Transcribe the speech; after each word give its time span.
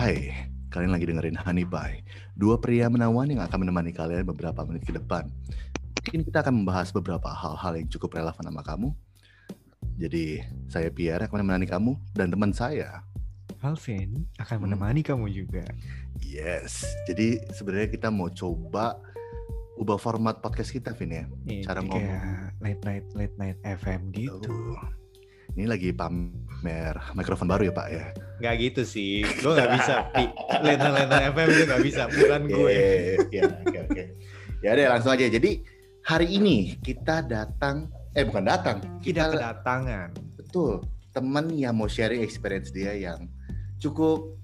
Hai, 0.00 0.32
kalian 0.72 0.96
lagi 0.96 1.04
dengerin 1.04 1.36
Honey 1.36 1.68
Pie, 1.68 2.00
dua 2.32 2.56
pria 2.56 2.88
menawan 2.88 3.28
yang 3.28 3.44
akan 3.44 3.68
menemani 3.68 3.92
kalian 3.92 4.24
beberapa 4.24 4.64
menit 4.64 4.88
ke 4.88 4.96
depan. 4.96 5.28
Mungkin 6.00 6.24
kita 6.24 6.40
akan 6.40 6.64
membahas 6.64 6.88
beberapa 6.88 7.28
hal-hal 7.28 7.76
yang 7.76 7.84
cukup 7.92 8.16
relevan 8.16 8.40
sama 8.40 8.64
kamu. 8.64 8.96
Jadi, 10.00 10.40
saya 10.72 10.88
Pierre 10.88 11.28
akan 11.28 11.44
menemani 11.44 11.68
kamu 11.68 12.00
dan 12.16 12.32
teman 12.32 12.56
saya. 12.56 13.04
Alvin 13.60 14.24
akan 14.40 14.56
Hmm. 14.56 14.64
menemani 14.72 15.04
kamu 15.04 15.28
juga. 15.28 15.68
Yes, 16.24 16.80
jadi 17.04 17.44
sebenarnya 17.52 17.92
kita 17.92 18.08
mau 18.08 18.32
coba 18.32 18.96
ubah 19.76 20.00
format 20.00 20.40
podcast 20.40 20.72
kita, 20.72 20.96
Vin 20.96 21.12
ya. 21.12 21.24
Ini 21.44 21.60
Cara 21.60 21.84
kayak 21.84 21.92
ngomong. 21.92 22.64
late 22.64 22.82
night 22.88 23.06
late 23.12 23.36
night 23.36 23.58
FM 23.60 24.08
gitu. 24.16 24.48
Oh. 24.48 24.80
Ini 25.60 25.68
lagi 25.68 25.92
pamer 25.92 26.96
mikrofon 27.12 27.44
baru 27.44 27.68
ya, 27.68 27.72
Pak 27.76 27.86
ya. 27.92 28.04
Nggak 28.40 28.54
gitu 28.64 28.82
sih. 28.88 29.20
Gue 29.44 29.52
nggak 29.52 29.70
bisa. 29.76 29.94
Late 30.64 30.80
night 30.80 31.24
FM 31.36 31.46
itu 31.52 31.62
nggak 31.68 31.82
bisa. 31.84 32.02
Bukan 32.08 32.40
gue. 32.48 32.80
Iya, 33.28 33.44
oke 33.60 33.78
oke. 33.92 34.02
Ya 34.64 34.72
deh 34.72 34.88
langsung 34.88 35.12
aja. 35.12 35.28
Jadi 35.28 35.60
hari 36.08 36.32
ini 36.32 36.80
kita 36.80 37.28
datang 37.28 37.92
eh 38.16 38.24
bukan 38.24 38.48
datang. 38.48 38.80
Kita 39.04 39.28
kedatangan. 39.28 40.16
betul 40.40 40.80
teman 41.12 41.52
yang 41.52 41.76
mau 41.76 41.92
sharing 41.92 42.24
experience 42.24 42.72
dia 42.72 42.96
yang 42.96 43.28
cukup 43.76 44.40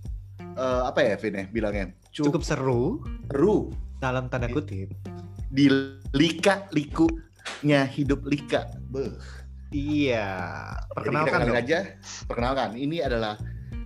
eh, 0.61 0.83
apa 0.85 1.01
ya 1.01 1.17
Vin 1.17 1.33
ya 1.41 1.45
bilangnya 1.49 1.97
Cukup 2.13 2.45
seru 2.45 3.01
seru 3.33 3.73
dalam 4.05 4.29
tanda 4.29 4.53
kutip. 4.53 4.93
di 5.49 5.73
lika 6.13 6.69
likunya 6.77 7.89
hidup 7.89 8.21
lika. 8.29 8.69
Beuh. 8.93 9.46
Iya. 9.69 10.27
Jadi 10.29 10.79
kita 10.79 10.95
Perkenalkan 10.95 11.41
dong. 11.45 11.57
aja. 11.57 11.79
Perkenalkan, 12.25 12.71
ini 12.75 12.97
adalah 12.99 13.35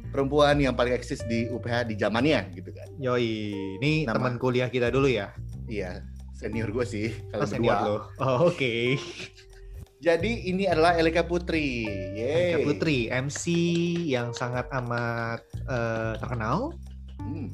perempuan 0.09 0.57
yang 0.57 0.75
paling 0.75 0.93
eksis 0.93 1.23
di 1.24 1.46
UPH 1.46 1.87
di 1.87 1.95
zamannya 1.95 2.52
gitu 2.52 2.71
kan. 2.71 2.88
Yoi. 2.96 3.32
Ini 3.79 4.04
teman 4.04 4.37
kuliah 4.37 4.66
kita 4.66 4.88
dulu 4.88 5.07
ya. 5.07 5.32
Iya, 5.66 6.02
senior 6.32 6.69
gue 6.69 6.82
sih 6.82 7.09
Oh, 7.30 7.30
kalau 7.32 7.46
senior 7.46 7.77
berdua. 7.77 7.87
lo. 7.87 7.96
Oh, 8.19 8.38
Oke. 8.49 8.99
Jadi 10.01 10.49
ini 10.49 10.65
adalah 10.65 10.96
Elika 10.96 11.23
Putri. 11.23 11.85
Yeay. 12.16 12.57
Eka 12.57 12.65
Putri, 12.65 12.99
MC 13.07 13.45
yang 14.07 14.32
sangat 14.32 14.65
amat 14.74 15.45
eh, 15.63 16.13
terkenal. 16.16 16.73
Hmm. 17.19 17.52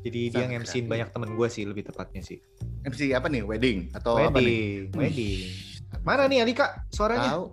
Jadi 0.00 0.20
dia 0.30 0.44
Sangat 0.44 0.62
nge-MC-in 0.62 0.70
kreatif. 0.80 0.92
banyak 0.92 1.08
temen 1.10 1.30
gue 1.34 1.48
sih 1.48 1.64
lebih 1.64 1.84
tepatnya 1.84 2.20
sih. 2.20 2.38
MC 2.84 3.10
apa 3.10 3.26
nih? 3.26 3.42
Wedding 3.42 3.90
atau 3.90 4.20
apa 4.20 4.36
nih? 4.36 4.86
wedding, 4.86 4.94
wedding. 4.94 5.42
Mana 6.02 6.26
nih 6.26 6.42
Alika 6.42 6.82
suaranya? 6.90 7.38
Tahu. 7.38 7.46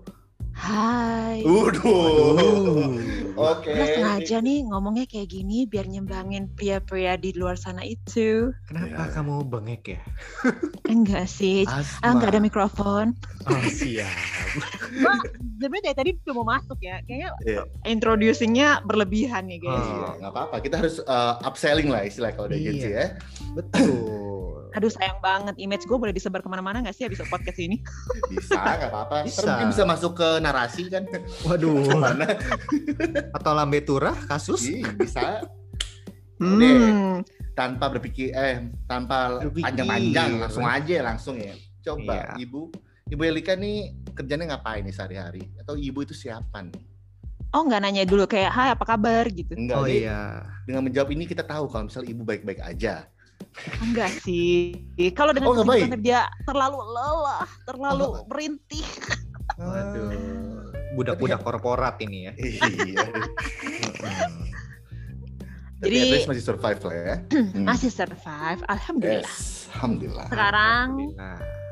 Hai. 0.51 1.47
Waduh. 1.47 2.91
Oke. 3.33 3.71
Gue 3.71 3.87
sengaja 3.87 4.43
nih 4.43 4.67
ngomongnya 4.67 5.07
kayak 5.07 5.31
gini 5.31 5.63
biar 5.63 5.87
nyembangin 5.87 6.51
pria-pria 6.51 7.15
di 7.15 7.31
luar 7.31 7.55
sana 7.55 7.81
itu. 7.81 8.51
Kenapa 8.67 9.07
Ya. 9.07 9.15
kamu 9.15 9.47
bengek 9.47 9.95
ya? 9.95 9.99
Enggak 10.85 11.31
sih. 11.31 11.63
Asma. 11.63 12.03
Ah, 12.03 12.11
enggak 12.11 12.35
ada 12.35 12.41
mikrofon. 12.43 13.15
Oh 13.47 13.63
siap. 13.71 14.11
Gua 15.01 15.15
sebenarnya 15.55 15.81
dari 15.87 15.95
tadi 15.95 16.09
udah 16.19 16.35
mau 16.35 16.47
masuk 16.51 16.77
ya. 16.83 16.99
Kayaknya 17.07 17.29
Iya. 17.47 17.61
introducingnya 17.87 18.69
berlebihan 18.83 19.47
nih 19.47 19.63
guys. 19.63 19.71
Oh. 19.79 19.87
Iya, 19.87 20.09
nggak 20.19 20.31
apa-apa. 20.35 20.55
Kita 20.59 20.75
harus 20.83 20.99
uh, 21.01 21.39
upselling 21.47 21.87
lah 21.87 22.03
istilah 22.03 22.35
kalau 22.35 22.51
di 22.51 22.59
Iya. 22.59 22.63
agensi 22.67 22.89
ya. 22.91 23.05
Betul. 23.55 24.20
Aduh 24.71 24.87
sayang 24.87 25.19
banget 25.19 25.55
image 25.59 25.83
gue 25.83 25.97
boleh 25.99 26.15
disebar 26.15 26.39
ke 26.39 26.47
mana-mana 26.47 26.79
nggak 26.79 26.95
sih 26.95 27.03
habis 27.03 27.19
podcast 27.27 27.59
ini? 27.59 27.83
Bisa, 28.31 28.55
nggak 28.55 28.87
apa-apa. 28.87 29.15
Bisa. 29.27 29.43
Mungkin 29.43 29.67
bisa 29.69 29.83
masuk 29.83 30.11
ke 30.15 30.29
narasi 30.39 30.87
kan. 30.87 31.03
Waduh. 31.43 31.91
Mana? 32.03 32.27
Atau 33.35 33.51
lambe 33.51 33.83
turah 33.83 34.15
kasus? 34.25 34.63
Ih, 34.63 34.83
bisa. 34.95 35.43
Hmm. 36.39 37.19
Tanpa 37.53 37.91
berpikir, 37.91 38.31
eh, 38.33 38.71
tanpa 38.87 39.43
panjang-panjang, 39.45 40.39
langsung 40.39 40.65
aja 40.65 40.97
langsung 41.03 41.35
ya. 41.37 41.53
Coba, 41.83 42.33
Iya. 42.33 42.47
Ibu. 42.47 42.61
Ibu 43.11 43.21
Elika 43.27 43.59
nih 43.59 43.91
kerjanya 44.15 44.55
ngapain 44.55 44.87
nih 44.87 44.95
sehari-hari? 44.95 45.43
Atau 45.59 45.75
ibu 45.75 45.99
itu 45.99 46.15
siapa 46.15 46.63
nih? 46.63 46.79
Oh 47.51 47.67
nggak 47.67 47.83
nanya 47.83 48.07
dulu 48.07 48.23
kayak 48.23 48.47
Hai 48.47 48.71
apa 48.71 48.87
kabar 48.87 49.27
gitu. 49.27 49.51
Enggak, 49.59 49.83
Oh 49.83 49.85
iya. 49.85 50.47
dengan 50.63 50.87
menjawab 50.87 51.11
ini 51.11 51.27
kita 51.27 51.43
tahu 51.43 51.67
kalau 51.67 51.91
misalnya 51.91 52.09
ibu 52.15 52.23
baik-baik 52.23 52.63
aja. 52.63 53.03
Enggak 53.83 54.09
sih. 54.23 54.73
Kalau 55.13 55.35
dengan 55.35 55.51
Oh, 55.51 55.63
dia 55.99 56.25
terlalu 56.47 56.79
lelah, 56.81 57.45
terlalu 57.67 58.05
Oh. 58.07 58.25
merintih. 58.27 58.85
Waduh. 59.59 60.11
Budak-budak 60.95 61.39
korporat 61.43 61.95
ini 62.03 62.27
ya. 62.27 62.33
Iya. 62.35 63.05
Tapi 65.81 65.97
Jadi- 65.97 66.13
least 66.13 66.29
masih 66.29 66.45
survive 66.45 66.81
lah 66.85 66.93
ya. 66.93 67.15
Hmm. 67.33 67.65
Masih 67.73 67.89
survive, 67.89 68.61
alhamdulillah. 68.69 69.25
Yes, 69.25 69.65
alhamdulillah. 69.73 70.27
Sekarang 70.29 70.87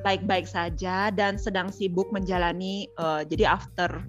baik-baik 0.01 0.50
saja 0.50 1.13
dan 1.13 1.38
sedang 1.38 1.69
sibuk 1.69 2.09
menjalani 2.09 2.89
eh, 2.89 3.22
jadi 3.29 3.53
after 3.53 4.01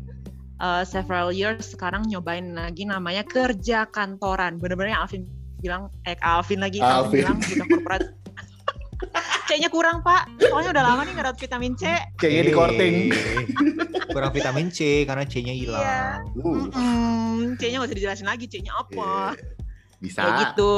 eh, 0.57 0.85
several 0.89 1.29
years 1.29 1.77
sekarang 1.77 2.09
nyobain 2.09 2.57
lagi 2.57 2.89
namanya 2.89 3.29
kerja 3.29 3.85
kantoran. 3.93 4.57
Bener-bener 4.57 4.97
yang 4.97 5.05
Alvin 5.05 5.29
bilang 5.61 5.83
eh 6.03 6.17
Alvin 6.19 6.59
lagi 6.59 6.79
Alvin. 6.79 7.23
Alvin 7.23 7.23
bilang 7.23 7.37
budak 7.39 7.69
korporat. 7.71 8.03
C-nya 9.49 9.67
kurang 9.67 10.01
pak, 10.01 10.29
soalnya 10.39 10.71
udah 10.71 10.85
lama 10.85 11.01
nih 11.03 11.13
nggak 11.13 11.27
dapat 11.27 11.41
vitamin 11.41 11.73
C. 11.75 11.83
Kayaknya 12.15 12.43
di 12.43 12.53
korting. 12.53 12.95
Eh, 13.11 13.45
Kurang 14.07 14.31
vitamin 14.31 14.69
C 14.69 15.03
karena 15.03 15.25
C-nya 15.25 15.51
Iya. 15.51 15.59
hilang. 15.59 15.83
Uh, 16.37 16.67
Mm, 16.71 17.57
C-nya 17.57 17.81
nggak 17.81 17.89
usah 17.89 17.99
dijelasin 17.99 18.29
lagi 18.29 18.47
C-nya 18.47 18.73
apa. 18.73 19.35
iya. 19.35 19.59
Bisa. 19.99 20.21
Kayak 20.23 20.35
gitu. 20.47 20.75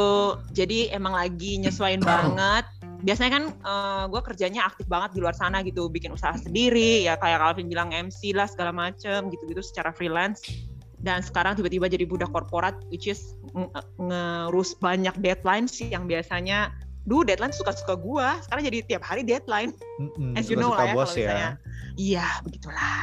Jadi 0.52 0.78
emang 0.88 1.12
lagi 1.12 1.58
nyesuaiin 1.58 2.00
banget. 2.06 2.64
Biasanya 3.02 3.30
kan 3.32 3.44
gue 4.08 4.22
kerjanya 4.22 4.64
aktif 4.64 4.86
banget 4.86 5.12
di 5.12 5.20
luar 5.20 5.34
sana 5.34 5.60
gitu, 5.60 5.90
bikin 5.90 6.10
usaha 6.10 6.32
sendiri, 6.32 7.02
ya 7.02 7.18
kayak 7.18 7.42
Calvin 7.42 7.66
bilang 7.66 7.90
MC 7.90 8.30
lah 8.30 8.46
segala 8.46 8.70
macem 8.70 9.26
gitu-gitu 9.28 9.58
secara 9.60 9.90
freelance. 9.90 10.46
Dan 10.96 11.18
sekarang 11.18 11.58
tiba-tiba 11.58 11.90
jadi 11.90 12.06
budak 12.06 12.30
korporat, 12.30 12.78
which 12.88 13.10
is 13.10 13.34
ngerus 13.98 14.74
banyak 14.78 15.14
deadlines 15.20 15.76
yang 15.80 16.08
biasanya, 16.08 16.72
duh 17.04 17.26
deadline 17.26 17.52
suka-suka 17.52 17.98
gue, 17.98 18.26
sekarang 18.46 18.62
jadi 18.66 18.78
tiap 18.86 19.02
hari 19.02 19.22
deadline. 19.22 19.74
Mm-mm, 19.98 20.38
As 20.38 20.48
you 20.48 20.56
know 20.56 20.72
lah 20.72 20.90
ya, 20.90 20.94
bos 20.94 21.12
kalau 21.12 21.18
ya. 21.18 21.26
misalnya. 21.26 21.50
Iya, 21.98 22.26
begitulah. 22.46 23.02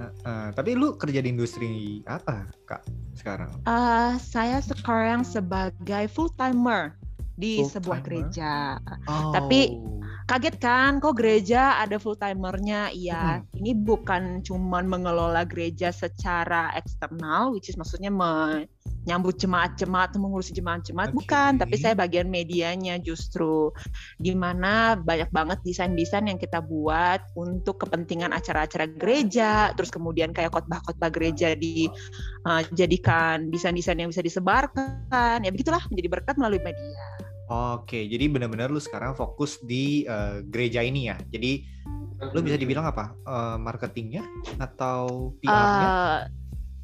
Heeh, 0.00 0.46
tapi 0.56 0.70
lu 0.78 0.96
kerja 0.96 1.20
di 1.20 1.28
industri 1.28 2.00
apa, 2.08 2.48
Kak, 2.64 2.88
sekarang? 3.16 3.52
Eh, 3.68 4.12
saya 4.16 4.64
sekarang 4.64 5.28
sebagai 5.28 6.08
full 6.08 6.32
timer 6.40 6.96
di 7.36 7.60
sebuah 7.64 8.00
Full-timer? 8.00 8.04
gereja. 8.04 8.52
Oh. 9.08 9.32
Tapi- 9.32 9.76
Kaget 10.30 10.62
kan, 10.62 11.02
kok 11.02 11.18
gereja 11.18 11.82
ada 11.82 11.98
full 11.98 12.14
timernya? 12.14 12.86
Iya, 12.94 13.42
ini 13.58 13.74
bukan 13.74 14.46
cuman 14.46 14.86
mengelola 14.86 15.42
gereja 15.42 15.90
secara 15.90 16.70
eksternal, 16.78 17.50
which 17.50 17.66
is 17.66 17.74
maksudnya 17.74 18.14
menyambut 18.14 19.42
jemaat-jemaat, 19.42 20.14
mengurusi 20.14 20.54
jemaat-jemaat, 20.54 21.10
Oke. 21.10 21.26
bukan. 21.26 21.58
Tapi 21.58 21.74
saya 21.82 21.98
bagian 21.98 22.30
medianya 22.30 23.02
justru, 23.02 23.74
di 24.22 24.30
mana 24.38 24.94
banyak 24.94 25.34
banget 25.34 25.58
desain-desain 25.66 26.30
yang 26.30 26.38
kita 26.38 26.62
buat 26.62 27.18
untuk 27.34 27.82
kepentingan 27.82 28.30
acara-acara 28.30 28.86
gereja, 28.86 29.74
terus 29.74 29.90
kemudian 29.90 30.30
kayak 30.30 30.54
khotbah-khotbah 30.54 31.10
gereja 31.10 31.58
dijadikan 31.58 33.50
desain-desain 33.50 33.98
yang 33.98 34.14
bisa 34.14 34.22
disebarkan, 34.22 35.42
ya 35.42 35.50
begitulah 35.50 35.82
menjadi 35.90 36.22
berkat 36.22 36.38
melalui 36.38 36.62
media. 36.62 37.29
Oke, 37.50 38.06
jadi 38.06 38.30
benar-benar 38.30 38.70
lu 38.70 38.78
sekarang 38.78 39.12
fokus 39.12 39.58
di 39.60 40.06
eh, 40.06 40.46
gereja 40.46 40.80
ini 40.80 41.10
ya. 41.10 41.18
Jadi 41.26 41.66
lu 42.30 42.40
bisa 42.40 42.54
dibilang 42.54 42.86
apa? 42.86 43.10
Eh, 43.12 43.56
marketingnya 43.58 44.22
atau 44.56 45.34
PR-nya? 45.42 45.82
eh 45.82 46.18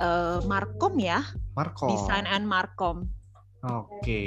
eh, 0.03 0.39
Markom 0.43 0.99
ya, 0.99 1.23
Markom. 1.55 1.89
desain 1.89 2.27
and 2.27 2.45
Markom 2.45 3.07
Oke. 3.63 4.23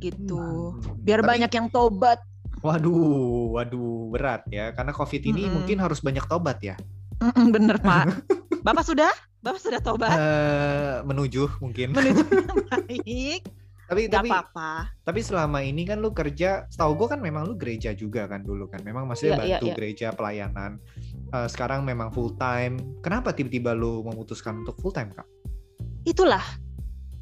gitu. 0.00 0.40
Hmm. 0.72 0.96
Biar 1.00 1.20
Tapi- 1.20 1.30
banyak 1.36 1.50
yang 1.52 1.68
tobat. 1.68 2.24
Waduh, 2.64 3.52
waduh 3.52 4.08
berat 4.10 4.48
ya. 4.48 4.72
Karena 4.72 4.90
COVID 4.90 5.22
ini 5.22 5.44
Mm-mm. 5.44 5.54
mungkin 5.60 5.76
harus 5.78 6.00
banyak 6.00 6.24
tobat 6.24 6.56
ya. 6.58 6.74
Mm-mm, 7.20 7.52
Bener 7.52 7.76
Pak. 7.78 8.16
Bapak 8.66 8.82
sudah? 8.82 9.12
Bapak 9.44 9.60
sudah 9.60 9.78
tobat? 9.78 10.10
Eh, 10.10 10.96
menuju 11.04 11.60
mungkin. 11.60 11.92
Menuju 11.92 12.24
baik. 12.72 13.44
Tapi 13.86 14.10
Gak 14.10 14.14
tapi 14.18 14.28
apa-apa. 14.34 14.70
tapi 15.06 15.20
selama 15.22 15.62
ini 15.62 15.86
kan 15.86 16.02
lu 16.02 16.10
kerja, 16.10 16.66
setahu 16.68 16.98
gue 16.98 17.08
kan 17.14 17.20
memang 17.22 17.46
lu 17.46 17.54
gereja 17.54 17.94
juga 17.94 18.26
kan 18.26 18.42
dulu 18.42 18.66
kan. 18.66 18.82
Memang 18.82 19.06
maksudnya 19.06 19.38
Iya, 19.38 19.38
iya, 19.38 19.56
bantu 19.58 19.66
iya. 19.70 19.74
gereja 19.78 20.06
pelayanan. 20.12 20.72
Eh, 21.32 21.48
sekarang 21.48 21.86
memang 21.86 22.10
full 22.10 22.34
time. 22.38 22.78
Kenapa 23.06 23.30
tiba-tiba 23.30 23.72
lu 23.78 24.02
memutuskan 24.02 24.66
untuk 24.66 24.74
full 24.82 24.90
time 24.90 25.14
kak? 25.14 25.26
Itulah. 26.02 26.42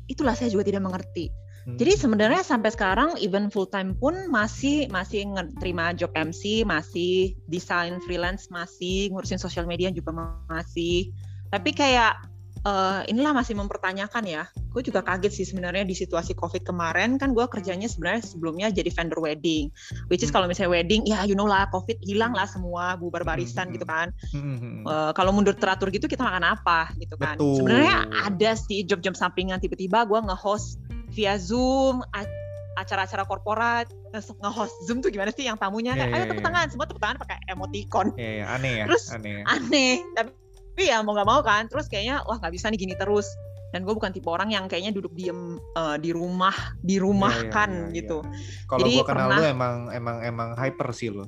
Itulah 0.09 0.33
saya 0.37 0.49
juga 0.53 0.65
tidak 0.69 0.85
mengerti. 0.85 1.29
Hmm. 1.65 1.81
Jadi 1.81 1.97
sebenarnya 1.97 2.45
sampai 2.45 2.69
sekarang 2.77 3.17
even 3.25 3.49
full 3.49 3.65
time 3.65 3.97
pun 3.97 4.13
masih 4.29 4.85
masih 4.93 5.25
terima 5.65 5.97
job 5.97 6.13
MC, 6.13 6.61
masih 6.65 7.33
desain 7.49 7.97
freelance, 8.05 8.53
masih 8.53 9.09
ngurusin 9.13 9.41
sosial 9.41 9.65
media 9.65 9.89
juga 9.89 10.13
masih. 10.53 11.09
Tapi 11.49 11.73
kayak 11.73 12.21
eh, 12.65 13.01
inilah 13.07 13.33
masih 13.33 13.55
mempertanyakan 13.55 14.25
ya, 14.25 14.43
gue 14.51 14.83
juga 14.83 15.01
kaget 15.01 15.33
sih 15.33 15.47
sebenarnya 15.47 15.85
di 15.85 15.93
situasi 15.93 16.33
covid 16.33 16.65
kemarin 16.65 17.15
kan 17.15 17.31
gue 17.31 17.45
kerjanya 17.45 17.85
sebenarnya 17.85 18.25
sebelumnya 18.25 18.69
jadi 18.69 18.91
vendor 18.91 19.21
wedding 19.21 19.71
which 20.09 20.19
is 20.19 20.29
Hmm. 20.29 20.35
kalau 20.35 20.47
misalnya 20.49 20.73
wedding 20.73 21.05
ya 21.05 21.23
you 21.23 21.33
know 21.33 21.45
lah 21.45 21.69
covid 21.69 21.95
hilang 22.01 22.33
lah 22.33 22.45
semua 22.45 22.97
bubar 22.97 23.23
barisan 23.23 23.69
Hmm. 23.69 23.75
gitu 23.75 23.85
kan 23.85 24.11
Hmm. 24.31 24.83
Eh, 24.83 25.13
kalau 25.13 25.31
mundur 25.31 25.55
teratur 25.55 25.89
gitu 25.89 26.05
kita 26.05 26.21
makan 26.21 26.43
apa 26.51 26.91
gitu 26.97 27.15
kan 27.15 27.39
sebenarnya 27.39 27.97
ada 28.25 28.51
sih 28.55 28.83
job-job 28.83 29.15
sampingan 29.15 29.57
tiba-tiba 29.57 30.03
gue 30.03 30.19
nge-host 30.25 30.81
via 31.09 31.39
zoom 31.39 32.03
acara-acara 32.75 33.23
korporat 33.23 33.87
nge- 34.11 34.35
nge-host 34.35 34.75
zoom 34.83 34.99
tuh 34.99 35.09
gimana 35.09 35.31
sih 35.31 35.47
yang 35.47 35.55
tamunya 35.55 35.95
Iya, 35.95 36.01
kayak 36.01 36.11
ayo 36.11 36.19
iya, 36.19 36.27
tepuk 36.27 36.43
iya. 36.43 36.47
tangan 36.51 36.67
semua 36.67 36.87
tepuk 36.91 36.99
tangan 36.99 37.19
pakai 37.23 37.37
emoticon 37.47 38.07
Ya, 38.19 38.31
ya, 38.35 38.45
aneh 38.51 38.73
ya, 38.75 38.85
Terus, 38.91 39.05
aneh. 39.09 39.35
ya. 39.39 39.45
aneh 39.47 39.95
tapi 40.13 40.31
ya 40.77 40.99
mau 41.01 41.13
nggak 41.13 41.29
mau 41.29 41.41
kan 41.41 41.67
terus 41.67 41.87
kayaknya 41.87 42.23
wah 42.23 42.37
nggak 42.37 42.51
bisa 42.51 42.67
nih 42.67 42.79
gini 42.79 42.95
terus 42.95 43.29
dan 43.71 43.83
gue 43.83 43.91
bukan 43.91 44.11
tipe 44.11 44.27
orang 44.27 44.49
yang 44.49 44.65
kayaknya 44.65 44.91
duduk 44.91 45.11
diem 45.13 45.59
eh, 45.59 45.97
di 45.99 46.11
rumah 46.11 46.55
dirumahkan 46.81 47.71
Iya, 47.71 47.79
iya, 47.81 47.87
iya, 47.87 47.97
gitu 47.97 48.19
Kalau 48.67 48.87
gua 48.89 49.05
kenal 49.05 49.29
pernah- 49.29 49.37
lu 49.37 49.45
emang 49.45 49.75
emang 49.91 50.17
emang 50.21 50.49
hyper 50.55 50.89
sih 50.91 51.11
lu. 51.11 51.27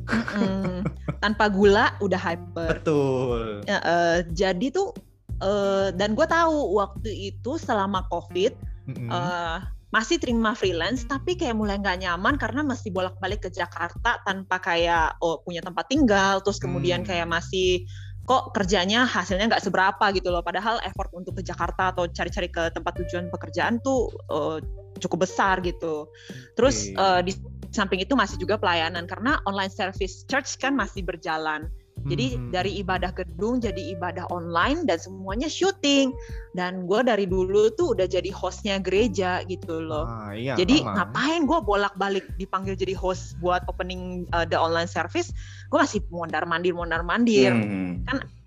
Mm, 0.00 0.80
tanpa 1.22 1.46
gula 1.46 1.92
udah 1.98 2.18
hyper 2.18 2.68
Betul. 2.74 3.64
Ya, 3.64 3.78
eh, 3.78 4.18
jadi 4.28 4.66
tuh 4.70 4.96
eh, 5.38 5.88
dan 5.94 6.12
gue 6.12 6.26
tahu 6.26 6.76
waktu 6.76 7.10
itu 7.34 7.56
selama 7.56 8.04
covid 8.08 8.56
Mm-mm. 8.86 9.08
eh, 9.08 9.58
masih 9.90 10.16
terima 10.16 10.52
freelance 10.52 11.02
tapi 11.02 11.34
kayak 11.34 11.52
mulai 11.52 11.74
nggak 11.76 12.00
nyaman 12.00 12.36
karena 12.36 12.62
mesti 12.62 12.88
bolak-balik 12.88 13.42
ke 13.42 13.50
Jakarta 13.50 14.20
tanpa 14.20 14.56
kayak 14.56 15.18
oh 15.18 15.40
punya 15.40 15.58
tempat 15.60 15.84
tinggal 15.86 16.38
terus 16.40 16.58
kemudian 16.58 17.02
Hmm. 17.02 17.08
kayak 17.08 17.26
masih 17.26 17.84
kok 18.30 18.54
kerjanya 18.54 19.10
hasilnya 19.10 19.50
nggak 19.50 19.66
seberapa 19.66 20.14
gitu 20.14 20.30
loh. 20.30 20.38
Padahal 20.38 20.78
effort 20.86 21.10
untuk 21.10 21.34
ke 21.34 21.42
Jakarta 21.42 21.90
atau 21.90 22.06
cari-cari 22.06 22.46
ke 22.46 22.70
tempat 22.70 23.02
tujuan 23.02 23.26
pekerjaan 23.26 23.82
tuh 23.82 24.06
eh, 24.30 24.58
cukup 25.02 25.26
besar 25.26 25.58
gitu. 25.66 26.06
Terus 26.54 26.94
Oke. 26.94 27.02
eh, 27.02 27.20
di 27.26 27.32
samping 27.74 27.98
itu 28.06 28.14
masih 28.14 28.38
juga 28.38 28.54
pelayanan. 28.54 29.10
Karena 29.10 29.42
online 29.50 29.74
service 29.74 30.22
church 30.30 30.62
kan 30.62 30.78
masih 30.78 31.02
berjalan 31.02 31.66
jadi 32.08 32.40
Mhm. 32.40 32.48
dari 32.48 32.80
ibadah 32.80 33.12
gedung 33.12 33.60
jadi 33.60 33.92
ibadah 33.92 34.24
online 34.32 34.88
dan 34.88 34.96
semuanya 34.96 35.52
syuting. 35.52 36.16
Dan 36.56 36.88
gue 36.88 37.00
dari 37.04 37.28
dulu 37.28 37.68
tuh 37.76 37.92
udah 37.92 38.08
jadi 38.08 38.32
hostnya 38.32 38.80
gereja 38.80 39.44
gitu 39.44 39.84
loh. 39.84 40.08
Ah, 40.08 40.32
iya, 40.32 40.56
jadi 40.56 40.80
memang. 40.80 40.96
ngapain 40.96 41.40
gue 41.44 41.58
bolak-balik 41.60 42.24
dipanggil 42.40 42.72
jadi 42.72 42.96
host 42.96 43.36
buat 43.44 43.60
opening 43.68 44.24
uh, 44.32 44.48
the 44.48 44.56
online 44.56 44.88
service? 44.88 45.28
Gue 45.68 45.84
masih 45.84 46.00
mondar 46.08 46.48
mandir 46.48 46.72
mondar 46.72 47.04
mandir. 47.04 47.52
Hmm. 47.52 48.00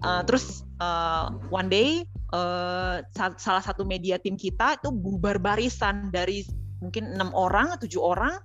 Uh, 0.04 0.26
terus 0.26 0.66
uh, 0.82 1.32
one 1.54 1.70
day 1.70 2.04
uh, 2.34 3.00
sa- 3.14 3.38
salah 3.38 3.64
satu 3.64 3.86
media 3.86 4.18
tim 4.20 4.36
kita 4.36 4.82
itu 4.82 4.90
bubar 4.92 5.38
barisan 5.40 6.10
dari 6.10 6.44
mungkin 6.84 7.16
enam 7.16 7.32
orang 7.32 7.80
tujuh 7.80 8.02
orang 8.04 8.36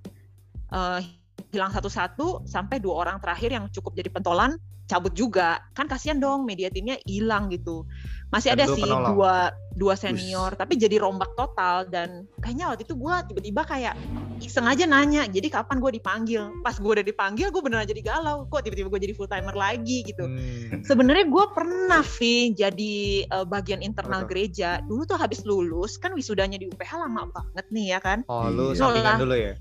uh, 0.71 1.03
hilang 1.51 1.73
satu-satu 1.73 2.45
sampai 2.45 2.77
dua 2.79 3.03
orang 3.03 3.17
terakhir 3.19 3.49
yang 3.51 3.65
cukup 3.73 3.97
jadi 3.97 4.07
pentolan 4.13 4.55
cabut 4.89 5.13
juga 5.13 5.61
kan 5.77 5.85
kasihan 5.85 6.17
dong 6.17 6.49
media 6.49 6.73
timnya 6.73 6.97
hilang 7.05 7.45
gitu 7.53 7.85
masih 8.33 8.53
ada 8.53 8.65
sih 8.65 8.81
penolong. 8.81 9.13
dua 9.13 9.33
dua 9.77 9.93
senior 9.93 10.57
tapi 10.57 10.75
jadi 10.75 10.97
rombak 10.97 11.37
total 11.37 11.85
dan 11.85 12.25
kayaknya 12.41 12.73
waktu 12.73 12.83
itu 12.83 12.97
gue 12.97 13.15
tiba-tiba 13.29 13.61
kayak 13.63 13.93
iseng 14.39 14.65
aja 14.65 14.89
nanya 14.89 15.29
jadi 15.29 15.45
kapan 15.51 15.77
gue 15.77 15.91
dipanggil 15.93 16.49
pas 16.61 16.73
gue 16.73 16.89
udah 16.89 17.05
dipanggil 17.05 17.53
gue 17.53 17.61
beneran 17.61 17.85
jadi 17.85 18.01
galau 18.01 18.49
kok 18.49 18.65
tiba-tiba 18.65 18.89
gue 18.89 19.01
jadi 19.05 19.13
full 19.13 19.29
timer 19.29 19.53
lagi 19.53 20.01
gitu 20.03 20.25
Hmm. 20.25 20.85
Sebenarnya 20.85 21.25
gue 21.25 21.45
pernah, 21.51 22.05
Vi, 22.05 22.53
jadi 22.53 22.95
eh, 23.25 23.45
bagian 23.45 23.81
internal 23.81 24.23
tuh? 24.23 24.29
gereja. 24.29 24.77
Dulu 24.85 25.01
tuh 25.05 25.17
habis 25.17 25.41
lulus, 25.41 25.97
kan 25.97 26.13
wisudanya 26.13 26.55
di 26.55 26.69
UPH 26.69 26.93
lama 26.97 27.25
banget 27.29 27.65
nih 27.73 27.85
ya 27.93 27.99
kan. 27.99 28.21
Oh, 28.29 28.45
lu 28.47 28.71
Iya. 28.71 28.85
sampingan 28.85 29.17
dulu 29.17 29.33
ya? 29.33 29.53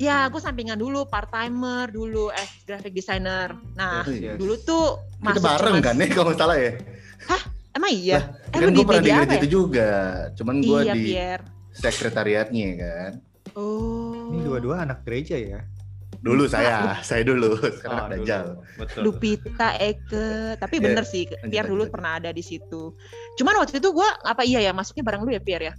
Ya, 0.00 0.24
gue 0.26 0.40
sampingan 0.40 0.74
dulu, 0.74 1.04
part-timer 1.04 1.92
dulu, 1.92 2.32
as 2.32 2.48
graphic 2.64 2.90
designer. 2.90 3.52
Nah, 3.76 4.00
Yes, 4.02 4.16
yes. 4.24 4.36
dulu 4.40 4.54
tuh 4.58 4.84
Kita 5.12 5.24
masuk 5.28 5.44
bareng 5.44 5.74
cuma- 5.74 5.84
kan 5.84 5.94
nih 5.94 6.08
kalau 6.08 6.26
nggak 6.26 6.40
salah 6.40 6.56
ya. 6.56 6.72
Emang 7.70 7.92
iya? 7.92 8.18
Eh, 8.48 8.56
kan 8.56 8.66
gue 8.66 8.80
pernah 8.82 8.98
di 8.98 9.06
gereja 9.06 9.22
apa 9.22 9.30
ya? 9.30 9.38
itu 9.38 9.48
juga. 9.52 9.90
Cuman 10.34 10.56
gue 10.58 10.80
Iya, 10.80 10.94
di 10.96 11.02
Pierre. 11.06 11.44
sekretariatnya 11.70 12.68
kan. 12.74 13.12
Oh. 13.54 14.32
Ini 14.32 14.40
dua-dua 14.42 14.82
anak 14.82 15.04
gereja 15.04 15.36
ya? 15.36 15.60
Dulu 16.18 16.48
saya, 16.48 16.76
saya 17.06 17.22
dulu. 17.22 17.54
Sekarang 17.60 18.08
Oh. 18.08 18.10
Dajjal. 18.10 18.46
Betul. 18.74 19.00
Lupita, 19.04 19.68
Eke. 19.76 20.28
Tapi 20.56 20.74
Iya, 20.74 20.82
bener 20.82 21.04
sih, 21.04 21.22
Pierre 21.44 21.68
dulu 21.68 21.84
lanjut. 21.84 21.92
pernah 21.92 22.12
ada 22.16 22.30
di 22.30 22.40
situ. 22.40 22.96
Cuman 23.36 23.54
waktu 23.54 23.78
itu 23.78 23.88
gue, 23.90 24.08
apa 24.18 24.42
iya 24.42 24.58
ya, 24.60 24.72
masuknya 24.72 25.04
bareng 25.04 25.22
lu 25.22 25.30
ya, 25.30 25.38
Pierre 25.38 25.64
ya? 25.66 25.74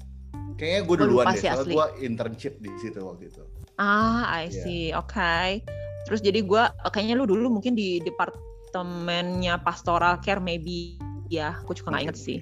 Kayaknya 0.55 0.79
gue 0.79 0.87
Gua 0.87 1.01
duluan 1.01 1.25
deh, 1.27 1.35
sih 1.35 1.41
soalnya 1.43 1.57
asli. 1.59 1.73
gue 1.73 1.85
internship 2.05 2.53
di 2.55 2.69
situ 2.77 3.01
waktu 3.01 3.27
itu. 3.27 3.43
Ah, 3.81 4.29
I 4.29 4.53
Iya. 4.53 4.61
see. 4.61 4.83
Oke. 4.93 5.65
Terus 6.05 6.21
jadi 6.21 6.45
gua 6.45 6.69
kayaknya 6.93 7.17
lu 7.17 7.25
dulu 7.25 7.49
mungkin 7.57 7.73
di 7.73 7.97
departemennya 8.05 9.57
pastoral 9.65 10.21
care 10.21 10.37
maybe 10.37 11.01
ya. 11.33 11.57
Aku 11.65 11.73
juga 11.73 11.97
nggak 11.97 12.03
inget 12.13 12.19
sih. 12.21 12.39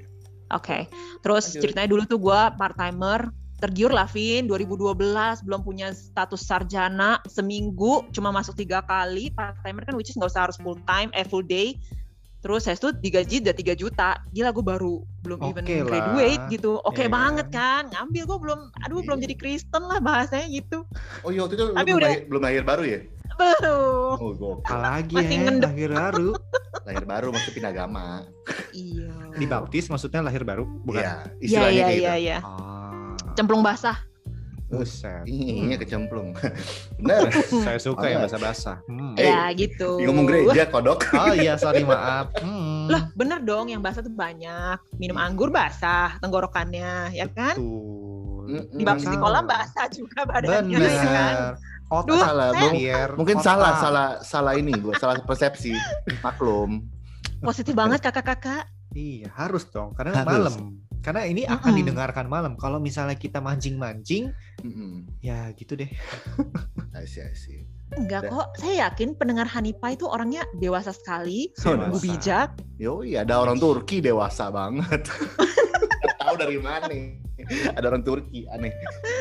Oke. 0.51 0.91
Terus 1.24 1.56
Lanjut. 1.56 1.62
ceritanya 1.63 1.88
dulu 1.88 2.01
tuh 2.03 2.19
gua 2.19 2.51
part 2.59 2.75
timer 2.75 3.31
tergiur 3.59 3.91
lah 3.91 4.07
Vin 4.07 4.47
2012 4.47 4.95
belum 5.44 5.62
punya 5.68 5.91
status 5.91 6.47
sarjana 6.47 7.19
seminggu 7.27 8.07
cuma 8.15 8.31
masuk 8.31 8.56
tiga 8.56 8.80
kali 8.88 9.35
part 9.35 9.59
timer 9.68 9.83
kan 9.83 10.00
which 10.00 10.07
is 10.07 10.15
nggak 10.15 10.31
usah 10.31 10.47
harus 10.47 10.56
full 10.63 10.80
time 10.88 11.12
eh 11.12 11.27
full 11.27 11.44
day 11.44 11.75
terus 12.39 12.63
saya 12.63 12.75
tuh 12.75 12.91
digaji 12.94 13.41
udah 13.41 13.51
3 13.51 13.75
juta 13.75 14.09
gila 14.30 14.50
gue 14.50 14.63
baru 14.63 14.95
belum 15.19 15.39
even 15.45 15.59
Oke 15.62 15.75
lah. 15.75 15.86
graduate 15.86 16.44
gitu 16.50 16.71
oke 16.80 16.95
Iya. 16.97 17.09
banget 17.09 17.47
kan 17.50 17.83
ngambil 17.89 18.24
gue 18.25 18.38
belum 18.39 18.59
aduh 18.80 19.01
belum 19.01 19.18
Iya. 19.18 19.25
jadi 19.25 19.36
Kristen 19.36 19.83
lah 19.83 20.00
bahasanya 20.00 20.47
gitu 20.50 20.88
Oh 21.19 21.30
iya 21.30 21.41
waktu 21.41 21.56
itu 21.56 21.65
Tapi 21.69 21.83
belum, 21.86 21.97
udah- 21.97 22.09
lahir, 22.09 22.24
belum 22.25 22.41
lahir 22.41 22.63
baru 22.63 22.83
ya? 22.86 23.00
belum 23.31 24.15
Oh 24.15 24.31
gue 24.33 24.53
Apalagi 24.62 25.15
Masih 25.15 25.30
ya, 25.30 25.41
ngendep. 25.41 25.69
lahir 25.69 25.89
baru. 25.94 26.30
lahir 26.88 27.06
baru 27.06 27.27
masih 27.30 27.51
pindah 27.51 27.71
agama. 27.71 28.07
Iya. 28.74 29.12
Dibaptis 29.33 29.85
maksudnya 29.88 30.19
lahir 30.19 30.42
baru? 30.42 30.65
Bukan? 30.81 31.00
Iya, 31.00 31.13
Iya 31.38 31.39
istilahnya 31.39 31.71
iya 31.71 31.83
kayak 31.85 31.95
iya 31.95 32.09
gitu. 32.09 32.25
iya. 32.25 32.38
Ah, 32.42 33.13
Cemplung 33.33 33.62
basah. 33.62 33.95
Buset. 34.69 35.25
Iya 35.25 35.75
kecemplung. 35.81 36.38
Bener. 37.01 37.33
Saya 37.33 37.81
suka 37.81 38.06
yang 38.06 38.21
Banget. 38.24 38.38
basah-basah. 38.38 38.77
Hmm. 38.86 39.13
Eh, 39.18 39.25
ya 39.25 39.50
gitu. 39.57 39.98
Dia 39.98 40.06
ngomong 40.07 40.27
gereja 40.30 40.63
kodok. 40.69 41.00
Oh 41.19 41.33
iya, 41.36 41.57
sorry 41.57 41.81
maaf. 41.83 42.31
Hmm. 42.39 42.88
Lah 42.88 43.10
bener 43.18 43.42
dong 43.44 43.68
yang 43.74 43.81
basah 43.81 44.06
tuh 44.06 44.13
banyak. 44.13 44.77
Minum 45.01 45.18
anggur 45.18 45.50
basah 45.50 46.16
tenggorokannya 46.21 47.11
ya 47.18 47.26
kan? 47.33 47.57
Betul. 47.57 48.45
Mm-mm. 48.49 48.78
Dibaptis 48.81 49.09
di 49.09 49.18
kolam 49.18 49.45
basah 49.45 49.85
juga 49.94 50.26
badannya 50.26 50.78
ya 50.78 50.90
kan? 51.06 51.06
Benar. 51.06 51.54
Otak 51.90 52.06
Duh, 52.06 52.21
salah. 52.21 52.49
Pierre. 52.69 53.14
Mungkin 53.18 53.38
Otak. 53.42 53.45
salah, 53.49 53.71
salah, 53.81 54.07
salah 54.21 54.54
ini 54.54 54.73
gue, 54.78 54.94
salah 55.02 55.18
persepsi. 55.26 55.73
Maklum. 56.21 56.85
Positif 57.42 57.73
banget 57.73 58.06
kakak-kakak. 58.06 58.69
Iya, 58.94 59.30
harus 59.33 59.66
dong. 59.69 59.94
Karena 59.97 60.21
Harus. 60.21 60.54
malam. 60.54 60.78
Karena 60.99 61.23
ini 61.23 61.47
akan 61.47 61.71
Mm-mm. 61.71 61.79
didengarkan 61.79 62.27
malam. 62.27 62.53
Kalau 62.59 62.77
misalnya 62.77 63.15
kita 63.15 63.39
mancing-mancing, 63.39 64.35
Mm-mm. 64.61 65.07
ya 65.23 65.47
gitu 65.56 65.79
deh. 65.79 65.87
I 66.99 67.07
see, 67.07 67.23
I 67.23 67.31
see. 67.31 67.63
Enggak 67.95 68.29
kok. 68.29 68.53
Saya 68.59 68.91
yakin 68.91 69.18
pendengar 69.18 69.49
Hanipa 69.49 69.89
itu 69.89 70.06
orangnya 70.06 70.45
dewasa 70.59 70.94
sekali, 70.94 71.49
sungguh 71.57 71.97
dewasa. 71.97 72.03
bijak. 72.06 72.49
Yo, 72.77 73.01
iya 73.01 73.25
ada 73.25 73.41
orang 73.41 73.57
Turki 73.57 73.97
dewasa 73.97 74.53
banget. 74.53 75.09
Tahu 76.21 76.35
dari 76.37 76.59
mana? 76.61 76.85
Ada 77.73 77.85
orang 77.89 78.03
Turki, 78.06 78.45
aneh. 78.51 78.69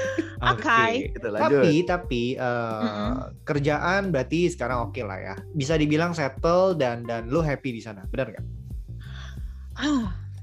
Oke. 0.52 1.14
Kita 1.16 1.32
lanjut. 1.32 1.62
Tapi 1.64 1.73
tapi 1.88 2.23
eh, 2.37 2.82
Mm-mm. 2.85 3.12
kerjaan 3.49 4.12
berarti 4.12 4.50
sekarang 4.52 4.90
oke 4.90 5.00
lah 5.02 5.18
ya. 5.18 5.35
Bisa 5.56 5.75
dibilang 5.80 6.12
settle 6.12 6.76
dan 6.76 7.02
dan 7.08 7.26
lu 7.30 7.40
happy 7.40 7.73
di 7.73 7.80
sana. 7.82 8.04
Benar 8.11 8.37
nggak? 8.37 8.47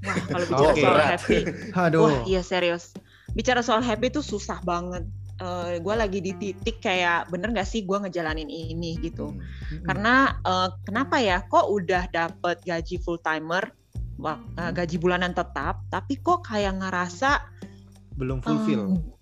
Ah, 0.04 0.12
wah 0.12 0.16
kalau 0.28 0.46
bicara 0.50 0.72
Oke. 0.72 0.82
soal 0.82 1.00
happy, 1.00 1.38
Aduh. 1.86 2.02
Wah 2.04 2.18
iya 2.28 2.40
serius. 2.44 2.92
Bicara 3.32 3.60
soal 3.64 3.80
happy 3.80 4.12
tuh 4.12 4.24
susah 4.24 4.60
banget. 4.64 5.04
gue 5.84 5.92
lagi 5.92 6.24
di 6.24 6.32
titik 6.32 6.80
kayak 6.80 7.28
bener 7.28 7.52
gak 7.52 7.68
sih 7.68 7.84
gue 7.84 7.92
ngejalanin 8.00 8.48
ini 8.48 8.96
gitu. 9.04 9.36
Hmm. 9.36 9.84
Karena 9.84 10.14
eh, 10.40 10.68
kenapa 10.88 11.20
ya? 11.20 11.44
Kok 11.44 11.66
udah 11.76 12.08
dapet 12.08 12.56
gaji 12.64 12.96
full 13.04 13.20
timer, 13.20 13.68
eh, 14.24 14.72
gaji 14.72 14.96
bulanan 14.96 15.36
tetap, 15.36 15.84
tapi 15.92 16.16
kok 16.24 16.48
kayak 16.48 16.80
ngerasa 16.80 17.44
belum 18.16 18.40
fulfill. 18.40 18.96
em, 18.96 19.12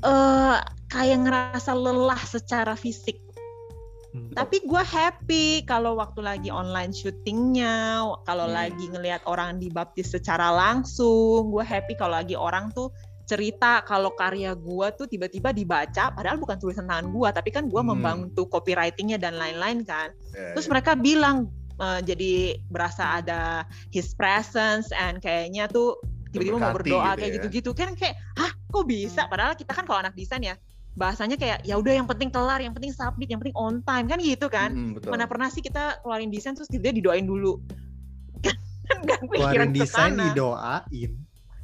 eh 0.00 0.58
kayak 0.88 1.28
ngerasa 1.28 1.76
lelah 1.76 2.22
secara 2.24 2.72
fisik. 2.72 3.20
Hmm. 4.14 4.30
Tapi 4.30 4.62
gue 4.62 4.78
happy 4.78 5.66
kalau 5.66 5.98
waktu 5.98 6.22
lagi 6.22 6.46
online 6.46 6.94
syutingnya, 6.94 8.06
kalau 8.22 8.46
Hmm. 8.46 8.54
lagi 8.54 8.86
ngelihat 8.86 9.26
orang 9.26 9.58
dibaptis 9.58 10.14
secara 10.14 10.54
langsung, 10.54 11.50
gue 11.50 11.66
happy 11.66 11.98
kalau 11.98 12.14
lagi 12.22 12.38
orang 12.38 12.70
tuh 12.70 12.94
cerita 13.26 13.82
kalau 13.82 14.14
karya 14.14 14.54
gue 14.54 14.86
tuh 14.94 15.10
tiba-tiba 15.10 15.50
dibaca, 15.50 16.14
padahal 16.14 16.38
bukan 16.38 16.60
tulisan 16.62 16.86
tangan 16.86 17.10
gue, 17.10 17.28
tapi 17.34 17.50
kan 17.50 17.66
gue 17.66 17.82
Hmm. 17.82 17.90
membantu 17.90 18.46
copywritingnya 18.46 19.18
dan 19.18 19.34
lain-lain 19.34 19.82
kan. 19.82 20.14
Ya, 20.30 20.54
Terus 20.54 20.70
ya. 20.70 20.70
mereka 20.70 20.94
bilang 20.94 21.50
eh, 21.74 22.00
jadi 22.06 22.54
berasa 22.70 23.18
ada 23.18 23.66
his 23.90 24.14
presence 24.14 24.94
and 24.94 25.18
kayaknya 25.18 25.66
tuh 25.66 25.98
tiba-tiba 26.30 26.62
mau 26.62 26.70
berdoa 26.70 27.02
gitu 27.02 27.18
kayak 27.18 27.30
ya. 27.30 27.34
gitu-gitu 27.42 27.70
kan 27.74 27.90
kayak 27.98 28.14
hah 28.38 28.54
kok 28.70 28.86
bisa 28.86 29.26
padahal 29.26 29.58
kita 29.58 29.74
kan 29.74 29.82
kalau 29.82 29.98
anak 29.98 30.14
desain 30.14 30.38
ya 30.38 30.54
bahasanya 30.94 31.34
kayak 31.34 31.58
ya 31.62 31.74
udah 31.74 31.90
yang 31.92 32.06
penting 32.06 32.30
kelar 32.30 32.58
yang 32.58 32.70
penting 32.70 32.90
submit 32.90 33.26
yang 33.26 33.42
penting 33.42 33.54
on 33.54 33.82
time 33.82 34.06
kan 34.06 34.18
gitu 34.18 34.46
kan 34.46 34.70
Mm, 34.70 34.90
betul. 34.94 35.10
mana 35.10 35.26
pernah 35.26 35.50
sih 35.50 35.58
kita 35.58 35.98
keluarin 36.00 36.30
desain 36.30 36.54
terus 36.54 36.70
dia 36.70 36.90
didoain 36.90 37.26
dulu 37.26 37.58
kan 39.10 39.20
Keluarin 39.26 39.30
pikiran 39.32 39.68
ke 39.68 39.76
desain 39.76 40.12
didoain. 40.14 41.10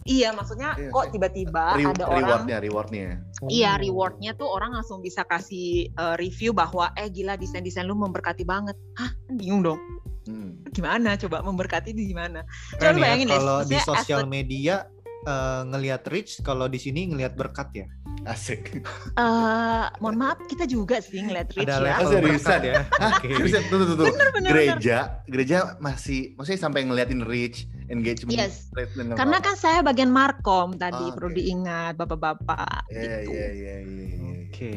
iya 0.03 0.33
maksudnya 0.33 0.75
Iya 0.75 0.91
kok 0.91 1.05
sih. 1.05 1.11
tiba-tiba 1.15 1.65
Re- 1.75 1.87
ada 1.87 2.05
orang 2.05 2.21
rewardnya, 2.25 2.57
rewardnya. 2.59 3.07
Iya, 3.47 3.71
Oh. 3.71 3.79
rewardnya 3.79 4.31
tuh 4.35 4.49
orang 4.49 4.73
langsung 4.73 4.99
bisa 4.99 5.23
kasih 5.23 5.69
uh, 5.95 6.17
review 6.17 6.51
bahwa 6.51 6.91
eh 6.95 7.07
gila 7.07 7.37
desain-desain 7.37 7.85
lu 7.85 7.95
memberkati 7.95 8.43
banget. 8.43 8.75
Hah, 8.97 9.13
kan 9.13 9.35
bingung 9.37 9.61
dong. 9.61 9.79
Hmm. 10.25 10.57
Gimana 10.71 11.17
coba 11.17 11.41
memberkati 11.41 11.93
di 11.93 12.09
gimana? 12.09 12.43
Coba 12.75 12.91
lu 12.91 12.99
ya, 12.99 13.03
bayangin 13.03 13.27
deh, 13.29 13.37
kalau 13.37 13.59
di 13.63 13.77
sosial 13.79 14.25
media 14.25 14.89
eh, 15.23 15.63
ngelihat 15.67 16.03
reach, 16.09 16.41
kalau 16.41 16.67
di 16.67 16.77
sini 16.77 17.09
ngelihat 17.09 17.35
berkat 17.35 17.69
ya. 17.75 17.87
Asik. 18.23 18.85
Eh, 19.17 19.85
mohon 19.97 20.17
maaf, 20.17 20.45
kita 20.45 20.69
juga 20.69 21.01
sih 21.01 21.25
ngeliat 21.25 21.49
reach 21.57 21.65
Ada 21.65 21.77
ya. 21.77 21.81
level 21.81 22.11
Seriusan? 22.13 22.29
berkat 22.37 22.61
ya. 22.63 22.75
Oke. 23.17 23.29
Seriusan, 23.33 23.63
tuh, 23.67 23.77
tuh, 23.77 23.87
tuh, 23.87 23.97
tuh. 23.97 24.07
Bener, 24.13 24.29
bener, 24.29 24.31
bener. 24.33 24.51
gereja, 24.53 24.99
gereja 25.25 25.59
masih, 25.81 26.37
maksudnya 26.37 26.61
sampai 26.61 26.85
ngeliatin 26.85 27.25
reach, 27.25 27.65
engagement, 27.89 28.37
Yes. 28.37 28.69
rate, 28.77 28.93
dan 28.93 29.17
Karena 29.17 29.39
kan 29.41 29.57
saya 29.57 29.81
bagian 29.81 30.13
markom 30.13 30.77
tadi, 30.77 31.01
Ah, 31.01 31.13
perlu 31.17 31.33
diingat 31.33 31.97
bapak-bapak. 31.97 32.93
Iya, 32.93 33.25
gitu. 33.25 33.33
iya, 33.33 33.49
iya, 33.51 33.75
iya, 33.81 34.05
iya. 34.05 34.31
Oke. 34.51 34.73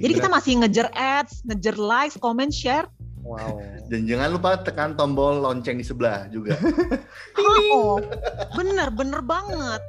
Jadi 0.00 0.12
kita 0.16 0.28
masih 0.32 0.52
ngejar 0.64 0.88
ads, 0.92 1.44
ngejar 1.44 1.76
likes, 1.76 2.16
comment, 2.16 2.48
share. 2.48 2.88
Wow. 3.26 3.58
Dan 3.90 4.06
jangan 4.06 4.38
lupa 4.38 4.62
tekan 4.62 4.94
tombol 4.94 5.42
lonceng 5.42 5.82
di 5.82 5.86
sebelah 5.86 6.30
juga. 6.30 6.54
Oh, 7.76 8.00
bener, 8.56 8.88
bener 8.94 9.20
banget. 9.20 9.82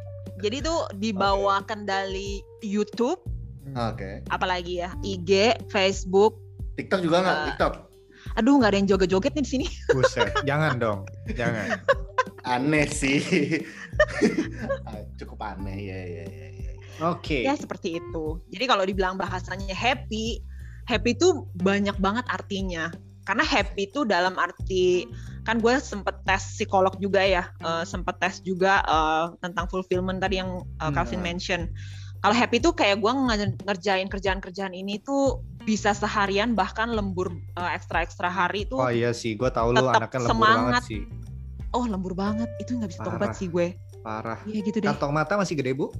Jadi 0.44 0.65
tuh 0.65 0.86
di 0.98 1.15
bawah 1.15 1.63
kendali 1.65 2.44
YouTube, 2.62 3.17
Oke. 3.74 4.22
apalagi 4.29 4.84
ya, 4.86 4.94
IG, 5.01 5.56
Facebook. 5.72 6.38
TikTok 6.77 7.01
juga 7.01 7.25
nggak? 7.25 7.38
Eh, 7.38 7.46
TikTok. 7.53 7.74
Aduh, 8.38 8.60
nggak 8.60 8.70
ada 8.70 8.77
yang 8.77 8.89
joget-joget 8.91 9.34
nih 9.34 9.44
di 9.46 9.50
sini. 9.50 9.67
Buset. 9.96 10.29
Jangan 10.46 10.77
dong. 10.77 11.00
Jangan. 11.32 11.82
Aneh 12.46 12.86
sih. 12.91 13.24
Cukup 15.17 15.41
aneh 15.41 15.77
ya, 15.89 16.00
ya, 16.06 16.25
ya. 16.27 16.48
ya. 16.53 16.72
Oke. 17.13 17.46
Ya 17.46 17.53
seperti 17.58 17.98
itu. 18.01 18.25
Jadi 18.50 18.65
kalau 18.65 18.84
dibilang 18.86 19.17
bahasanya 19.17 19.74
happy, 19.74 20.41
happy 20.86 21.13
itu 21.13 21.46
banyak 21.62 21.98
banget 21.98 22.25
artinya. 22.29 22.89
Karena 23.27 23.43
happy 23.43 23.91
itu 23.91 24.07
dalam 24.07 24.39
arti 24.39 25.03
kan 25.43 25.60
gue 25.60 25.75
sempet 25.84 26.24
tes 26.24 26.55
psikolog 26.55 26.96
juga 26.96 27.19
ya, 27.19 27.43
eh, 27.60 27.84
sempet 27.84 28.15
tes 28.24 28.39
juga 28.39 28.79
eh, 28.79 29.25
tentang 29.43 29.67
fulfillment 29.67 30.24
tadi 30.24 30.39
yang 30.39 30.63
eh, 30.63 30.91
Calvin 30.96 31.19
Hmm. 31.19 31.27
mention. 31.27 31.62
Kalau 32.17 32.34
happy 32.34 32.57
itu 32.57 32.72
kayak 32.72 32.98
gue 33.03 33.12
nge- 33.12 33.60
ngerjain 33.67 34.07
kerjaan-kerjaan 34.07 34.74
ini 34.74 35.03
tuh 35.03 35.43
bisa 35.62 35.91
seharian 35.91 36.55
bahkan 36.55 36.88
lembur 36.88 37.36
eh, 37.36 37.72
ekstra-ekstra 37.75 38.31
hari 38.31 38.63
itu. 38.63 38.79
Oh 38.79 38.88
iya 38.88 39.12
sih, 39.12 39.36
gue 39.36 39.51
tahu 39.51 39.75
lu 39.75 39.91
anaknya 39.91 40.24
lembur 40.24 40.48
semangat. 40.48 40.55
banget 40.79 40.84
sih. 40.88 41.01
Oh 41.75 41.84
lembur 41.84 42.15
banget, 42.15 42.48
itu 42.63 42.79
nggak 42.79 42.89
bisa 42.96 43.03
tobat 43.03 43.36
sih 43.36 43.51
gue. 43.51 43.75
Parah. 44.00 44.39
Iya 44.48 44.60
gitu 44.63 44.79
deh. 44.79 44.88
Kantong 44.88 45.12
mata 45.12 45.36
masih 45.36 45.60
gede 45.60 45.75
bu? 45.75 45.91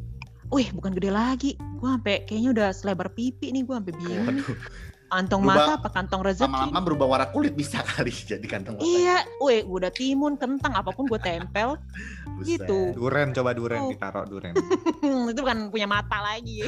Wih 0.48 0.72
bukan 0.72 0.96
gede 0.96 1.12
lagi, 1.12 1.60
gue 1.60 1.90
sampai 1.92 2.24
kayaknya 2.24 2.50
udah 2.56 2.70
selebar 2.72 3.12
pipi 3.12 3.52
nih 3.52 3.68
gue 3.68 3.76
sampai 3.76 3.94
bingung. 4.00 4.40
Kantong 5.08 5.42
Berubah- 5.42 5.68
mata 5.68 5.74
apa 5.78 5.90
kantong 5.90 6.22
rezeki? 6.22 6.44
Lama-lama 6.46 6.80
berubah 6.82 7.08
warna 7.08 7.28
kulit 7.28 7.54
bisa 7.54 7.80
kali 7.88 8.12
jadi 8.12 8.44
kantong 8.44 8.76
mata. 8.76 8.84
Iya, 8.84 9.18
weh 9.40 9.64
udah 9.64 9.88
timun, 9.90 10.36
kentang, 10.36 10.74
apa 10.74 10.92
pun 10.92 11.08
gue 11.08 11.18
tempel. 11.18 11.80
Gitu. 12.44 12.94
Duren 12.94 13.32
coba 13.32 13.52
duren 13.52 13.82
Oh. 13.82 13.90
ditaruh 13.90 14.24
duren. 14.24 14.54
itu 15.32 15.40
bukan 15.40 15.72
punya 15.72 15.86
mata 15.86 16.20
lagi. 16.20 16.68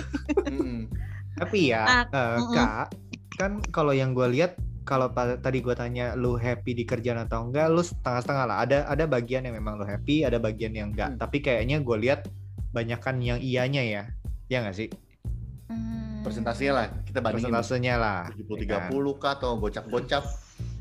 Tapi 1.36 1.60
ya, 1.70 1.84
Ah, 1.84 2.04
eh, 2.06 2.38
mm-mm. 2.38 2.54
kak, 2.54 2.86
kan 3.36 3.52
kalau 3.70 3.92
yang 3.92 4.12
gue 4.12 4.26
lihat, 4.30 4.56
kalau 4.82 5.12
tadi 5.14 5.60
gue 5.60 5.72
tanya 5.72 6.16
lu 6.16 6.34
happy 6.34 6.74
di 6.74 6.84
kerjaan 6.84 7.22
atau 7.22 7.46
enggak, 7.46 7.68
lu 7.68 7.80
setengah-setengah 7.80 8.46
lah. 8.46 8.58
Ada 8.64 8.78
ada 8.88 9.04
bagian 9.06 9.44
yang 9.44 9.54
memang 9.54 9.76
lu 9.76 9.86
happy, 9.86 10.24
ada 10.24 10.36
bagian 10.38 10.72
yang 10.72 10.90
enggak. 10.90 11.14
Hmm. 11.14 11.20
Tapi 11.20 11.38
kayaknya 11.40 11.80
gue 11.80 11.98
lihat 12.00 12.26
banyakan 12.70 13.20
yang 13.20 13.38
iyanya 13.38 13.84
ya, 13.84 14.04
ya 14.48 14.58
nggak 14.62 14.76
sih? 14.76 14.90
Hmm, 15.68 15.99
Persentasinya 16.20 16.74
lah 16.76 16.86
kita 17.08 17.20
bandingin. 17.24 17.50
Persentasenya 17.50 17.96
lah. 17.96 18.22
70 18.36 18.68
ya 18.68 18.78
kan? 18.80 18.92
30 18.92 19.22
kah 19.22 19.32
atau 19.40 19.52
gocap-gocap? 19.58 20.24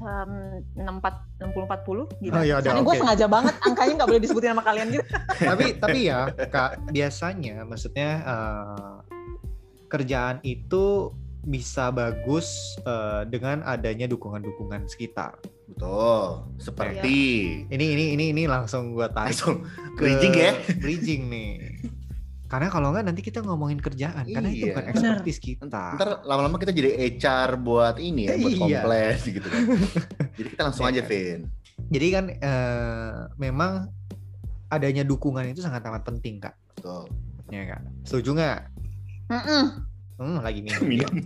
Um, 0.02 0.62
64, 0.74 1.46
60, 1.54 1.54
40 1.54 2.26
gitu. 2.26 2.34
Oh, 2.34 2.42
ya 2.42 2.54
udah, 2.58 2.70
Soalnya 2.70 2.84
gue 2.84 2.96
sengaja 2.98 3.26
banget 3.30 3.54
angkanya 3.62 3.92
nggak 3.94 4.08
boleh 4.10 4.22
disebutin 4.22 4.50
sama 4.54 4.64
kalian 4.66 4.86
gitu. 4.90 5.04
tapi 5.50 5.66
tapi 5.78 5.98
ya 6.10 6.20
kak 6.34 6.70
biasanya 6.90 7.56
maksudnya 7.62 8.10
eh, 8.26 8.94
kerjaan 9.86 10.42
itu 10.42 11.14
bisa 11.46 11.94
bagus 11.94 12.76
eh, 12.82 13.22
dengan 13.30 13.62
adanya 13.62 14.10
dukungan-dukungan 14.10 14.90
sekitar. 14.90 15.38
Betul. 15.70 16.48
Seperti 16.58 17.18
Ini 17.70 17.84
ini 17.94 18.04
ini 18.18 18.24
ini 18.34 18.42
langsung 18.50 18.96
gue 18.96 19.06
tarik 19.14 19.36
langsung 19.36 19.62
ke 19.94 20.02
bridging 20.02 20.34
ya. 20.34 20.52
Bridging 20.80 21.22
nih. 21.30 21.50
Karena 22.48 22.68
kalau 22.68 22.88
nggak 22.90 23.04
nanti 23.04 23.20
kita 23.20 23.44
ngomongin 23.44 23.76
kerjaan, 23.76 24.24
karena 24.24 24.48
itu 24.48 24.64
Iya. 24.64 24.72
bukan 24.72 24.84
Benar. 24.88 24.96
expertise 25.20 25.38
kita. 25.38 25.84
Ntar 25.94 26.10
lama-lama 26.24 26.56
kita 26.56 26.72
jadi 26.72 26.90
HR 26.96 27.60
buat 27.60 28.00
ini 28.00 28.22
ya, 28.24 28.34
buat 28.34 28.50
Iya. 28.50 28.58
komplain 28.58 29.16
gitu 29.20 29.44
kan. 29.44 29.62
Jadi 30.38 30.48
kita 30.48 30.62
langsung 30.64 30.82
Iya 30.82 30.90
aja, 30.90 31.02
kan? 31.04 31.10
Vin. 31.12 31.40
Jadi 31.88 32.06
kan 32.08 32.24
eh, 32.32 33.16
memang 33.36 33.72
adanya 34.68 35.04
dukungan 35.04 35.44
itu 35.46 35.60
sangat 35.60 35.84
amat 35.84 36.02
penting 36.02 36.40
kak. 36.40 36.56
Betul. 36.72 37.04
Ya 37.48 37.62
kak. 37.68 37.80
Setuju 38.08 38.30
nggak? 38.34 38.58
Mm-mm. 39.28 39.64
Hmm, 40.18 40.38
lagi 40.40 40.60
minum. 40.64 40.82
Minum. 40.96 41.12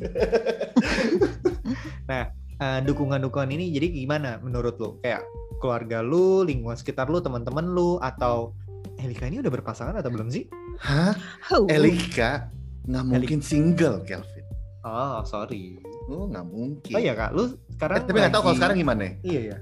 Eh, 2.62 2.78
dukungan-dukungan 2.86 3.50
ini 3.50 3.74
jadi 3.74 3.90
gimana 3.90 4.38
menurut 4.38 4.78
lu? 4.78 5.02
Kayak 5.02 5.26
keluarga 5.58 5.98
lu, 5.98 6.46
lingkungan 6.46 6.78
sekitar 6.78 7.10
lu, 7.10 7.18
teman-teman 7.18 7.66
lu, 7.66 7.98
atau 7.98 8.54
Elika 9.02 9.26
ini 9.26 9.38
udah 9.38 9.50
berpasangan 9.50 9.94
atau 9.96 10.08
belum 10.08 10.28
sih? 10.28 10.46
Hah? 10.78 11.12
Huh. 11.44 11.66
Elika 11.66 12.48
nggak 12.82 13.04
mungkin 13.04 13.38
single, 13.38 14.02
Kelvin. 14.02 14.46
Oh, 14.82 15.22
sorry. 15.22 15.78
Oh, 16.06 16.26
nggak 16.26 16.42
mungkin. 16.44 16.92
Oh 16.92 17.00
iya 17.00 17.12
kak, 17.12 17.30
lu 17.30 17.54
sekarang 17.72 17.96
Eh, 17.96 18.04
tapi 18.04 18.16
nggak 18.16 18.32
tahu 18.32 18.42
kalau 18.44 18.56
sekarang 18.56 18.76
gimana. 18.76 19.02
Iya 19.20 19.40
ya. 19.44 19.58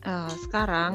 Eh, 0.00 0.30
sekarang 0.40 0.92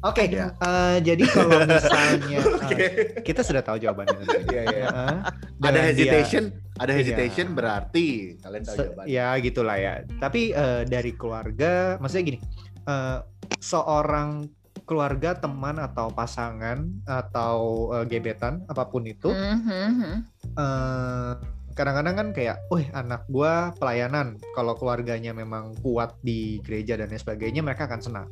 Oke, 0.00 0.24
Ada. 0.24 0.56
eh, 0.56 0.96
jadi 1.04 1.24
kalau 1.28 1.60
misalnya 1.68 2.40
eh, 2.72 3.20
kita 3.20 3.44
sudah 3.44 3.60
tahu 3.60 3.76
jawabannya. 3.76 4.24
Iya, 4.48 4.62
iya. 4.64 4.86
Heeh. 4.88 5.16
Ada 5.20 5.28
Dengan 5.60 5.72
dia- 5.76 5.84
hesitation, 5.92 6.44
ada 6.74 6.88
Iya. 6.88 6.98
hesitation 6.98 7.46
berarti 7.52 8.06
kalian 8.40 8.62
tahu 8.64 8.76
Se- 8.76 8.84
jawabannya. 8.86 9.12
ya 9.12 9.26
gitulah 9.38 9.76
ya. 9.76 9.92
Tapi 10.16 10.40
eh, 10.50 10.82
dari 10.84 11.12
keluarga, 11.12 11.72
maksudnya 11.96 12.24
gini, 12.26 12.38
eh, 12.82 13.18
seorang 13.60 14.48
keluarga, 14.90 15.38
teman 15.38 15.78
atau 15.78 16.10
pasangan 16.10 16.82
atau 17.06 17.58
eh, 17.94 18.04
gebetan 18.04 18.66
apa 18.66 18.82
pun 18.84 19.06
itu, 19.06 19.30
Mhm. 19.30 20.26
eh, 20.58 21.32
kadang-kadang 21.70 22.14
kan 22.18 22.28
kayak, 22.34 22.66
wih 22.68 22.90
anak 22.90 23.22
gua 23.30 23.70
pelayanan. 23.78 24.34
Kalau 24.52 24.74
keluarganya 24.74 25.30
memang 25.30 25.78
kuat 25.78 26.18
di 26.20 26.58
gereja 26.60 26.98
dan 26.98 27.08
lain 27.08 27.16
sebagainya, 27.16 27.62
mereka 27.62 27.86
akan 27.86 28.00
senang, 28.02 28.28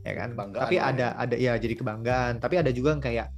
ya 0.00 0.14
kan. 0.14 0.30
Kebanggaan 0.32 0.62
Tapi 0.62 0.76
ya. 0.78 0.82
ada 0.86 1.06
ada 1.18 1.34
ya 1.34 1.52
jadi 1.58 1.74
kebanggaan. 1.74 2.38
Tapi 2.38 2.54
ada 2.56 2.70
juga 2.70 2.94
yang 2.94 3.02
kayak 3.02 3.28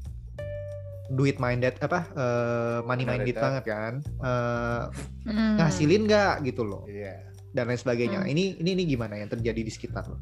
duit 1.10 1.36
minded 1.36 1.76
apa 1.76 2.08
eh, 2.08 2.78
money 2.84 3.04
minded 3.04 3.32
Minded, 3.32 3.42
banget 3.42 3.64
kan. 3.66 3.92
Eh, 4.04 4.82
Hmm. 5.26 5.56
ngasilin 5.56 6.04
nggak 6.04 6.34
gitu 6.44 6.62
loh 6.62 6.84
Iya. 6.84 7.26
dan 7.50 7.66
lain 7.66 7.76
sebagainya. 7.76 8.22
Hmm. 8.24 8.30
Ini 8.30 8.60
ini 8.60 8.70
ini 8.76 8.84
gimana 8.86 9.16
yang 9.16 9.28
terjadi 9.28 9.60
di 9.60 9.72
sekitar 9.72 10.06
lo? 10.06 10.16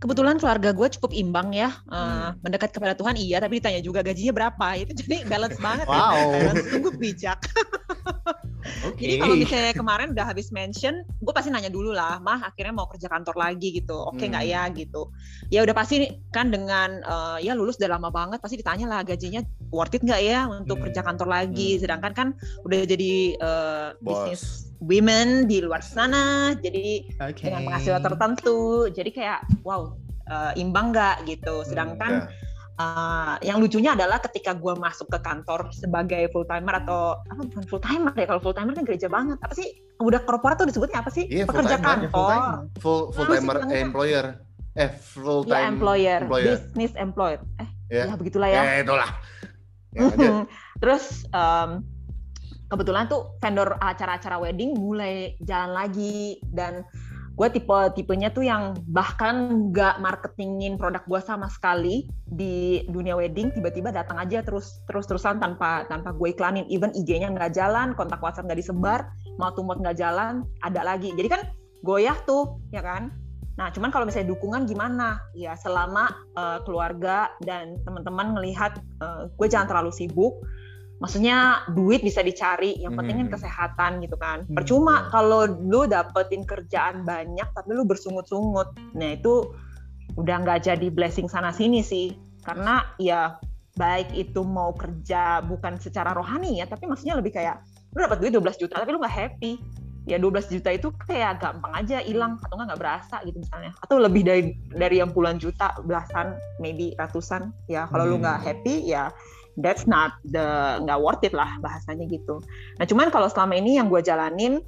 Kebetulan 0.00 0.40
keluarga 0.40 0.72
gue 0.72 0.88
cukup 0.96 1.12
imbang 1.12 1.52
ya, 1.52 1.76
Hmm. 1.84 2.32
mendekat 2.40 2.72
kepada 2.72 2.96
Tuhan 2.96 3.20
iya, 3.20 3.36
tapi 3.36 3.60
ditanya 3.60 3.84
juga 3.84 4.00
gajinya 4.00 4.32
berapa, 4.32 4.66
itu 4.80 4.96
jadi 4.96 5.28
balance 5.28 5.60
banget. 5.60 5.86
ya. 5.86 5.92
Wow. 5.92 6.32
Balance 6.40 6.68
sungguh 6.72 6.94
bijak. 6.96 7.38
Oke. 8.84 9.02
Jadi 9.02 9.14
kalau 9.18 9.34
misalnya 9.36 9.72
kemarin 9.72 10.08
udah 10.12 10.26
habis 10.28 10.52
mention, 10.52 11.00
gue 11.06 11.32
pasti 11.32 11.48
nanya 11.48 11.72
dulu 11.72 11.90
lah, 11.96 12.20
mah 12.20 12.44
akhirnya 12.44 12.76
mau 12.76 12.86
kerja 12.86 13.08
kantor 13.08 13.36
lagi 13.36 13.72
gitu, 13.72 13.96
oke 13.96 14.20
nggak 14.20 14.44
Hmm. 14.44 14.52
ya 14.52 14.62
gitu. 14.72 15.02
Ya 15.48 15.60
udah 15.64 15.74
pasti 15.74 16.04
kan 16.30 16.52
dengan 16.52 17.00
eh, 17.00 17.38
ya 17.44 17.56
lulus 17.56 17.80
udah 17.80 17.96
lama 17.96 18.12
banget, 18.12 18.38
pasti 18.38 18.60
ditanya 18.60 18.86
lah 18.88 19.00
gajinya 19.00 19.40
worth 19.72 19.96
it 19.96 20.04
nggak 20.04 20.20
ya 20.20 20.44
untuk 20.46 20.76
Hmm. 20.78 20.84
kerja 20.88 21.00
kantor 21.00 21.28
lagi. 21.28 21.76
Hmm. 21.76 21.80
Sedangkan 21.80 22.12
kan 22.12 22.28
udah 22.62 22.80
jadi 22.84 23.12
eh, 23.36 23.88
Bos. 23.98 24.28
bisnis 24.28 24.42
women 24.80 25.48
di 25.48 25.60
luar 25.60 25.80
sana, 25.84 26.56
jadi 26.56 27.04
Oke. 27.20 27.48
dengan 27.48 27.68
penghasilan 27.68 28.00
tertentu, 28.00 28.88
jadi 28.92 29.10
kayak 29.12 29.40
wow 29.64 29.92
eh, 30.30 30.52
imbang 30.60 30.94
nggak 30.94 31.26
gitu. 31.26 31.64
Sedangkan 31.64 32.28
Ya. 32.28 32.48
Uh, 32.80 33.36
yang 33.44 33.60
lucunya 33.60 33.92
adalah 33.92 34.24
ketika 34.24 34.56
gue 34.56 34.72
masuk 34.72 35.12
ke 35.12 35.20
kantor 35.20 35.68
sebagai 35.68 36.32
full 36.32 36.48
timer 36.48 36.80
atau 36.80 37.20
apa 37.28 37.42
bukan 37.44 37.64
full 37.68 37.76
timer 37.78 38.08
ya 38.14 38.24
kalau 38.24 38.40
full 38.40 38.56
timer 38.56 38.72
kan 38.72 38.88
gereja 38.88 39.04
banget 39.04 39.36
apa 39.36 39.52
sih 39.52 39.68
udah 40.00 40.24
korporat 40.24 40.56
tuh 40.56 40.64
disebutnya 40.64 41.04
apa 41.04 41.12
sih 41.12 41.28
Iya, 41.28 41.44
full 41.44 41.60
pekerja 41.60 41.76
timer, 41.76 42.08
kantor 42.08 42.40
Full 42.80 43.00
full 43.12 43.20
Lu 43.20 43.28
sih 43.28 43.36
timer 43.36 43.56
bilangnya. 43.60 43.80
employer. 43.84 44.24
eh 44.78 44.90
full 44.96 45.44
ya 45.44 45.52
time 45.52 45.76
employer, 45.76 46.20
business 46.24 46.92
employer. 46.96 47.40
Eh, 47.60 47.68
Ya. 47.92 48.04
ya 48.08 48.14
begitulah 48.16 48.48
ya. 48.48 48.62
Ya 48.64 48.74
itulah. 48.80 49.10
Ya. 49.92 50.46
Terus 50.78 51.04
em, 51.28 51.82
kebetulan 52.64 53.10
tuh 53.10 53.34
vendor 53.36 53.76
acara-acara 53.76 54.38
wedding 54.38 54.72
mulai 54.72 55.34
jalan 55.42 55.74
lagi 55.74 56.38
dan 56.48 56.86
gue 57.40 57.48
tipe 57.56 57.78
tipenya 57.96 58.28
tuh 58.28 58.44
yang 58.44 58.76
bahkan 58.92 59.72
nggak 59.72 59.96
marketingin 60.04 60.76
produk 60.76 61.00
gue 61.08 61.20
sama 61.24 61.48
sekali 61.48 62.04
di 62.28 62.84
dunia 62.92 63.16
wedding 63.16 63.48
tiba-tiba 63.56 63.88
datang 63.88 64.20
aja 64.20 64.44
terus 64.44 64.84
terus 64.84 65.08
terusan 65.08 65.40
tanpa 65.40 65.88
tanpa 65.88 66.12
gue 66.12 66.36
iklanin. 66.36 66.68
Even 66.68 66.92
IG-nya 66.92 67.32
nggak 67.32 67.56
jalan 67.56 67.96
kontak 67.96 68.20
WhatsApp 68.20 68.44
nggak 68.44 68.60
disebar 68.60 69.08
mau 69.40 69.48
tumut 69.56 69.80
nggak 69.80 69.96
jalan 69.96 70.44
ada 70.60 70.84
lagi. 70.84 71.16
Jadi 71.16 71.32
kan 71.32 71.48
goyah 71.80 72.20
tuh 72.28 72.60
ya 72.76 72.84
kan? 72.84 73.08
Nah 73.56 73.72
cuman 73.72 73.88
kalau 73.88 74.04
misalnya 74.04 74.36
dukungan 74.36 74.68
gimana? 74.68 75.16
Ya 75.32 75.56
selama 75.56 76.12
eh, 76.36 76.60
keluarga 76.68 77.32
dan 77.48 77.80
teman-teman 77.88 78.36
ngelihat 78.36 78.76
eh, 79.00 79.32
gue 79.32 79.46
jangan 79.48 79.64
terlalu 79.64 79.96
sibuk 79.96 80.44
maksudnya 81.00 81.64
duit 81.72 82.04
bisa 82.04 82.20
dicari 82.20 82.76
yang 82.76 82.92
penting 82.92 83.16
kan 83.16 83.26
Hmm. 83.26 83.34
kesehatan 83.34 83.90
gitu 84.04 84.16
kan 84.20 84.44
Hmm. 84.44 84.54
percuma 84.54 85.08
kalau 85.08 85.48
lu 85.48 85.88
dapetin 85.88 86.44
kerjaan 86.44 87.02
banyak 87.02 87.48
tapi 87.56 87.70
lu 87.72 87.88
bersungut-sungut 87.88 88.68
nah 88.92 89.16
itu 89.16 89.48
udah 90.14 90.36
nggak 90.44 90.68
jadi 90.68 90.86
blessing 90.92 91.26
sana 91.26 91.50
sini 91.50 91.80
sih 91.80 92.12
karena 92.44 92.84
ya 93.00 93.40
baik 93.80 94.12
itu 94.12 94.44
mau 94.44 94.76
kerja 94.76 95.40
bukan 95.40 95.80
secara 95.80 96.12
rohani 96.12 96.60
ya 96.60 96.68
tapi 96.68 96.84
maksudnya 96.84 97.16
lebih 97.16 97.32
kayak 97.32 97.64
lu 97.96 98.04
dapat 98.04 98.20
duit 98.20 98.32
12 98.36 98.60
juta 98.60 98.76
tapi 98.76 98.92
lu 98.92 99.00
nggak 99.00 99.16
happy 99.16 99.56
ya 100.04 100.16
12 100.16 100.52
juta 100.52 100.68
itu 100.68 100.92
kayak 101.06 101.40
gampang 101.40 101.72
aja 101.76 102.02
hilang 102.04 102.36
atau 102.42 102.60
nggak 102.60 102.66
nggak 102.72 102.80
berasa 102.82 103.16
gitu 103.24 103.40
misalnya 103.40 103.72
atau 103.80 103.96
lebih 103.96 104.22
dari 104.26 104.42
dari 104.68 105.00
yang 105.00 105.12
puluhan 105.14 105.40
juta 105.40 105.72
belasan 105.80 106.36
maybe 106.60 106.92
ratusan 106.98 107.56
ya 107.70 107.88
kalau 107.88 108.04
lu 108.04 108.16
Hmm. 108.18 108.24
nggak 108.28 108.38
happy 108.42 108.84
ya 108.84 109.08
that's 109.64 109.84
not 109.84 110.16
the 110.28 110.80
nggak 110.84 110.98
worth 111.00 111.22
it 111.24 111.32
lah 111.36 111.56
bahasanya 111.60 112.08
gitu. 112.08 112.40
Nah 112.80 112.84
cuman 112.84 113.08
kalau 113.12 113.28
selama 113.28 113.56
ini 113.56 113.76
yang 113.80 113.88
gue 113.88 114.00
jalanin 114.02 114.60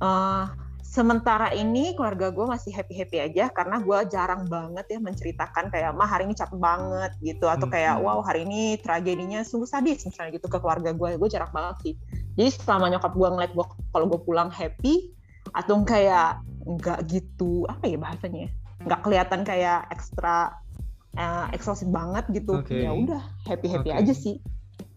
eh, 0.00 0.44
sementara 0.90 1.54
ini 1.54 1.94
keluarga 1.94 2.34
gue 2.34 2.46
masih 2.50 2.74
happy 2.74 2.98
happy 2.98 3.22
aja 3.22 3.46
karena 3.54 3.78
gue 3.78 3.98
jarang 4.10 4.50
banget 4.50 4.86
ya 4.90 4.98
menceritakan 4.98 5.70
kayak 5.70 5.94
mah 5.94 6.10
hari 6.10 6.26
ini 6.26 6.34
capek 6.34 6.58
banget 6.58 7.12
gitu. 7.22 7.46
Atau 7.46 7.70
kayak 7.70 7.98
Hmm. 7.98 8.06
wow 8.06 8.18
hari 8.26 8.42
ini 8.42 8.74
tragedinya 8.82 9.46
sungguh 9.46 9.70
sadis 9.70 10.02
misalnya 10.02 10.34
gitu 10.34 10.50
ke 10.50 10.58
keluarga 10.58 10.90
gue 10.90 11.14
gue 11.14 11.28
jarang 11.30 11.52
banget 11.54 11.76
sih. 11.86 11.94
Jadi 12.34 12.50
selama 12.58 12.90
nyokap 12.90 13.12
gue 13.14 13.28
ngeliat 13.28 13.52
gue 13.54 13.66
kalau 13.94 14.06
gue 14.10 14.20
pulang 14.22 14.50
happy 14.50 15.14
atau 15.54 15.82
kayak 15.82 16.42
nggak 16.66 16.98
gitu 17.08 17.64
apa 17.66 17.84
ya 17.88 17.96
bahasanya 17.96 18.52
nggak 18.84 19.00
kelihatan 19.04 19.40
kayak 19.44 19.88
ekstra 19.92 20.56
eh, 21.12 21.46
exhausted 21.50 21.88
banget 21.88 22.24
gitu 22.30 22.56
Oke. 22.56 22.78
ya 22.78 22.90
udah 22.90 23.22
happy 23.44 23.66
happy 23.68 23.90
Oke. 23.90 23.98
aja 24.00 24.12
sih 24.12 24.38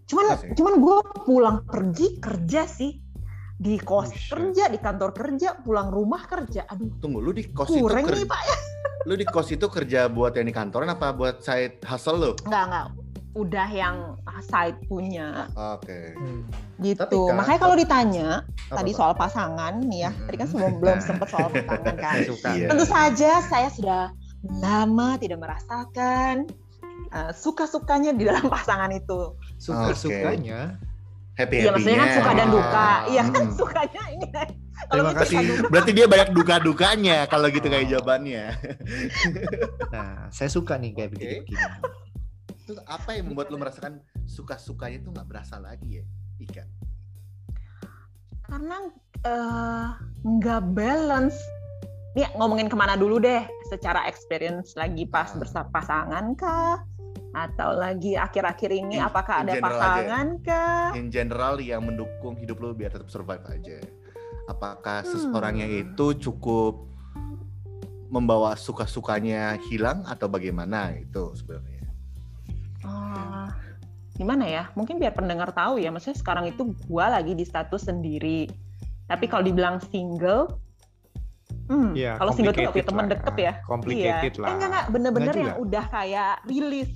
cuman 0.04 0.36
sih. 0.36 0.52
cuman 0.54 0.74
gue 0.78 0.98
pulang 1.24 1.58
pergi 1.64 2.20
kerja 2.20 2.66
sih 2.66 3.00
di 3.56 3.78
kos 3.78 4.10
Buset. 4.10 4.30
kerja 4.30 4.64
di 4.68 4.78
kantor 4.78 5.10
kerja 5.12 5.56
pulang 5.58 5.88
rumah 5.88 6.26
kerja 6.26 6.66
aduh 6.66 6.92
Tunggu, 7.00 7.18
lu 7.18 7.32
di 7.32 7.48
kos 7.48 7.70
itu 7.70 7.80
kurang 7.82 8.04
kerja, 8.04 8.18
nih 8.18 8.28
pak 8.28 8.42
lu 9.08 9.14
di 9.14 9.26
kos 9.26 9.48
itu 9.50 9.66
kerja 9.66 10.08
buat 10.08 10.34
yang 10.34 10.44
di 10.44 10.52
kantoran 10.52 10.90
apa 10.90 11.12
buat 11.12 11.40
side 11.40 11.80
hustle 11.82 12.18
lu? 12.18 12.32
nggak 12.42 12.64
nggak 12.66 12.88
udah 13.34 13.68
yang 13.68 13.98
side 14.44 14.78
punya 14.86 15.50
Oke. 15.56 16.14
Hmm. 16.14 16.46
gitu 16.78 17.00
Tapi 17.00 17.16
kan- 17.16 17.34
makanya 17.36 17.60
kalau 17.60 17.76
ditanya 17.76 18.28
Apa, 18.68 18.76
tadi 18.78 18.92
soal 18.92 19.14
pasangan 19.14 19.74
nih 19.82 20.00
ya 20.02 20.12
tadi 20.20 20.36
kan 20.36 20.48
sebelum 20.48 20.70
Nah. 20.70 20.80
belum 20.80 20.98
sempet 21.00 21.28
soal 21.28 21.48
pasangan 21.50 21.96
kan 21.96 22.16
Suka. 22.24 22.50
Iya. 22.54 22.68
tentu 22.70 22.86
saja 22.86 23.32
saya 23.42 23.70
sudah 23.70 24.02
lama 24.44 25.16
tidak 25.16 25.40
merasakan 25.40 26.48
uh, 27.10 27.32
suka-sukanya 27.32 28.12
di 28.12 28.24
dalam 28.24 28.52
pasangan 28.54 28.92
itu 28.92 29.36
Suka-sukanya. 29.58 30.76
Happy 31.34 31.66
Iya 31.66 31.74
maksudnya 31.74 31.98
kan 31.98 32.10
suka 32.14 32.32
dan 32.32 32.48
duka 32.48 32.90
iya 33.08 33.22
kan 33.26 33.42
Hmm. 33.42 33.56
sukanya 33.56 34.04
ini 34.12 34.28
kan 34.30 34.48
Terima 34.84 35.10
Kalau 35.10 35.12
kasih. 35.16 35.32
suka 35.32 35.42
duka, 35.48 35.70
Berarti 35.72 35.92
dia 35.92 36.06
banyak 36.06 36.30
duka-dukanya 36.32 37.18
kalau 37.26 37.48
gitu 37.48 37.66
kayak 37.66 37.88
jawabannya. 37.88 38.46
Nah, 39.90 40.28
saya 40.28 40.50
suka 40.52 40.76
nih 40.76 40.92
kayak 40.92 41.08
Oke. 41.08 41.14
begini-begini. 41.16 41.62
Terus 42.64 42.80
apa 42.84 43.10
yang 43.12 43.26
membuat 43.28 43.48
lu 43.48 43.58
merasakan 43.58 43.94
suka-sukanya 44.26 45.00
itu 45.00 45.10
nggak 45.10 45.24
berasa 45.26 45.56
lagi 45.58 46.00
ya, 46.00 46.06
Ika? 46.38 46.64
karena 48.44 48.78
eh, 49.24 49.88
nggak 50.22 50.62
balance 50.76 51.38
Nih 52.14 52.30
ngomongin 52.38 52.70
ke 52.70 52.78
mana 52.78 52.94
dulu 52.94 53.18
deh 53.18 53.42
secara 53.66 54.06
experience 54.06 54.78
lagi 54.78 55.04
pas 55.04 55.34
Ah. 55.34 55.38
bersama 55.42 55.66
pasangan 55.72 56.26
kah 56.38 56.78
atau 57.34 57.74
lagi 57.74 58.14
akhir-akhir 58.14 58.70
ini 58.70 59.02
In- 59.02 59.04
apakah 59.04 59.42
in 59.42 59.50
ada 59.50 59.54
aja. 59.58 59.64
pasangan 59.66 60.28
kah 60.46 60.94
In 60.94 61.10
general 61.10 61.58
yang 61.58 61.82
mendukung 61.82 62.38
hidup 62.38 62.62
lu 62.62 62.78
biar 62.78 62.94
tetap 62.94 63.10
survive 63.10 63.42
aja. 63.50 63.82
Apakah 64.46 65.02
Hmm. 65.02 65.10
seseorangnya 65.10 65.66
itu 65.66 66.14
cukup 66.22 66.86
membawa 68.08 68.54
suka-sukanya 68.54 69.58
hilang 69.66 70.06
atau 70.06 70.30
bagaimana 70.30 70.94
itu 70.94 71.34
sebenarnya? 71.34 71.82
Ah, 72.86 73.50
gimana 74.14 74.46
ya? 74.46 74.64
Mungkin 74.78 75.02
biar 75.02 75.18
pendengar 75.18 75.50
tahu 75.50 75.82
ya. 75.82 75.90
Maksudnya 75.90 76.22
sekarang 76.22 76.46
itu 76.46 76.78
gua 76.86 77.10
lagi 77.10 77.34
di 77.34 77.42
status 77.42 77.90
sendiri. 77.90 78.46
Tapi 79.10 79.26
kalau 79.26 79.42
dibilang 79.42 79.82
single, 79.90 80.62
hmm, 81.70 81.92
Iya, 81.96 82.12
kalau 82.20 82.32
single 82.36 82.54
tuh 82.54 82.64
gak 82.68 82.74
punya 82.76 82.88
teman 82.88 83.06
deket 83.12 83.36
ya. 83.38 83.54
Complicated 83.68 84.34
iya. 84.36 84.42
lah. 84.42 84.48
Eh, 84.48 84.54
enggak 84.56 84.70
enggak, 84.70 84.86
bener-bener 84.92 85.36
yang 85.36 85.54
udah 85.60 85.86
kayak 85.92 86.34
rilis, 86.48 86.90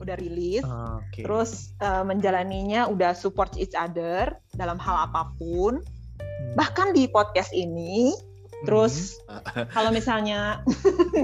udah 0.00 0.16
rilis. 0.16 0.64
Oke. 0.64 1.22
Terus 1.24 1.50
eh, 1.80 2.04
menjalaninya 2.04 2.88
udah 2.88 3.12
support 3.12 3.52
each 3.60 3.76
other 3.76 4.32
dalam 4.56 4.80
hal 4.80 5.10
apa 5.10 5.32
pun. 5.36 5.80
Hmm. 5.80 6.54
Bahkan 6.56 6.96
di 6.96 7.06
podcast 7.12 7.52
ini, 7.52 8.16
terus 8.64 9.20
kalau 9.76 9.92
misalnya, 9.92 10.64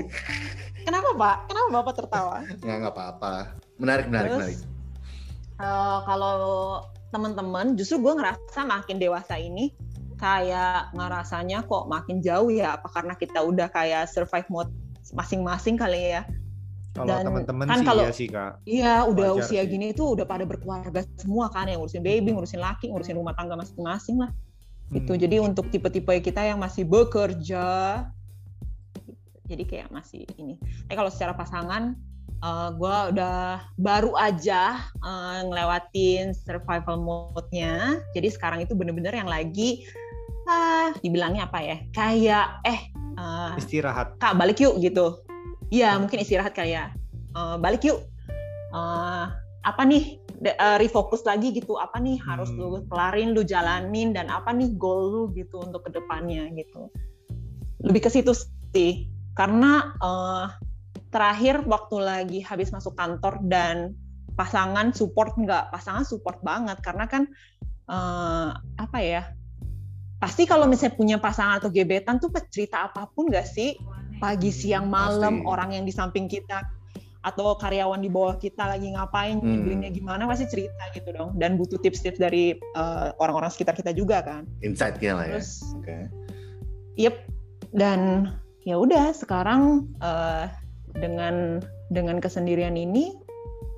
kenapa 0.86 1.08
Pak? 1.16 1.36
Kenapa 1.48 1.68
Bapak 1.82 1.94
tertawa? 2.04 2.36
Nggak 2.64 2.76
nggak 2.84 2.94
apa-apa. 2.94 3.34
Menarik, 3.76 4.08
menarik, 4.08 4.30
Terus, 4.32 4.40
menarik. 4.40 4.60
eh, 5.60 5.98
kalau 6.08 6.36
teman-teman, 7.12 7.76
justru 7.76 8.00
gue 8.00 8.12
ngerasa 8.16 8.64
makin 8.64 8.96
dewasa 9.00 9.36
ini 9.40 9.72
kayak 10.16 10.92
ngerasanya 10.96 11.64
kok 11.64 11.88
makin 11.88 12.20
jauh 12.24 12.48
ya. 12.52 12.76
Apa 12.80 12.88
karena 12.90 13.14
kita 13.16 13.40
udah 13.44 13.68
kayak 13.70 14.08
survive 14.08 14.48
mode 14.48 14.72
masing-masing 15.12 15.76
kali 15.76 16.16
ya? 16.16 16.24
Kalau 16.96 17.12
dan 17.12 17.28
teman-teman 17.28 17.66
kan 17.68 17.78
sih 17.78 17.86
kalau- 17.86 18.06
ya 18.08 18.12
sih 18.12 18.28
kak. 18.32 18.52
Iya, 18.64 18.94
udah 19.04 19.28
Wajar 19.36 19.44
usia 19.44 19.62
sih. 19.62 19.68
gini 19.68 19.92
tuh 19.92 20.16
udah 20.16 20.24
pada 20.24 20.48
berkeluarga 20.48 21.04
semua 21.20 21.52
kan, 21.52 21.68
yang 21.68 21.84
ngurusin 21.84 22.00
baby, 22.00 22.32
ngurusin 22.32 22.56
laki, 22.56 22.88
ngurusin 22.88 23.20
rumah 23.20 23.36
tangga 23.36 23.52
masing-masing 23.52 24.16
lah. 24.16 24.32
Gitu. 24.88 25.12
Hmm. 25.12 25.20
Jadi 25.20 25.36
untuk 25.36 25.68
tipe-tipe 25.68 26.08
kita 26.24 26.48
yang 26.48 26.56
masih 26.56 26.88
bekerja, 26.88 28.00
jadi 29.44 29.62
kayak 29.68 29.88
masih 29.92 30.24
ini. 30.40 30.56
Tapi 30.88 30.94
kalau 30.96 31.12
secara 31.12 31.36
pasangan, 31.36 31.92
eh 32.36 32.68
gue 32.72 32.96
udah 33.12 33.60
baru 33.76 34.16
aja 34.16 34.80
eh, 34.96 35.38
ngelewatin 35.44 36.32
survival 36.32 36.96
mode-nya. 36.96 38.00
Jadi 38.16 38.28
sekarang 38.32 38.64
itu 38.64 38.72
bener-bener 38.72 39.12
yang 39.12 39.28
lagi, 39.28 39.84
ah, 40.46 40.94
dibilangnya 41.02 41.46
apa 41.50 41.58
ya? 41.60 41.76
Kayak 41.92 42.62
eh 42.64 42.80
eh, 43.18 43.50
Istirahat. 43.58 44.16
kak 44.18 44.34
balik 44.38 44.58
yuk 44.58 44.78
gitu. 44.80 45.20
Iya 45.68 45.98
mungkin 45.98 46.22
istirahat 46.22 46.54
kayak 46.54 46.94
eh, 47.34 47.56
balik 47.58 47.82
yuk. 47.84 48.02
Eh, 48.70 49.24
apa 49.66 49.82
nih 49.82 50.22
eh, 50.46 50.76
refocus 50.78 51.26
lagi 51.26 51.50
gitu 51.50 51.74
apa 51.74 51.98
nih 51.98 52.20
harus 52.22 52.50
Hmm. 52.54 52.60
lu 52.62 52.86
kelarin 52.86 53.34
lu 53.34 53.42
jalanin 53.42 54.14
dan 54.14 54.30
apa 54.30 54.54
nih 54.54 54.70
goal 54.78 55.02
lu 55.10 55.22
gitu 55.34 55.58
untuk 55.58 55.82
ke 55.82 55.90
depannya 55.90 56.46
gitu 56.54 56.86
lebih 57.82 58.06
ke 58.06 58.10
situ 58.12 58.30
sih 58.70 59.10
karena 59.34 59.90
eh, 59.98 60.46
terakhir 61.10 61.64
waktu 61.66 61.96
lagi 61.98 62.38
habis 62.44 62.70
masuk 62.70 62.94
kantor 62.94 63.40
dan 63.50 63.96
pasangan 64.36 64.92
support 64.92 65.32
nggak 65.34 65.72
pasangan 65.72 66.04
support 66.04 66.38
banget 66.44 66.76
karena 66.84 67.08
kan 67.08 67.26
eh, 67.88 68.48
apa 68.78 68.98
ya 69.00 69.22
pasti 70.16 70.48
kalau 70.48 70.64
misalnya 70.64 70.96
punya 70.96 71.16
pasangan 71.16 71.60
atau 71.60 71.68
gebetan 71.68 72.16
tuh 72.16 72.32
cerita 72.48 72.88
apa 72.88 73.04
pun 73.12 73.28
nggak 73.28 73.44
sih 73.44 73.76
pagi 74.16 74.48
siang 74.48 74.88
malam 74.88 75.44
Pasti. 75.44 75.48
orang 75.48 75.70
yang 75.76 75.84
di 75.84 75.92
samping 75.92 76.24
kita 76.24 76.64
atau 77.20 77.58
karyawan 77.58 77.98
di 77.98 78.06
bawah 78.06 78.38
kita 78.38 78.64
lagi 78.64 78.94
ngapain 78.94 79.36
Hmm. 79.36 79.50
nyeblinnya 79.50 79.90
gimana 79.90 80.24
pasti 80.24 80.46
cerita 80.46 80.78
gitu 80.94 81.10
dong 81.10 81.34
dan 81.36 81.58
butuh 81.58 81.76
tips-tips 81.76 82.16
dari 82.16 82.54
eh, 82.54 83.08
orang-orang 83.18 83.50
sekitar 83.50 83.74
kita 83.74 83.90
juga 83.90 84.22
kan 84.22 84.46
Insight-nya 84.62 85.12
lah 85.12 85.26
ya. 85.26 85.32
terus 85.36 85.60
Oke. 85.76 86.06
Yep. 86.96 87.14
Dan 87.76 88.30
ya 88.62 88.78
udah 88.78 89.12
sekarang 89.12 89.84
eh, 90.00 90.48
dengan 90.96 91.60
dengan 91.86 92.16
kesendirian 92.18 92.72
ini, 92.72 93.12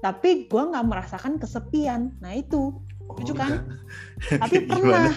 tapi 0.00 0.46
gua 0.46 0.70
nggak 0.70 0.86
merasakan 0.86 1.34
kesepian. 1.36 2.14
Nah 2.22 2.32
itu, 2.32 2.78
lucu 3.10 3.34
kan? 3.34 3.64
Oh, 4.30 4.38
Tapi 4.38 4.54
Gimana? 4.70 4.78
pernah. 4.78 5.08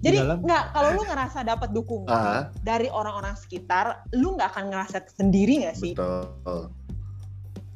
Jadi 0.00 0.16
nggak 0.16 0.62
kalau 0.72 0.88
lu 0.96 1.02
ngerasa 1.04 1.38
dapat 1.44 1.68
dukungan 1.76 2.08
Ah, 2.08 2.48
dari 2.64 2.88
orang-orang 2.88 3.36
sekitar, 3.36 4.08
lu 4.16 4.32
nggak 4.34 4.48
akan 4.56 4.64
ngerasa 4.72 4.98
sendiri 5.12 5.64
nggak 5.64 5.76
sih? 5.76 5.92
betul. 5.92 6.72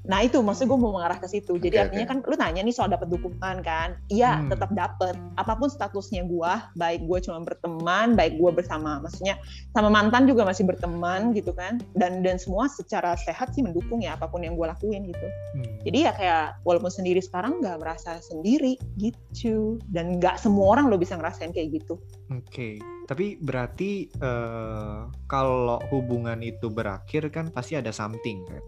Nah 0.04 0.20
itu 0.20 0.36
maksud 0.44 0.68
gue 0.68 0.76
mau 0.76 0.92
mengarah 0.92 1.16
ke 1.16 1.24
situ. 1.24 1.56
Jadi 1.56 1.80
Oke, 1.80 1.84
artinya 1.88 2.04
oke. 2.04 2.12
kan 2.12 2.18
lu 2.28 2.34
nanya 2.36 2.60
nih 2.60 2.74
soal 2.76 2.92
dapat 2.92 3.08
dukungan 3.08 3.64
kan? 3.64 3.96
Iya 4.12 4.44
Hmm. 4.44 4.52
tetap 4.52 4.70
dapat. 4.76 5.16
Apa 5.40 5.56
pun 5.56 5.72
statusnya 5.72 6.28
gue, 6.28 6.52
baik 6.76 7.08
gue 7.08 7.18
cuma 7.24 7.40
berteman, 7.40 8.12
baik 8.12 8.36
gue 8.36 8.50
bersama, 8.52 9.00
maksudnya 9.00 9.40
sama 9.72 9.88
mantan 9.88 10.28
juga 10.28 10.44
masih 10.44 10.68
berteman 10.68 11.32
gitu 11.32 11.56
kan? 11.56 11.80
Dan 11.96 12.20
dan 12.20 12.36
semua 12.36 12.68
secara 12.68 13.16
sehat 13.16 13.56
sih 13.56 13.64
mendukung 13.64 14.04
ya 14.04 14.16
apa 14.20 14.28
pun 14.28 14.44
yang 14.44 14.60
gue 14.60 14.66
lakuin 14.68 15.08
gitu. 15.08 15.26
Hmm. 15.56 15.72
Jadi 15.88 15.98
ya 16.04 16.12
kayak 16.12 16.44
walaupun 16.68 16.92
sendiri 16.92 17.24
sekarang 17.24 17.64
nggak 17.64 17.80
merasa 17.80 18.20
sendiri 18.20 18.76
gitu. 19.00 19.80
Dan 19.88 20.20
nggak 20.20 20.36
semua 20.36 20.76
orang 20.76 20.92
lo 20.92 21.00
bisa 21.00 21.16
ngerasain 21.16 21.56
kayak 21.56 21.80
gitu. 21.80 21.96
Oke, 22.28 22.76
tapi 23.08 23.40
berarti 23.40 24.08
eh, 24.12 25.00
kalau 25.28 25.80
hubungan 25.88 26.40
itu 26.44 26.68
berakhir 26.68 27.32
kan 27.32 27.48
pasti 27.48 27.76
ada 27.76 27.92
something 27.92 28.44
kan 28.48 28.60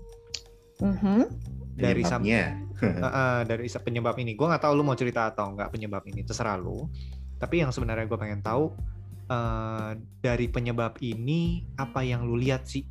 Mhm. 0.80 1.18
dari 1.76 2.02
sam- 2.02 2.24
Penyebabnya. 2.24 2.64
Eh, 2.76 2.92
eh, 3.00 3.40
dari 3.48 3.64
penyebab 3.72 4.16
ini. 4.16 4.36
Gue 4.36 4.46
nggak 4.46 4.60
tahu 4.60 4.72
lu 4.76 4.84
mau 4.84 4.92
cerita 4.92 5.32
atau 5.32 5.48
nggak 5.50 5.72
penyebab 5.72 6.04
ini, 6.04 6.20
terserah 6.20 6.56
lu. 6.56 6.84
Tapi 7.36 7.64
yang 7.64 7.72
sebenarnya 7.72 8.04
gue 8.04 8.16
pengen 8.16 8.40
tahu 8.40 8.72
eh, 9.26 9.90
dari 10.20 10.46
penyebab 10.46 11.00
ini 11.00 11.64
apa 11.74 12.00
yang 12.00 12.22
lu 12.22 12.36
lihat 12.36 12.62
sih? 12.64 12.84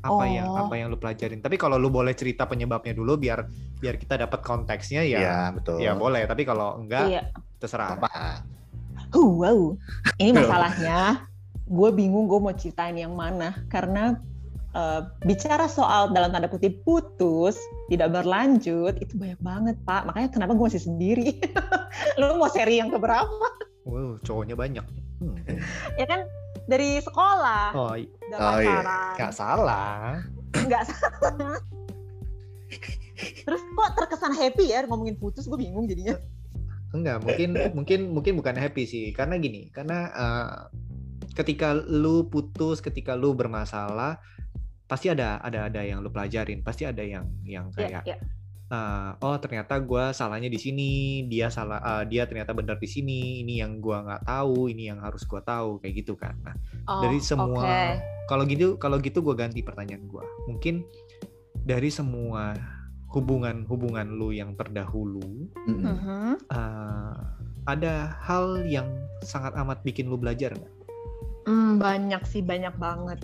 Apa 0.00 0.24
yang 0.26 0.48
Oh. 0.48 0.64
apa 0.64 0.74
yang 0.74 0.88
lu 0.88 0.96
pelajarin? 0.96 1.38
Tapi 1.38 1.54
kalau 1.54 1.76
lu 1.76 1.90
boleh 1.90 2.14
cerita 2.14 2.46
penyebabnya 2.46 2.90
dulu 2.90 3.14
biar 3.16 3.42
biar 3.76 3.98
kita 3.98 4.16
dapat 4.16 4.40
konteksnya 4.40 5.02
ya. 5.02 5.18
Iya, 5.18 5.38
betul. 5.52 5.78
Ya 5.78 5.92
boleh, 5.92 6.24
tapi 6.24 6.42
kalau 6.42 6.78
enggak 6.78 7.06
Iya. 7.06 7.22
terserah. 7.58 7.94
Apa? 7.94 8.42
Wow. 9.12 9.76
Ini 10.16 10.30
masalahnya, 10.40 11.26
gue 11.62 11.90
bingung 11.92 12.26
gue 12.26 12.38
mau 12.38 12.50
ceritain 12.50 12.94
yang 12.94 13.12
mana 13.12 13.66
karena 13.66 14.16
eh, 14.76 15.00
bicara 15.24 15.64
soal 15.66 16.12
dalam 16.12 16.28
tanda 16.28 16.46
kutip 16.46 16.84
putus 16.84 17.56
tidak 17.88 18.12
berlanjut 18.12 19.00
itu 19.00 19.16
banyak 19.16 19.40
banget 19.40 19.76
pak. 19.82 20.04
Makanya 20.04 20.28
kenapa 20.28 20.52
gue 20.52 20.66
masih 20.68 20.84
sendiri? 20.84 21.40
Lu 22.20 22.36
mau 22.36 22.46
seri 22.46 22.76
yang 22.76 22.92
keberapa? 22.92 23.46
Wow, 23.82 24.20
cowoknya 24.20 24.52
banyak. 24.54 24.84
Hmm. 25.16 25.40
Ya 25.96 26.04
kan 26.04 26.28
dari 26.66 27.00
sekolah 27.00 27.72
Oh, 27.72 27.94
i- 27.96 28.10
udah 28.28 28.38
Oh, 28.38 28.58
iya. 28.60 28.80
nggak 29.16 29.32
salah. 29.32 30.20
nggak 30.52 30.84
salah. 30.84 31.56
Terus 33.16 33.62
kok 33.62 33.90
terkesan 33.96 34.36
happy 34.36 34.74
ya 34.74 34.84
ngomongin 34.84 35.16
putus? 35.16 35.48
Gue 35.48 35.56
bingung 35.56 35.88
jadinya. 35.88 36.18
Enggak, 36.92 37.24
mungkin 37.24 37.50
mungkin 37.72 38.00
mungkin 38.12 38.32
bukan 38.36 38.56
happy 38.56 38.84
sih. 38.84 39.04
Karena 39.10 39.40
gini, 39.40 39.72
karena 39.72 39.98
eh, 40.12 40.54
ketika 41.32 41.72
lu 41.72 42.26
putus, 42.26 42.80
ketika 42.80 43.16
lu 43.16 43.32
bermasalah, 43.32 44.20
pasti 44.86 45.10
ada 45.10 45.38
ada 45.38 45.66
ada 45.66 45.82
yang 45.82 45.98
lu 46.00 46.08
pelajarin, 46.08 46.62
pasti 46.62 46.86
ada 46.86 47.02
yang 47.02 47.26
yang 47.42 47.68
Ya, 47.74 48.02
kayak 48.02 48.02
ya. 48.06 48.16
eh, 48.66 49.10
oh 49.20 49.36
ternyata 49.38 49.78
gua 49.78 50.10
salahnya 50.10 50.46
di 50.46 50.56
sini, 50.56 50.90
dia 51.26 51.50
salah 51.50 51.78
eh, 51.78 52.04
dia 52.06 52.24
ternyata 52.24 52.50
benar 52.50 52.78
di 52.78 52.86
sini, 52.86 53.42
ini 53.42 53.58
yang 53.58 53.78
gua 53.78 54.02
nggak 54.02 54.22
tahu, 54.24 54.70
ini 54.70 54.88
yang 54.88 54.98
harus 54.98 55.22
gua 55.22 55.42
tahu 55.42 55.78
kayak 55.78 55.94
gitu 56.00 56.14
kan. 56.14 56.34
Nah, 56.40 56.54
Oh, 56.86 57.02
dari 57.02 57.18
semua 57.18 57.66
oke. 57.66 57.98
kalau 58.26 58.42
gitu 58.42 58.78
kalau 58.78 58.98
gitu 58.98 59.22
gue 59.22 59.34
ganti 59.34 59.58
pertanyaan 59.58 60.06
gue 60.06 60.22
mungkin 60.46 60.86
dari 61.62 61.90
semua 61.90 62.54
hubungan-hubungan 63.10 64.06
lu 64.12 64.30
yang 64.30 64.54
terdahulu 64.54 65.50
Mm-mm. 65.66 65.82
Mhm. 65.82 66.30
eh, 66.46 67.16
ada 67.66 68.14
hal 68.22 68.62
yang 68.62 68.86
sangat 69.22 69.50
amat 69.58 69.82
bikin 69.82 70.06
lu 70.06 70.14
belajar 70.14 70.54
nggak? 70.54 70.74
Hmm, 71.46 71.78
banyak 71.78 72.22
sih, 72.22 72.42
banyak 72.42 72.74
banget. 72.76 73.18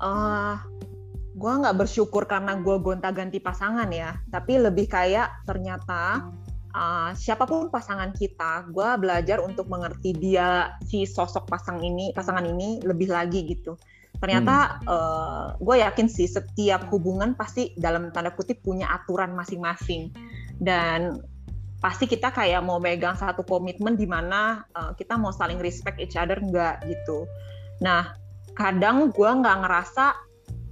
eh 0.00 0.56
gue 1.42 1.52
nggak 1.58 1.74
bersyukur 1.74 2.30
karena 2.30 2.54
gue 2.62 2.78
gonta-ganti 2.78 3.42
pasangan 3.42 3.90
ya, 3.90 4.14
tapi 4.30 4.62
lebih 4.62 4.86
kayak 4.86 5.42
ternyata 5.42 6.30
uh, 6.70 7.10
siapa 7.18 7.50
pun 7.50 7.66
pasangan 7.66 8.14
kita, 8.14 8.70
gue 8.70 8.88
belajar 9.02 9.42
untuk 9.42 9.66
mengerti 9.66 10.14
dia 10.14 10.78
si 10.86 11.02
sosok 11.02 11.50
pasang 11.50 11.82
ini, 11.82 12.14
pasangan 12.14 12.46
ini 12.46 12.78
lebih 12.86 13.10
lagi 13.10 13.42
gitu. 13.42 13.74
Ternyata 14.22 14.86
gue 15.58 15.76
yakin 15.82 16.06
sih 16.06 16.30
setiap 16.30 16.86
hubungan 16.94 17.34
pasti 17.34 17.74
dalam 17.74 18.14
tanda 18.14 18.30
kutip 18.30 18.62
punya 18.62 18.86
aturan 18.94 19.34
masing-masing 19.34 20.14
dan 20.62 21.18
pasti 21.82 22.06
kita 22.06 22.30
kayak 22.30 22.62
mau 22.62 22.78
megang 22.78 23.18
satu 23.18 23.42
komitmen 23.42 23.98
di 23.98 24.06
mana 24.06 24.62
uh, 24.78 24.94
kita 24.94 25.18
mau 25.18 25.34
saling 25.34 25.58
respect 25.58 25.98
each 25.98 26.14
other 26.14 26.38
nggak 26.38 26.86
gitu. 26.86 27.26
Nah 27.82 28.14
kadang 28.54 29.10
gue 29.10 29.26
nggak 29.26 29.58
ngerasa 29.66 30.14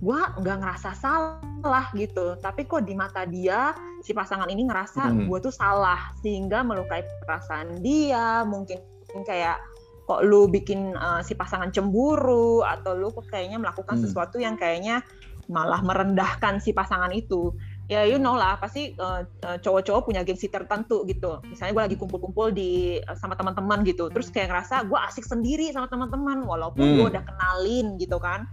gue 0.01 0.21
nggak 0.41 0.57
ngerasa 0.65 0.97
salah 0.97 1.87
gitu 1.93 2.33
tapi 2.41 2.65
kok 2.65 2.89
di 2.89 2.97
mata 2.97 3.29
dia 3.29 3.77
si 4.01 4.17
pasangan 4.17 4.49
ini 4.49 4.65
ngerasa 4.65 5.13
Hmm. 5.13 5.29
gue 5.29 5.39
tuh 5.45 5.53
salah 5.53 6.17
sehingga 6.25 6.65
melukai 6.65 7.05
perasaan 7.21 7.85
dia 7.85 8.41
mungkin 8.49 8.81
kayak 9.23 9.61
kok 10.09 10.25
lu 10.25 10.49
bikin 10.49 10.97
uh, 10.97 11.21
si 11.21 11.37
pasangan 11.37 11.69
cemburu 11.71 12.65
atau 12.65 12.97
lu 12.97 13.13
kok 13.13 13.29
kayaknya 13.29 13.61
melakukan 13.61 14.01
Hmm. 14.01 14.05
sesuatu 14.09 14.41
yang 14.41 14.57
kayaknya 14.57 15.05
malah 15.51 15.83
merendahkan 15.83 16.63
si 16.63 16.73
pasangan 16.73 17.11
itu 17.13 17.53
ya 17.91 18.07
you 18.07 18.17
know 18.17 18.39
lah 18.39 18.55
pasti 18.57 18.95
uh, 18.97 19.27
uh, 19.43 19.59
cowok-cowok 19.59 20.07
punya 20.07 20.23
gengsi 20.23 20.47
tertentu 20.47 21.03
gitu 21.05 21.43
misalnya 21.45 21.75
gue 21.75 21.83
lagi 21.91 21.97
kumpul-kumpul 21.99 22.55
di 22.55 23.03
uh, 23.03 23.19
sama 23.19 23.35
teman-teman 23.35 23.83
gitu 23.83 24.07
terus 24.09 24.31
kayak 24.31 24.49
ngerasa 24.49 24.87
gue 24.87 24.99
asik 25.11 25.27
sendiri 25.27 25.75
sama 25.75 25.91
teman-teman 25.91 26.47
walaupun 26.47 26.81
Hmm. 26.81 26.97
gue 26.97 27.07
udah 27.13 27.25
kenalin 27.27 27.99
gitu 27.99 28.17
kan 28.17 28.47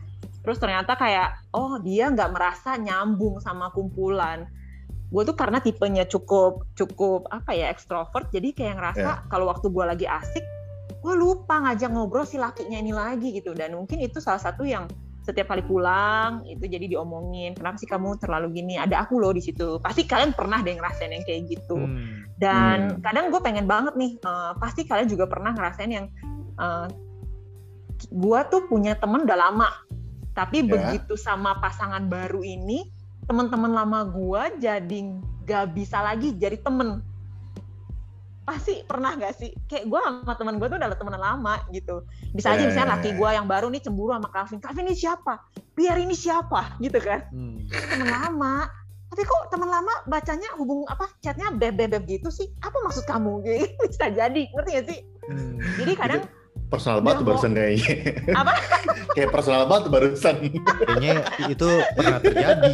terus 0.47 0.63
ternyata 0.63 0.95
kayak 0.95 1.51
oh 1.51 1.75
dia 1.83 2.07
nggak 2.07 2.31
merasa 2.31 2.79
nyambung 2.79 3.43
sama 3.43 3.67
kumpulan. 3.75 4.47
Gue 5.11 5.27
tuh 5.27 5.35
karena 5.35 5.59
tipenya 5.59 6.07
cukup 6.07 6.63
cukup 6.71 7.27
apa 7.27 7.51
ya 7.51 7.67
ekstrovert 7.67 8.31
jadi 8.31 8.55
kayak 8.55 8.79
ngerasa 8.79 9.27
kalau 9.27 9.51
waktu 9.51 9.67
gue 9.67 9.83
lagi 9.83 10.07
asik 10.07 10.47
gue 11.03 11.13
lupa 11.19 11.59
ngajak 11.67 11.91
ngobrol 11.91 12.23
si 12.23 12.39
lakinya 12.39 12.79
ini 12.79 12.95
lagi 12.95 13.35
gitu. 13.35 13.51
Dan 13.51 13.75
mungkin 13.75 13.99
itu 13.99 14.23
salah 14.23 14.39
satu 14.39 14.63
yang 14.63 14.87
setiap 15.27 15.51
kali 15.51 15.59
pulang 15.67 16.47
itu 16.47 16.63
jadi 16.63 16.87
diomongin 16.87 17.51
kenapa 17.51 17.75
sih 17.83 17.91
kamu 17.91 18.15
terlalu 18.15 18.63
gini? 18.63 18.79
Ada 18.79 19.03
aku 19.03 19.19
loh 19.19 19.35
di 19.35 19.43
situ. 19.43 19.83
Pasti 19.83 20.07
kalian 20.07 20.31
pernah 20.31 20.63
deh 20.63 20.79
ngerasain 20.79 21.11
yang 21.11 21.27
kayak 21.27 21.43
gitu. 21.51 21.75
Hmm. 21.75 22.23
dan 22.39 22.95
Hmm. 22.95 23.03
kadang 23.03 23.35
gue 23.35 23.41
pengen 23.43 23.67
banget 23.67 23.99
nih 23.99 24.15
eh, 24.15 24.51
pasti 24.63 24.87
kalian 24.87 25.11
juga 25.11 25.27
pernah 25.27 25.51
ngerasain 25.51 25.91
yang 25.91 26.07
uh, 26.55 26.87
gue 28.13 28.39
tuh 28.53 28.61
punya 28.69 28.93
temen 28.93 29.25
udah 29.25 29.37
lama 29.37 29.67
tapi 30.37 30.61
Ya. 30.61 30.69
begitu 30.69 31.17
sama 31.17 31.57
pasangan 31.57 32.05
baru 32.05 32.45
ini 32.45 32.85
teman-teman 33.25 33.73
lama 33.73 34.05
gue 34.05 34.61
jadi 34.61 34.99
gak 35.43 35.73
bisa 35.73 35.97
lagi 35.99 36.37
jadi 36.37 36.61
temen. 36.61 37.01
Pasti 38.45 38.79
pernah 38.87 39.11
gak 39.17 39.35
sih? 39.35 39.51
Kayak 39.67 39.89
gue 39.91 39.99
sama 39.99 40.33
teman 40.37 40.55
gue 40.55 40.67
tuh 40.69 40.77
udah 40.79 40.93
temenan 40.93 41.19
lama 41.19 41.59
gitu. 41.73 42.05
Bisa 42.31 42.53
aja 42.55 42.63
Ya, 42.63 42.69
misalnya 42.69 42.87
ya, 42.87 42.93
laki 42.95 43.09
ya. 43.11 43.15
gue 43.17 43.29
yang 43.33 43.47
baru 43.49 43.67
nih 43.67 43.81
cemburu 43.83 44.13
sama 44.15 44.29
Calvin. 44.31 44.59
Calvin 44.61 44.85
ini 44.87 44.95
siapa? 44.95 45.33
Biar 45.75 45.97
ini 45.99 46.15
siapa? 46.15 46.61
Gitu 46.85 47.01
kan. 47.01 47.27
Hmm. 47.33 47.65
teman 47.67 48.07
lama. 48.07 48.69
Tapi 49.07 49.23
kok 49.23 49.43
teman 49.49 49.67
lama 49.67 49.93
bacanya 50.05 50.51
hubung 50.59 50.83
apa 50.85 51.09
chatnya 51.19 51.49
beb 51.49 51.75
beb 51.75 51.89
beb 51.91 52.03
gitu 52.05 52.29
sih? 52.29 52.47
Apa 52.61 52.77
maksud 52.85 53.03
kamu? 53.03 53.41
Gitu 53.43 53.83
bisa 53.91 54.07
jadi 54.13 54.41
ngerti 54.53 54.71
gak 54.77 54.85
sih? 54.85 54.99
Hmm. 55.27 55.59
jadi 55.75 55.91
kadang 55.99 56.21
Personal 56.67 56.99
banget 56.99 57.23
tuh 57.23 57.27
barusan 57.27 57.51
kayaknya. 57.51 57.93
Apa? 58.35 58.51
Kayak 59.15 59.29
personal 59.31 59.63
banget 59.65 59.83
tuh 59.87 59.93
barusan. 59.93 60.35
Kayaknya 60.83 61.13
itu 61.47 61.69
pernah 61.95 62.19
terjadi. 62.19 62.73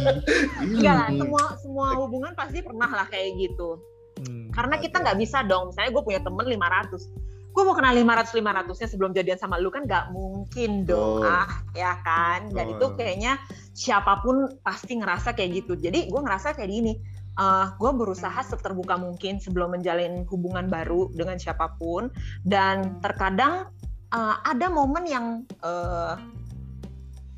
enggak 0.60 0.94
lah 0.94 1.08
Hmm. 1.08 1.20
semua 1.20 1.44
semua 1.58 1.86
hubungan 1.96 2.32
pasti 2.34 2.58
pernah 2.60 2.90
lah 2.90 3.06
kayak 3.06 3.30
gitu 3.38 3.78
Hmm. 4.14 4.46
karena 4.54 4.78
kita 4.78 5.02
nggak 5.02 5.18
bisa 5.18 5.42
dong 5.42 5.68
misalnya 5.68 5.90
gue 5.90 6.04
punya 6.06 6.20
temen 6.22 6.46
500 6.46 7.10
gue 7.50 7.62
mau 7.62 7.74
kenal 7.74 7.90
500 7.92 8.30
500 8.30 8.78
nya 8.78 8.86
sebelum 8.86 9.10
jadian 9.10 9.34
sama 9.36 9.58
lu 9.58 9.74
kan 9.74 9.82
nggak 9.82 10.14
mungkin 10.14 10.86
dong 10.86 11.26
Betul. 11.26 11.34
ah 11.34 11.50
ya 11.74 11.98
kan 11.98 12.46
dan 12.50 12.70
Betul. 12.70 12.78
itu 12.78 12.86
kayaknya 12.94 13.32
siapa 13.74 14.22
pun 14.22 14.54
pasti 14.62 15.02
ngerasa 15.02 15.34
kayak 15.34 15.66
gitu 15.66 15.74
jadi 15.74 16.06
gue 16.06 16.20
ngerasa 16.22 16.54
kayak 16.54 16.70
gini 16.70 16.94
eh 17.34 17.66
gue 17.74 17.90
berusaha 17.90 18.38
seterbuka 18.38 18.94
mungkin 18.94 19.42
sebelum 19.42 19.74
menjalin 19.74 20.22
hubungan 20.30 20.70
baru 20.70 21.10
dengan 21.10 21.34
siapa 21.34 21.74
pun 21.74 22.06
dan 22.46 23.02
terkadang 23.02 23.66
eh, 24.14 24.34
ada 24.46 24.66
momen 24.70 25.04
yang 25.04 25.26
eh, 25.42 26.14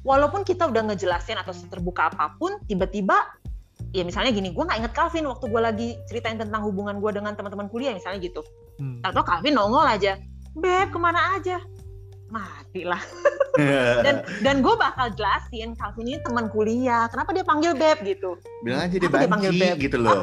walaupun 0.06 0.44
kita 0.46 0.68
udah 0.68 0.92
ngejelasin 0.92 1.40
atau 1.40 1.50
seterbuka 1.50 2.12
apa 2.12 2.36
pun 2.38 2.60
tiba-tiba 2.68 3.16
ya 3.90 4.04
misalnya 4.04 4.30
gini 4.30 4.52
gue 4.52 4.62
nggak 4.62 4.78
inget 4.84 4.94
Calvin 4.94 5.26
waktu 5.26 5.48
gue 5.48 5.60
lagi 5.60 5.88
ceritain 6.06 6.36
tentang 6.36 6.62
hubungan 6.68 7.00
gue 7.00 7.10
dengan 7.16 7.32
teman-teman 7.34 7.66
kuliah 7.72 7.96
misalnya 7.96 8.20
gitu 8.20 8.44
Hmm. 8.76 9.00
atau 9.00 9.24
Calvin 9.24 9.56
nongol 9.56 9.88
aja 9.88 10.20
beb 10.52 10.92
ke 10.92 10.98
mana 11.00 11.40
aja 11.40 11.56
mati 12.28 12.82
lah 12.82 13.00
dan 14.04 14.20
dan 14.42 14.56
gue 14.60 14.74
bakal 14.74 15.08
jelasin 15.10 15.72
Calvin 15.72 16.04
ini 16.06 16.20
teman 16.20 16.46
kuliah 16.46 17.08
kenapa 17.08 17.32
dia 17.32 17.40
panggil 17.40 17.72
beb 17.72 18.02
gitu 18.02 18.36
bilang 18.60 18.84
aja 18.84 18.94
dia 18.94 19.06
Apa 19.06 19.18
dia 19.18 19.28
panggil 19.28 19.50
banci 19.50 19.62
beb? 19.62 19.76
gitu 19.80 19.96
loh. 19.98 20.22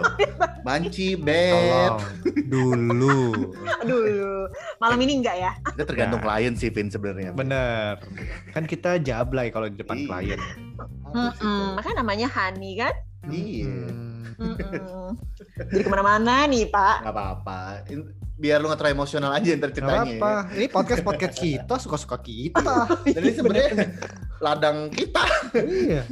Banci, 0.63 1.07
beb. 1.17 1.51
Tolong. 1.59 1.99
Dulu. 2.47 3.19
Dulu. 3.83 4.35
Malam 4.79 4.95
ini 4.97 5.19
enggak 5.19 5.35
ya? 5.37 5.51
Itu 5.67 5.83
tergantung 5.83 6.23
Nah. 6.23 6.31
klien 6.31 6.55
sih 6.55 6.71
Vin 6.71 6.87
sebenarnya. 6.87 7.35
Bener. 7.35 7.99
Kan 8.49 8.63
kita 8.63 8.95
jablay 8.97 9.51
kalau 9.51 9.67
di 9.67 9.75
depan 9.75 9.97
Iya. 9.97 10.07
klien. 10.07 10.39
Mm-mm. 11.11 11.35
Vin? 11.35 11.75
Makanya 11.75 11.95
namanya 11.99 12.27
Hani 12.29 12.71
kan? 12.77 12.93
Iya. 13.27 13.75
Hmm. 14.33 14.55
Mm-mm. 14.55 15.07
Jadi 15.67 15.81
ke 15.83 15.89
mana-mana 15.91 16.47
nih 16.47 16.63
Pak. 16.65 16.95
Gak 17.01 17.11
apa-apa. 17.11 17.59
Biar 18.43 18.59
lu 18.59 18.67
gak 18.67 18.83
terlalu 18.83 18.99
emosional 18.99 19.31
aja 19.31 19.55
ntar 19.55 19.71
Gak 19.71 19.75
ceritanya. 19.79 20.19
apa. 20.19 20.31
Ini 20.51 20.65
podcast 20.67 20.99
podcast 21.07 21.35
kita 21.39 21.75
suka-suka 21.79 22.19
kita. 22.19 22.91
Dan 23.15 23.21
ini 23.23 23.33
sebenarnya 23.39 23.71
ladang 24.43 24.91
kita. 24.91 25.23
iya. 25.63 26.03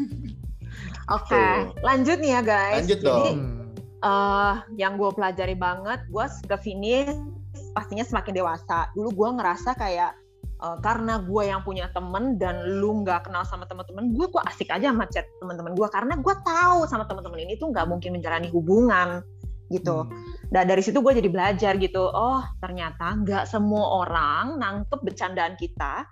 Oke, 1.12 1.36
Tuh. 1.36 1.76
lanjut 1.84 2.24
nih 2.24 2.32
ya 2.32 2.42
guys. 2.42 2.88
Lanjut 2.88 3.00
Jadi 3.04 3.08
dong. 3.12 3.36
Eh, 4.00 4.54
yang 4.80 4.96
gue 4.96 5.12
pelajari 5.12 5.60
banget, 5.60 6.08
gue 6.08 6.26
ke 6.48 6.56
sini 6.64 7.04
pastinya 7.76 8.08
semakin 8.08 8.32
dewasa. 8.32 8.88
Dulu 8.96 9.12
gue 9.12 9.30
ngerasa 9.36 9.76
kayak 9.76 10.16
eh, 10.40 10.78
karena 10.80 11.20
gue 11.20 11.44
yang 11.44 11.68
punya 11.68 11.92
temen 11.92 12.40
dan 12.40 12.64
lu 12.80 13.04
nggak 13.04 13.28
kenal 13.28 13.44
sama 13.44 13.68
teman-teman 13.68 14.08
gue, 14.16 14.24
gue 14.32 14.42
asik 14.48 14.72
aja 14.72 14.96
sama 14.96 15.04
chat 15.12 15.28
teman-teman 15.44 15.76
gue 15.76 15.88
karena 15.92 16.16
gue 16.16 16.36
tahu 16.48 16.88
sama 16.88 17.04
teman-teman 17.12 17.44
ini 17.44 17.60
tuh 17.60 17.76
nggak 17.76 17.92
mungkin 17.92 18.16
menjalani 18.16 18.48
hubungan 18.56 19.20
gitu. 19.72 20.06
Hmm. 20.06 20.12
Dan 20.52 20.68
dari 20.68 20.84
situ 20.84 21.00
gue 21.00 21.16
jadi 21.16 21.32
belajar 21.32 21.80
gitu. 21.80 22.04
Oh 22.04 22.44
ternyata 22.60 23.16
nggak 23.18 23.48
semua 23.48 24.04
orang 24.06 24.60
nangkep 24.60 25.00
bercandaan 25.00 25.56
kita 25.56 26.04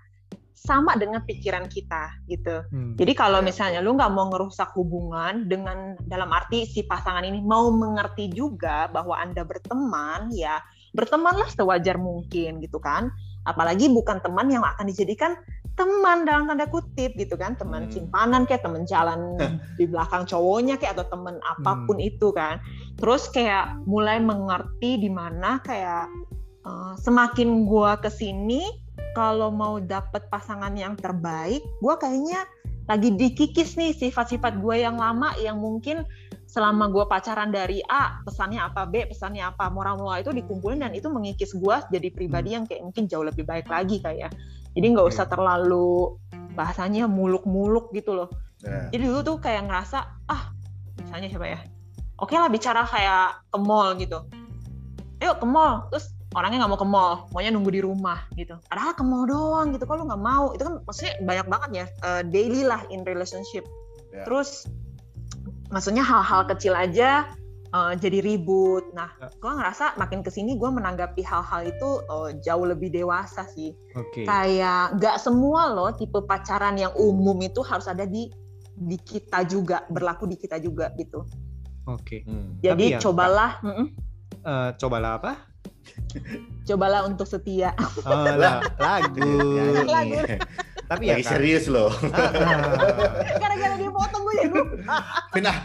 sama 0.59 0.99
dengan 0.99 1.23
pikiran 1.23 1.71
kita 1.71 2.19
gitu. 2.27 2.67
Hmm. 2.67 2.93
Jadi 2.99 3.15
kalau 3.15 3.39
misalnya 3.39 3.79
lu 3.79 3.95
nggak 3.95 4.11
mau 4.11 4.27
ngerusak 4.27 4.75
hubungan 4.75 5.47
dengan 5.47 5.95
dalam 6.03 6.27
arti 6.35 6.67
si 6.67 6.83
pasangan 6.83 7.23
ini 7.23 7.39
mau 7.39 7.71
mengerti 7.71 8.27
juga 8.35 8.91
bahwa 8.91 9.15
anda 9.15 9.47
berteman, 9.47 10.27
ya 10.35 10.59
bertemanlah 10.91 11.47
sewajar 11.47 11.95
mungkin 11.95 12.59
gitu 12.59 12.75
kan. 12.83 13.07
Apalagi 13.47 13.87
bukan 13.87 14.19
teman 14.19 14.51
yang 14.51 14.67
akan 14.67 14.83
dijadikan 14.91 15.39
teman 15.79 16.27
dalam 16.27 16.51
tanda 16.51 16.67
kutip 16.67 17.15
gitu 17.15 17.39
kan, 17.39 17.55
teman 17.55 17.87
Hmm. 17.87 17.93
simpanan 17.95 18.43
kayak 18.43 18.67
teman 18.67 18.83
jalan 18.83 19.39
di 19.79 19.87
belakang 19.87 20.27
cowoknya 20.27 20.75
kayak 20.75 20.99
atau 20.99 21.07
teman 21.07 21.39
apa 21.39 21.87
pun 21.87 21.95
itu 22.03 22.35
kan. 22.35 22.59
Terus 22.99 23.31
kayak 23.31 23.79
mulai 23.87 24.19
mengerti 24.19 24.99
di 24.99 25.07
mana 25.07 25.63
kayak 25.63 26.11
eh, 26.67 26.93
semakin 26.99 27.63
gua 27.63 27.95
ke 27.95 28.11
sini 28.11 28.67
kalau 29.17 29.49
mau 29.49 29.81
dapet 29.81 30.27
pasangan 30.29 30.75
yang 30.75 30.93
terbaik, 30.99 31.63
gue 31.81 31.95
kayaknya 31.97 32.45
lagi 32.89 33.13
dikikis 33.13 33.77
nih 33.77 33.93
sifat-sifat 33.93 34.61
gue 34.65 34.81
yang 34.81 34.97
lama 34.97 35.33
yang 35.37 35.61
mungkin 35.61 36.01
selama 36.49 36.89
gue 36.89 37.05
pacaran 37.05 37.53
dari 37.53 37.85
A 37.85 38.17
pesannya 38.25 38.57
apa 38.57 38.89
B 38.89 39.05
pesannya 39.05 39.45
apa 39.45 39.69
moral-moral 39.69 40.25
itu 40.25 40.33
dikumpulin 40.33 40.81
dan 40.81 40.97
itu 40.97 41.05
mengikis 41.05 41.53
gue 41.53 41.75
jadi 41.93 42.09
pribadi 42.09 42.57
yang 42.57 42.65
kayak 42.65 42.81
mungkin 42.81 43.05
jauh 43.05 43.21
lebih 43.21 43.45
baik 43.45 43.69
lagi 43.69 44.01
kayak 44.01 44.33
jadi 44.73 44.85
nggak 44.95 45.07
usah 45.09 45.25
terlalu 45.25 46.17
bahasanya 46.53 47.07
muluk-muluk 47.07 47.93
gitu 47.95 48.13
loh. 48.13 48.29
Nah, 48.65 48.91
jadi 48.91 49.07
dulu 49.07 49.19
tuh 49.23 49.37
kayak 49.39 49.69
ngerasa 49.71 49.99
ah 50.27 50.51
misalnya 50.99 51.27
siapa 51.31 51.47
ya? 51.47 51.59
Oke 52.19 52.35
lah 52.35 52.51
bicara 52.51 52.83
kayak 52.83 53.47
ke 53.47 53.57
mall 53.57 53.95
gitu. 53.95 54.27
Ayo 55.23 55.39
ke 55.39 55.47
mall. 55.47 55.87
Terus 55.87 56.11
orangnya 56.35 56.67
nggak 56.67 56.71
mau 56.75 56.79
ke 56.79 56.87
mall 56.87 57.13
maunya 57.31 57.51
nunggu 57.55 57.71
di 57.71 57.81
rumah 57.81 58.27
gitu. 58.35 58.59
Padahal 58.67 58.91
ke 58.91 59.03
mall 59.07 59.23
doang 59.23 59.71
gitu 59.71 59.87
kalau 59.87 60.03
nggak 60.03 60.19
mau? 60.19 60.51
Itu 60.51 60.67
kan 60.67 60.75
maksudnya 60.83 61.13
banyak 61.23 61.47
banget 61.47 61.69
ya 61.71 61.85
eh, 62.03 62.21
daily 62.27 62.67
lah 62.67 62.83
in 62.91 63.07
relationship. 63.07 63.63
Ya. 64.09 64.25
terus 64.25 64.65
maksudnya 65.69 66.01
hal-hal 66.01 66.49
kecil 66.49 66.73
aja 66.73 67.29
eh, 67.69 67.93
jadi 67.95 68.19
ribut 68.19 68.89
nah 68.91 69.09
Ya. 69.15 69.27
gue 69.31 69.51
ngerasa 69.51 69.85
makin 69.95 70.19
ke 70.19 70.29
sini 70.29 70.53
gue 70.53 70.69
menanggapi 70.69 71.21
hal-hal 71.21 71.61
itu 71.65 71.89
eh, 72.01 72.29
jauh 72.39 72.63
lebih 72.63 72.89
dewasa 72.89 73.45
sih 73.47 73.73
Oke. 73.93 74.23
kayak 74.23 74.95
nggak 74.95 75.17
semua 75.17 75.69
loh 75.69 75.91
tipe 75.91 76.17
pacaran 76.21 76.75
yang 76.75 76.93
umum 76.95 77.37
itu 77.39 77.61
harus 77.61 77.85
ada 77.85 78.03
di 78.03 78.29
di 78.73 78.95
kita 78.95 79.43
juga 79.43 79.83
berlaku 79.85 80.23
di 80.25 80.35
kita 80.35 80.57
juga 80.57 80.89
gitu 80.93 81.27
Oke. 81.85 82.21
hmm. 82.21 82.59
jadi 82.59 82.85
Tapi 82.85 82.95
ya, 82.95 82.99
cobalah 82.99 83.51
mm-mm, 83.61 83.87
Eh, 84.39 84.69
cobalah 84.75 85.11
apa? 85.15 85.33
cobalah 86.63 87.03
untuk 87.03 87.25
setia 87.25 87.75
Oh, 88.05 88.23
la- 88.31 88.61
lagu. 88.77 89.19
Lagu. 89.89 90.15
Tapi 90.89 91.03
ya 91.05 91.21
Lagi 91.21 91.23
Kak, 91.23 91.31
serius 91.37 91.65
loh. 91.69 91.93
gara-gara 93.41 93.75
dia 93.77 93.91
potong 93.93 94.21
gue 94.25 94.33
jadi 94.41 94.49
lupa 94.49 94.97
Pindah. 95.29 95.57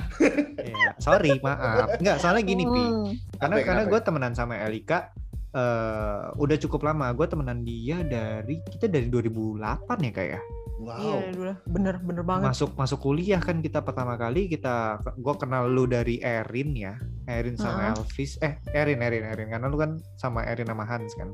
Iya, 0.60 0.90
sorry, 1.00 1.40
maaf. 1.40 1.96
Enggak, 1.96 2.16
soalnya 2.20 2.44
gini, 2.44 2.68
Pi. 2.68 2.84
Hmm. 2.84 3.08
Karena 3.40 3.54
Apa, 3.56 3.64
karena 3.64 3.82
gue 3.88 4.00
temenan 4.04 4.32
sama 4.36 4.60
Elika 4.60 5.08
eh 5.54 6.22
udah 6.36 6.56
cukup 6.60 6.84
lama. 6.84 7.08
Gue 7.16 7.24
temenan 7.24 7.64
dia 7.64 8.04
dari 8.04 8.60
kita 8.68 8.84
dari 8.90 9.08
2008 9.08 9.62
ya 10.04 10.12
kayak. 10.12 10.42
iya 10.42 10.42
Wow. 10.74 11.22
dulu 11.30 11.54
bener 11.70 12.02
bener 12.02 12.26
banget 12.26 12.50
Masuk 12.50 12.74
masuk 12.74 12.98
kuliah 12.98 13.38
kan 13.38 13.62
kita 13.62 13.86
pertama 13.86 14.18
kali 14.18 14.50
kita 14.50 14.98
gue 15.14 15.34
kenal 15.38 15.70
lu 15.70 15.86
dari 15.86 16.18
Erin 16.18 16.74
ya. 16.74 16.98
Erin 17.30 17.54
sama 17.54 17.94
Heeh. 17.94 18.02
Elvis. 18.02 18.36
Eh, 18.42 18.58
Erin, 18.74 18.98
Erin, 19.00 19.22
Erin. 19.24 19.48
Karena 19.48 19.70
lu 19.70 19.78
kan 19.78 19.96
sama 20.18 20.42
Erin 20.44 20.66
sama 20.66 20.82
Hans 20.84 21.14
kan. 21.14 21.30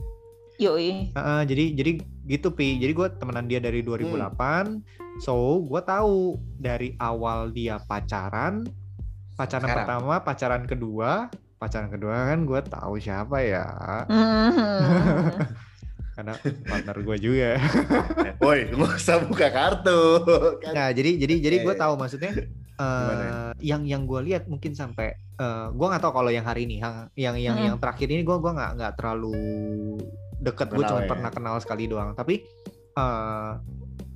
Yoi 0.60 1.10
Heeh, 1.10 1.40
jadi 1.44 1.64
jadi 1.74 1.92
gitu 2.28 2.48
pi 2.50 2.76
jadi 2.76 2.92
gue 2.92 3.08
temenan 3.16 3.44
dia 3.44 3.58
dari 3.58 3.80
2008 3.80 4.84
so 5.18 5.34
gue 5.60 5.80
tahu 5.80 6.16
dari 6.54 6.94
awal 6.96 7.48
dia 7.48 7.80
pacaran 7.80 8.68
pacaran 9.34 9.64
Sekarang. 9.64 9.76
pertama 9.80 10.14
pacaran 10.20 10.64
kedua 10.64 11.10
pacaran 11.56 11.88
kedua 11.88 12.28
kan 12.30 12.44
gue 12.44 12.60
tahu 12.62 12.94
siapa 12.96 13.40
ya 13.40 13.66
Mhm. 14.06 14.52
karena 16.10 16.36
partner 16.62 16.96
gue 17.00 17.16
juga 17.18 17.50
Woi, 18.44 18.68
nggak 18.68 18.92
usah 18.94 19.20
buka 19.22 19.48
kartu. 19.48 20.00
Kan. 20.60 20.72
nah 20.72 20.88
jadi 20.90 21.16
jadi 21.16 21.34
jadi 21.40 21.56
gue 21.62 21.74
tahu 21.74 21.96
maksudnya 21.96 22.32
eh, 22.36 22.44
ya? 22.76 23.32
yang 23.58 23.82
yang 23.84 24.02
gue 24.04 24.20
lihat 24.22 24.44
mungkin 24.44 24.72
sampai 24.72 25.12
eh, 25.16 25.66
gue 25.70 25.86
nggak 25.86 25.98
tahu 25.98 26.12
kalau 26.14 26.28
yang 26.28 26.44
hari 26.44 26.64
ini 26.64 26.76
yang 26.78 27.08
yang 27.16 27.36
yang, 27.36 27.56
Mm. 27.56 27.66
yang 27.66 27.76
terakhir 27.78 28.06
ini 28.06 28.20
gue 28.20 28.36
gua 28.36 28.52
nggak 28.52 28.70
nggak 28.76 28.92
terlalu 28.94 29.32
deket 30.40 30.68
gue 30.68 30.82
cuma 30.82 31.04
ya. 31.04 31.08
pernah 31.08 31.30
kenal 31.30 31.56
sekali 31.58 31.84
doang 31.84 32.12
tapi 32.12 32.42
eh, 32.96 33.52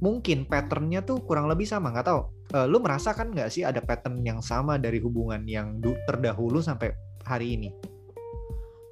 mungkin 0.01 0.45
patternnya 0.45 1.01
tuh 1.01 1.21
kurang 1.21 1.47
lebih 1.47 1.65
sama 1.65 1.91
nggak 1.91 2.09
tahu 2.09 2.23
Eh, 2.47 2.69
lu 2.69 2.79
merasakan 2.79 3.35
nggak 3.35 3.51
sih 3.51 3.65
ada 3.65 3.81
pattern 3.81 4.21
yang 4.21 4.39
sama 4.39 4.77
dari 4.77 5.03
hubungan 5.03 5.43
yang 5.43 5.81
terdahulu 6.07 6.61
sampai 6.61 6.93
hari 7.25 7.57
ini 7.57 7.73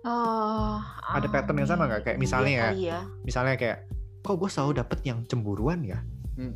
Oh, 0.03 0.83
Ada 1.14 1.31
pattern 1.31 1.62
yang 1.62 1.71
sama 1.71 1.87
nggak? 1.87 2.03
Kayak 2.03 2.18
misalnya 2.18 2.51
ya, 2.51 2.64
kali 2.66 2.83
ya. 2.90 3.01
misalnya 3.23 3.55
kayak 3.55 3.79
kok 4.18 4.35
gue 4.35 4.51
selalu 4.51 4.73
dapet 4.75 4.99
yang 5.05 5.23
cemburuan 5.27 5.79
ya 5.83 6.03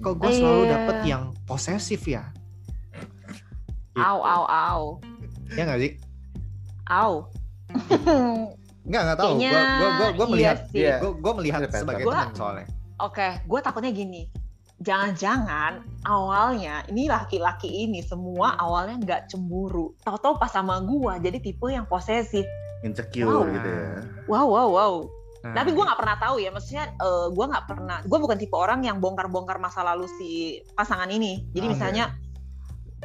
kok 0.02 0.18
gue 0.18 0.30
selalu 0.32 0.62
Iya. 0.62 0.72
dapet 0.72 0.96
yang 1.04 1.22
posesif 1.46 2.02
ya 2.02 2.26
Gitu. 3.92 4.02
Au 4.02 4.18
au 4.20 4.44
au. 4.44 4.82
ya 5.52 5.62
nggak 5.62 5.80
sih 5.80 5.92
Au. 6.86 7.30
nggak 8.86 9.02
nggak 9.02 9.18
tahu 9.18 9.32
gue 9.32 9.42
Kayaknya 9.42 9.76
gue 9.76 9.88
gue 9.90 10.08
gue 10.08 10.26
iya 10.26 10.32
melihat 10.32 10.58
sih. 10.64 10.78
Iya. 10.80 10.96
gue 10.98 11.12
gue 11.16 11.32
melihat 11.34 11.58
Ada 11.58 11.66
pattern. 11.66 11.82
sebagai 11.82 12.04
Gua- 12.04 12.14
teman 12.16 12.34
soalnya 12.34 12.66
Oke, 12.96 13.28
gue 13.42 13.60
takutnya 13.60 13.92
gini. 13.92 14.22
Jangan-jangan 14.78 15.72
awalnya 16.04 16.80
ini 16.86 17.04
laki-laki 17.06 17.66
ini 17.66 18.00
semua 18.00 18.54
awalnya 18.54 18.96
nggak 18.98 19.22
cemburu. 19.26 19.92
Tahu-tahu 20.00 20.36
pas 20.36 20.48
sama 20.48 20.78
gue 20.78 21.12
jadi 21.20 21.38
tipe 21.38 21.66
yang 21.66 21.84
posesif. 21.84 22.48
Insecure 22.80 23.26
Wow. 23.26 23.48
gitu 23.50 23.68
ya. 23.68 23.88
Wow 24.26 24.46
wow 24.46 24.68
wow. 24.70 24.94
Nah, 25.42 25.54
Tapi 25.54 25.70
gue 25.70 25.80
nggak 25.80 25.96
pernah 25.96 26.16
tahu 26.16 26.36
ya. 26.38 26.48
Maksudnya 26.48 26.84
eh, 26.90 27.26
gue 27.30 27.44
nggak 27.46 27.64
pernah. 27.66 27.98
Gue 28.02 28.18
bukan 28.18 28.36
tipe 28.36 28.52
orang 28.52 28.80
yang 28.80 28.96
bongkar-bongkar 28.96 29.56
masa 29.58 29.80
lalu 29.82 30.08
si 30.14 30.28
pasangan 30.72 31.08
ini. 31.08 31.44
Jadi 31.50 31.66
Oke. 31.66 31.72
misalnya. 31.72 32.04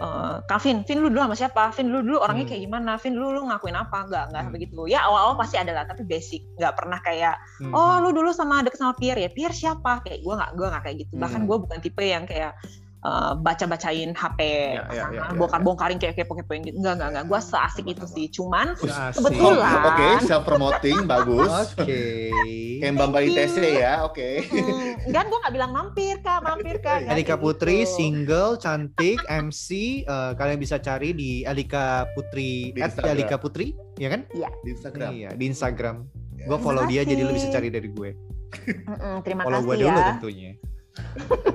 Eh 0.02 0.38
Kavin, 0.50 0.82
Vin 0.82 0.98
lu 0.98 1.08
dulu 1.08 1.22
sama 1.22 1.38
siapa? 1.38 1.70
Vin 1.72 1.88
lu 1.88 2.02
dulu 2.02 2.18
orangnya 2.18 2.44
Hmm. 2.44 2.52
kayak 2.52 2.62
gimana? 2.66 2.92
Vin 2.98 3.14
lu 3.14 3.30
lu 3.30 3.46
ngakuin 3.46 3.78
apa? 3.78 3.98
Nggak 4.10 4.24
nggak 4.34 4.42
Hmm. 4.42 4.48
sampai 4.50 4.60
gitu. 4.66 4.82
Ya 4.90 5.00
awal-awal 5.06 5.38
pasti 5.38 5.56
ada 5.56 5.72
lah, 5.72 5.86
tapi 5.86 6.02
basic. 6.04 6.42
Nggak 6.58 6.74
pernah 6.74 7.00
kayak 7.00 7.36
hmm, 7.62 7.72
oh 7.72 8.02
lu 8.02 8.10
dulu 8.10 8.34
sama 8.34 8.66
deket 8.66 8.82
sama 8.82 8.98
Pierre 8.98 9.22
ya 9.22 9.30
Pierre 9.30 9.54
siapa 9.54 10.02
kayak 10.02 10.20
gue 10.20 10.34
nggak 10.34 10.52
gue 10.58 10.68
nggak 10.68 10.84
kayak 10.84 10.98
gitu 11.06 11.14
bahkan 11.16 11.46
Hmm. 11.46 11.48
gue 11.48 11.58
bukan 11.62 11.80
tipe 11.80 12.02
yang 12.02 12.26
kayak 12.26 12.58
uh, 13.02 13.34
baca-bacain 13.36 14.12
HP 14.12 14.40
Ya, 14.72 14.84
ya, 14.88 15.06
ya, 15.06 15.06
ya, 15.12 15.24
bongkar-bongkarin 15.34 15.98
kayak 15.98 16.16
kepo-kepoin 16.16 16.62
gitu 16.62 16.78
nggak 16.78 16.96
nggak 16.96 17.10
nggak 17.12 17.26
gue 17.28 17.40
seasik 17.40 17.86
itu 17.86 18.06
sih 18.06 18.26
cuman 18.28 18.74
Asik. 18.74 19.18
kebetulan. 19.18 19.80
Oke, 19.84 20.08
self 20.24 20.44
promoting 20.44 21.06
bagus. 21.06 21.52
Oke. 21.74 22.30
Kayak 22.78 22.94
Mbak 22.96 23.10
ITC 23.24 23.56
ya, 23.78 23.94
oke. 24.02 24.30
hmm, 24.42 25.06
enggak 25.06 25.24
gue 25.24 25.38
nggak 25.38 25.54
bilang 25.54 25.72
mampir 25.72 26.16
kak 26.20 26.40
mampir 26.42 26.76
kak 26.80 27.06
Elika 27.06 27.36
kayak 27.36 27.42
Putri 27.42 27.78
gitu. 27.80 27.94
single 27.94 28.52
cantik 28.58 29.22
MC 29.24 29.68
eh, 30.02 30.32
kalian 30.34 30.58
bisa 30.58 30.78
cari 30.78 31.14
di 31.14 31.42
Elika 31.42 32.10
Putri 32.12 32.74
Di 32.74 32.82
at. 32.82 32.98
Elika 32.98 33.38
Putri 33.38 33.74
ya 33.98 34.10
kan 34.10 34.26
Di 34.62 34.70
Instagram. 34.72 35.10
iya 35.12 35.30
di 35.32 35.46
Instagram 35.46 35.98
Ya. 36.34 36.50
gue 36.50 36.58
follow 36.58 36.90
dia 36.90 37.06
jadi 37.06 37.22
lu 37.22 37.38
bisa 37.38 37.54
cari 37.54 37.70
dari 37.70 37.86
gue 37.86 38.18
Mm-mm, 38.66 39.22
terima 39.22 39.46
follow 39.46 39.62
gue 39.62 39.78
kasih 39.78 39.86
dulu 39.86 39.94
ya 39.94 40.06
tentunya 40.10 40.52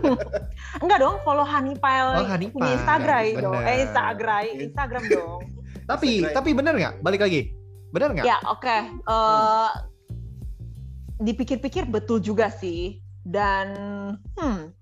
enggak 0.85 0.99
dong 1.01 1.17
follow 1.25 1.45
Hanipile 1.47 2.21
Oh, 2.21 2.27
punya 2.53 2.71
Instagram 2.77 3.25
dong 3.41 3.55
Bener. 3.63 3.69
eh 3.71 3.77
Instagram 3.89 4.45
Instagram 4.61 5.05
dong 5.09 5.41
tapi 5.87 6.09
Subscribe. 6.21 6.35
tapi 6.35 6.51
bener 6.53 6.75
nggak 6.75 6.95
balik 7.01 7.23
lagi 7.23 7.57
Benar 7.97 8.13
nggak? 8.13 8.27
Ya 8.29 8.37
oke. 8.45 8.77
Eh, 9.09 9.71
Dipikir-pikir 11.17 11.89
betul 11.89 12.21
juga 12.21 12.53
sih. 12.53 13.01
Dan 13.25 13.73
hmm, 14.37 14.76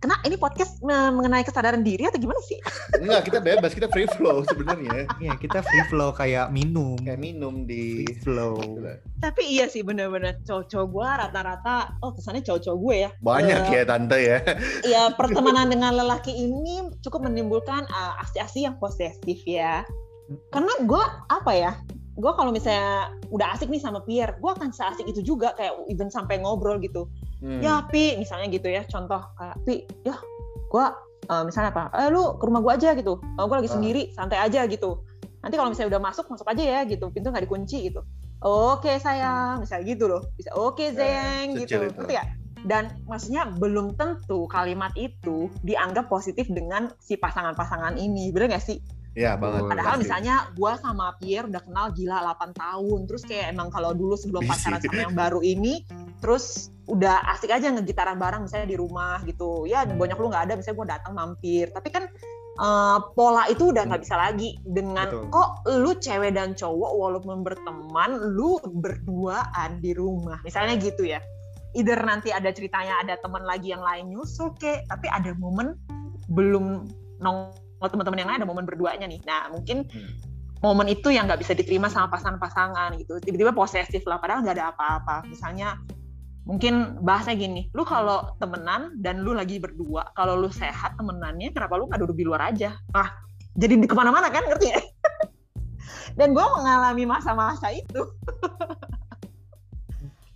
kena 0.00 0.16
ini 0.24 0.40
podcast 0.40 0.80
me- 0.80 1.12
mengenai 1.12 1.44
kesadaran 1.44 1.84
diri 1.84 2.08
atau 2.08 2.16
gimana 2.16 2.40
sih? 2.40 2.56
Enggak, 2.96 3.28
kita 3.28 3.38
bebas, 3.38 3.76
kita 3.76 3.86
free 3.92 4.08
flow 4.16 4.40
sebenarnya. 4.48 5.04
Iya, 5.20 5.36
kita 5.36 5.60
free 5.60 5.84
flow 5.92 6.16
kayak 6.16 6.48
minum. 6.48 6.96
Kayak 7.04 7.20
minum 7.20 7.68
di 7.68 8.08
Free 8.08 8.16
flow. 8.24 8.80
Tapi 9.20 9.42
iya 9.44 9.68
sih 9.68 9.84
bener-bener 9.84 10.40
cowok-cowok 10.48 10.88
gue 10.88 11.08
rata-rata, 11.20 11.76
oh 12.00 12.16
kesannya 12.16 12.40
cowok-cowok 12.40 12.78
gue 12.80 12.96
ya. 12.96 13.10
banyak 13.20 13.60
Eh, 13.68 13.76
ya 13.76 13.82
tante 13.84 14.18
ya. 14.18 14.38
ya 14.88 15.02
pertemanan 15.12 15.68
dengan 15.68 15.92
lelaki 15.92 16.32
ini 16.32 16.88
cukup 17.04 17.28
menimbulkan 17.28 17.84
uh, 17.92 18.16
aksi-aksi 18.24 18.64
yang 18.64 18.80
posesif 18.80 19.44
ya. 19.44 19.84
Karena 20.48 20.72
gue 20.80 21.02
apa 21.28 21.52
ya? 21.52 21.72
Gue 22.16 22.32
kalau 22.36 22.52
misalnya 22.52 23.12
udah 23.28 23.52
asik 23.56 23.68
nih 23.68 23.80
sama 23.80 24.00
Pierre, 24.04 24.36
gue 24.40 24.50
akan 24.50 24.72
seasik 24.72 25.04
itu 25.08 25.20
juga 25.20 25.52
kayak 25.60 25.76
even 25.92 26.08
sampai 26.08 26.40
ngobrol 26.40 26.80
gitu. 26.80 27.04
Hmm. 27.40 27.60
Ya 27.64 27.80
Pi, 27.88 28.20
misalnya 28.20 28.52
gitu 28.52 28.68
ya. 28.68 28.84
Contoh 28.84 29.20
kayak 29.36 29.56
Pi, 29.64 29.88
ya 30.04 30.16
gue 30.70 30.86
uh, 31.26 31.42
misalnya 31.42 31.72
apa? 31.72 31.88
Eh 31.96 32.08
lu 32.12 32.36
ke 32.36 32.44
rumah 32.44 32.60
gue 32.60 32.72
aja 32.76 32.92
gitu. 32.92 33.16
Uh, 33.40 33.44
gue 33.48 33.56
lagi 33.64 33.70
Ah. 33.72 33.76
sendiri, 33.80 34.02
santai 34.12 34.38
aja 34.38 34.68
gitu. 34.68 35.00
Nanti 35.40 35.56
kalau 35.56 35.72
misalnya 35.72 35.96
udah 35.96 36.02
masuk, 36.04 36.28
masuk 36.28 36.46
aja 36.46 36.60
ya 36.62 36.80
gitu. 36.84 37.08
Pintu 37.08 37.32
nggak 37.32 37.48
dikunci 37.48 37.88
gitu. 37.88 38.04
Oke 38.40 38.96
sayang, 39.00 39.64
misalnya 39.64 39.84
gitu 39.88 40.04
loh. 40.08 40.22
Bisa 40.36 40.52
oke 40.56 40.84
Zeng 40.92 41.56
kecil 41.56 41.88
gitu. 41.88 41.92
itu. 41.92 42.00
Ngerti 42.00 42.14
ya? 42.16 42.24
Dan 42.60 42.92
maksudnya 43.08 43.48
belum 43.56 43.96
tentu 43.96 44.44
kalimat 44.48 44.92
itu 44.96 45.48
dianggap 45.64 46.12
positif 46.12 46.44
dengan 46.52 46.92
si 47.00 47.16
pasangan-pasangan 47.16 47.96
ini. 47.96 48.28
Bener 48.36 48.52
gak 48.52 48.64
sih? 48.64 48.84
Ya 49.18 49.34
banget. 49.34 49.66
Padahal 49.66 49.98
pasti. 49.98 50.02
misalnya 50.06 50.34
gue 50.54 50.72
sama 50.78 51.06
Pierre 51.18 51.50
udah 51.50 51.62
kenal 51.66 51.86
gila 51.90 52.16
8 52.30 52.54
tahun. 52.54 52.98
Terus 53.10 53.22
kayak 53.26 53.46
emang 53.50 53.68
kalau 53.74 53.90
dulu 53.90 54.14
sebelum 54.14 54.46
Bisi. 54.46 54.50
pacaran 54.54 54.78
sama 54.78 55.00
yang 55.02 55.16
baru 55.18 55.40
ini, 55.42 55.82
terus 56.22 56.70
udah 56.86 57.22
asik 57.34 57.50
aja 57.50 57.70
ngegitaran 57.74 58.18
bareng 58.18 58.46
misalnya 58.46 58.68
di 58.70 58.78
rumah 58.78 59.18
gitu. 59.26 59.66
Ya 59.66 59.82
banyak 59.82 60.14
lu 60.14 60.30
nggak 60.30 60.44
ada, 60.50 60.54
misalnya 60.54 60.78
gue 60.78 60.88
datang 60.94 61.12
mampir. 61.18 61.66
Tapi 61.74 61.88
kan 61.90 62.04
eh, 62.60 62.98
pola 63.18 63.50
itu 63.50 63.74
udah 63.74 63.82
nggak 63.90 64.02
bisa 64.06 64.14
lagi 64.14 64.54
dengan 64.62 65.10
Betul. 65.10 65.26
kok 65.34 65.48
lu 65.74 65.90
cewek 65.98 66.30
dan 66.38 66.54
cowok 66.54 66.92
walaupun 66.94 67.42
berteman, 67.42 68.10
lu 68.38 68.62
berduaan 68.62 69.82
di 69.82 69.90
rumah. 69.90 70.38
Misalnya 70.46 70.78
gitu 70.78 71.02
ya. 71.02 71.18
Either 71.74 71.98
nanti 72.02 72.34
ada 72.34 72.50
ceritanya 72.50 72.98
ada 73.02 73.14
teman 73.22 73.46
lagi 73.46 73.70
yang 73.74 73.82
lain 73.82 74.10
nyusul 74.10 74.54
kek, 74.58 74.86
tapi 74.90 75.06
ada 75.06 75.34
momen 75.38 75.78
belum 76.30 76.86
nongol 77.80 77.96
teman-teman 77.96 78.18
yang 78.20 78.28
lain 78.28 78.38
ada 78.44 78.48
momen 78.52 78.68
berduanya 78.68 79.08
nih. 79.08 79.24
Nah 79.24 79.48
mungkin 79.48 79.88
Hmm. 79.88 80.12
momen 80.60 80.92
itu 80.92 81.08
yang 81.08 81.24
nggak 81.24 81.40
bisa 81.40 81.56
diterima 81.56 81.88
sama 81.88 82.12
pasangan-pasangan 82.12 82.92
gitu. 83.00 83.16
Tiba-tiba 83.24 83.56
posesif 83.56 84.04
lah, 84.04 84.20
padahal 84.20 84.44
nggak 84.44 84.60
ada 84.60 84.76
apa-apa. 84.76 85.24
Misalnya 85.24 85.80
mungkin 86.44 87.00
bahasanya 87.00 87.40
gini, 87.40 87.62
lu 87.72 87.80
kalau 87.88 88.36
temenan 88.36 88.92
dan 89.00 89.24
lu 89.24 89.32
lagi 89.32 89.56
berdua, 89.56 90.12
kalau 90.12 90.36
lu 90.36 90.52
sehat 90.52 91.00
temenannya, 91.00 91.56
kenapa 91.56 91.80
lu 91.80 91.88
nggak 91.88 92.04
duduk 92.04 92.20
di 92.20 92.28
luar 92.28 92.52
aja? 92.52 92.76
Ah, 92.92 93.08
jadi 93.56 93.80
di 93.80 93.88
ke 93.88 93.96
mana-mana 93.96 94.28
kan, 94.28 94.44
ngerti 94.44 94.76
ya? 94.76 94.80
dan 96.20 96.36
gue 96.36 96.44
mengalami 96.44 97.08
masa-masa 97.08 97.72
itu. 97.72 98.04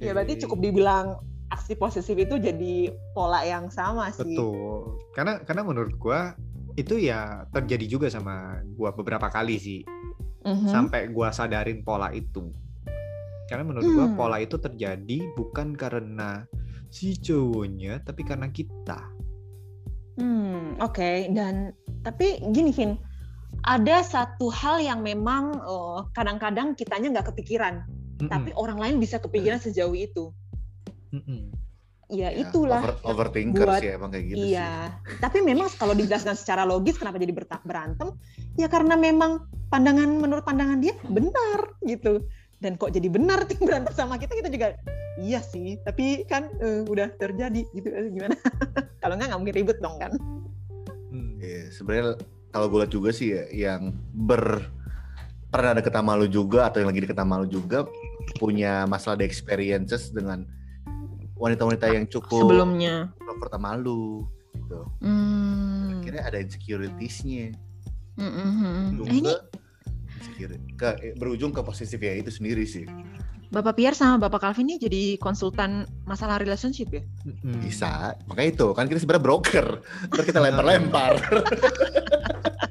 Ya 0.03 0.13
berarti 0.13 0.37
cukup 0.45 0.61
dibilang 0.61 1.17
aksi 1.49 1.79
posesif 1.81 2.19
itu 2.19 2.37
jadi 2.37 2.93
pola 3.17 3.41
yang 3.41 3.73
sama 3.73 4.13
sih. 4.13 4.37
Betul. 4.37 5.01
Karena 5.17 5.41
karena 5.47 5.63
menurut 5.65 5.97
gua 5.97 6.37
itu 6.75 6.99
ya 6.99 7.47
terjadi 7.55 7.87
juga 7.87 8.07
sama 8.11 8.59
gua 8.75 8.91
beberapa 8.91 9.31
kali 9.31 9.57
sih. 9.59 9.81
Mhm. 10.45 10.69
Sampai 10.69 11.09
gua 11.09 11.31
sadarin 11.31 11.87
pola 11.87 12.11
itu. 12.11 12.51
Karena 13.47 13.65
menurut 13.65 13.87
gua 13.95 14.07
Hmm. 14.11 14.17
pola 14.19 14.37
itu 14.43 14.57
terjadi 14.59 15.19
bukan 15.39 15.77
karena 15.79 16.45
si 16.91 17.19
cowoknya 17.19 18.03
tapi 18.03 18.23
karena 18.27 18.51
kita. 18.51 19.01
Hmm, 20.15 20.79
oke. 20.79 21.31
Dan 21.35 21.75
tapi 22.07 22.39
gini, 22.55 22.71
Vin, 22.71 22.95
ada 23.67 24.03
satu 24.05 24.47
hal 24.51 24.79
yang 24.83 25.01
memang 25.03 25.59
eh, 25.59 26.01
kadang-kadang 26.15 26.79
kitanya 26.79 27.19
nggak 27.19 27.35
kepikiran, 27.35 27.83
Mm-mm. 28.23 28.31
tapi 28.31 28.51
orang 28.55 28.79
lain 28.79 28.97
bisa 29.03 29.19
kepikiran 29.19 29.59
sejauh 29.59 29.95
itu. 29.95 30.31
Mm-mm. 31.11 31.51
Ya, 32.07 32.29
Ya, 32.29 32.45
itulah. 32.45 32.81
over- 32.81 33.01
overthinker 33.03 33.65
buat- 33.65 33.81
sih 33.81 33.91
emang 33.91 34.13
kayak 34.13 34.25
gitu 34.27 34.37
sih. 34.39 34.53
iya. 34.53 34.93
Tapi 35.19 35.41
memang 35.41 35.73
kalau 35.73 35.93
dijelaskan 35.93 36.37
secara 36.37 36.63
logis 36.63 36.95
kenapa 36.95 37.17
jadi 37.17 37.33
berantem? 37.65 38.13
Ya 38.55 38.69
karena 38.69 38.93
memang 38.95 39.43
pandangan 39.67 40.09
menurut 40.11 40.45
pandangan 40.45 40.79
dia 40.79 40.93
benar 41.03 41.73
gitu. 41.83 42.21
Dan 42.59 42.77
kok 42.77 42.93
jadi 42.93 43.09
benar 43.09 43.45
tim 43.49 43.61
berantem 43.61 43.93
sama 43.93 44.17
kita 44.17 44.33
kita 44.35 44.49
juga 44.49 44.77
iya 45.17 45.41
sih. 45.41 45.81
Tapi 45.81 46.25
kan 46.25 46.53
eh, 46.59 46.85
udah 46.85 47.09
terjadi 47.15 47.65
gitu 47.71 47.89
Eh, 47.89 48.11
gimana? 48.11 48.37
kalau 49.03 49.17
nggak 49.17 49.29
nggak 49.29 49.41
mungkin 49.41 49.57
ribut 49.57 49.79
dong 49.81 49.97
kan? 49.97 50.13
Mm. 51.09 51.41
Iya, 51.41 51.63
sebenarnya 51.71 52.05
kalau 52.51 52.67
gue 52.69 52.79
lihat 52.81 52.93
juga 52.93 53.11
sih 53.11 53.33
ya, 53.33 53.45
yang 53.51 53.93
ber 54.13 54.69
pernah 55.49 55.71
deket 55.73 55.95
sama 55.95 56.19
lu 56.19 56.27
juga 56.27 56.67
atau 56.67 56.83
yang 56.83 56.91
lagi 56.91 57.01
deket 57.01 57.15
sama 57.15 57.39
lu 57.39 57.47
juga 57.47 57.87
punya 58.37 58.83
masalah 58.85 59.15
di 59.15 59.25
experiences 59.25 60.11
dengan 60.11 60.43
wanita-wanita 61.45 61.87
yang 61.93 62.09
cukup 62.09 62.49
Sebelumnya. 62.49 63.13
sama 63.53 63.77
lu 63.77 64.25
gitu. 64.57 64.81
Hmm. 65.05 66.01
Kira 66.01 66.25
ada 66.25 66.41
insecuritiesnya 66.41 67.53
Mm, 68.15 68.31
mm, 68.31 68.47
mm, 68.47 68.75
mm. 68.95 69.07
Eh, 69.11 69.15
ini 69.19 69.35
ke 70.79 70.89
eh, 71.03 71.15
berujung 71.19 71.51
ke 71.51 71.67
positif 71.67 71.99
ya 71.99 72.15
itu 72.15 72.31
sendiri 72.31 72.63
sih 72.63 72.87
Bapak 73.51 73.79
Pierre 73.79 73.95
sama 73.95 74.19
Bapak 74.19 74.43
Calvin 74.43 74.67
ini 74.67 74.83
jadi 74.83 75.03
konsultan 75.23 75.87
masalah 76.11 76.43
relationship 76.43 76.91
ya? 76.91 77.03
Bisa 77.63 78.19
makanya 78.27 78.51
itu 78.51 78.67
kan 78.75 78.91
kita 78.91 78.99
sebenarnya 78.99 79.23
broker 79.31 79.67
Ntar 80.11 80.25
kita 80.27 80.43
lempar-lempar 80.43 81.15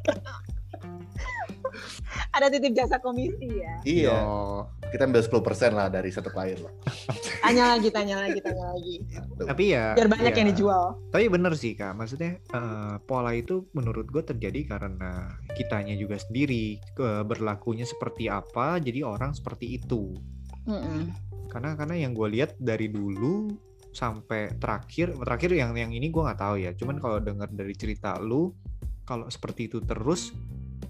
Ada 2.34 2.50
titip 2.50 2.74
jasa 2.74 2.98
komisi 2.98 3.62
ya? 3.62 3.74
iya 3.86 4.18
Yo. 4.26 4.66
kita 4.90 5.06
ambil 5.06 5.22
10% 5.22 5.78
lah 5.78 5.88
dari 5.90 6.10
satu 6.10 6.34
klien 6.34 6.58
lah 6.66 6.74
Tanya 7.44 7.76
lagi, 7.76 7.90
tanya 7.92 8.16
lagi, 8.24 8.40
tanya 8.40 8.72
lagi. 8.72 8.96
Tapi 9.36 9.64
ya 9.76 9.92
Biar 10.00 10.08
banyak 10.08 10.32
ya. 10.32 10.38
yang 10.40 10.48
dijual. 10.56 10.96
Tapi 11.12 11.28
bener 11.28 11.54
sih 11.60 11.76
kak, 11.76 11.92
maksudnya 11.92 12.40
eh, 12.40 12.96
pola 13.04 13.36
itu 13.36 13.68
menurut 13.76 14.08
gue 14.08 14.24
terjadi 14.24 14.64
karena 14.64 15.36
kitanya 15.60 15.92
juga 16.00 16.16
sendiri 16.16 16.80
ke 16.96 17.28
berlakunya 17.28 17.84
seperti 17.84 18.32
apa, 18.32 18.80
jadi 18.80 19.04
orang 19.04 19.36
seperti 19.36 19.76
itu. 19.76 20.16
Mm-mm. 20.64 21.12
Karena 21.52 21.76
karena 21.76 22.00
yang 22.00 22.16
gue 22.16 22.32
lihat 22.32 22.56
dari 22.56 22.88
dulu 22.88 23.52
sampai 23.92 24.56
terakhir, 24.58 25.14
terakhir 25.20 25.52
yang 25.54 25.76
yang 25.76 25.92
ini 25.92 26.10
gue 26.10 26.24
nggak 26.24 26.40
tahu 26.40 26.56
ya. 26.64 26.72
Cuman 26.74 26.98
kalau 27.04 27.20
dengar 27.20 27.52
dari 27.52 27.76
cerita 27.76 28.18
lu, 28.24 28.56
kalau 29.04 29.28
seperti 29.28 29.68
itu 29.68 29.84
terus, 29.84 30.32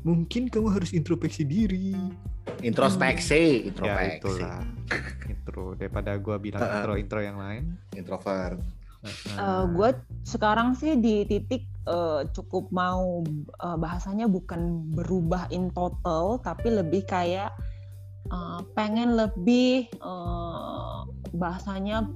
mungkin 0.04 0.52
kamu 0.52 0.68
harus 0.72 0.92
introspeksi 0.92 1.44
diri. 1.48 1.96
introspeksi 2.60 3.68
Ya 3.68 3.72
introspeksi 3.72 4.20
itulah, 4.20 4.60
intro 5.32 5.66
daripada 5.80 6.12
gue 6.20 6.36
bilang 6.40 6.60
Heeh. 6.60 6.76
intro 6.80 6.94
intro 7.00 7.20
yang 7.24 7.38
lain. 7.40 7.64
introvert 7.96 8.60
Eh, 9.36 9.64
gue 9.76 9.90
sekarang 10.24 10.80
sih 10.80 10.96
di 10.96 11.28
titik 11.28 11.68
eh, 11.88 12.22
cukup 12.32 12.72
mau 12.72 13.20
eh, 13.60 13.78
bahasanya 13.80 14.32
bukan 14.32 14.88
berubah 14.96 15.52
in 15.52 15.68
total, 15.76 16.40
tapi 16.40 16.72
lebih 16.72 17.04
kayak 17.04 17.52
eh, 18.32 18.60
pengen 18.80 19.20
lebih 19.20 19.92
eh, 19.92 21.00
bahasanya 21.36 22.08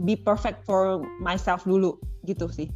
be 0.00 0.16
perfect 0.16 0.64
for 0.68 1.00
myself 1.20 1.64
dulu 1.64 1.96
gitu 2.28 2.48
sih. 2.52 2.68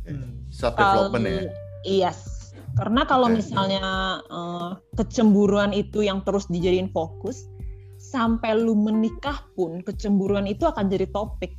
self 0.48 0.72
development 0.76 1.24
ya 1.28 1.40
Yes. 1.84 2.43
Karena 2.74 3.06
kalau 3.06 3.30
Oke. 3.30 3.38
misalnya 3.38 3.87
eh, 4.26 4.70
kecemburuan 4.98 5.70
itu 5.70 6.02
yang 6.02 6.26
terus 6.26 6.50
dijadiin 6.50 6.90
fokus, 6.90 7.46
sampai 7.98 8.58
lu 8.58 8.74
menikah 8.74 9.46
pun 9.54 9.80
kecemburuan 9.80 10.44
itu 10.50 10.66
akan 10.66 10.90
jadi 10.90 11.06
topik. 11.10 11.54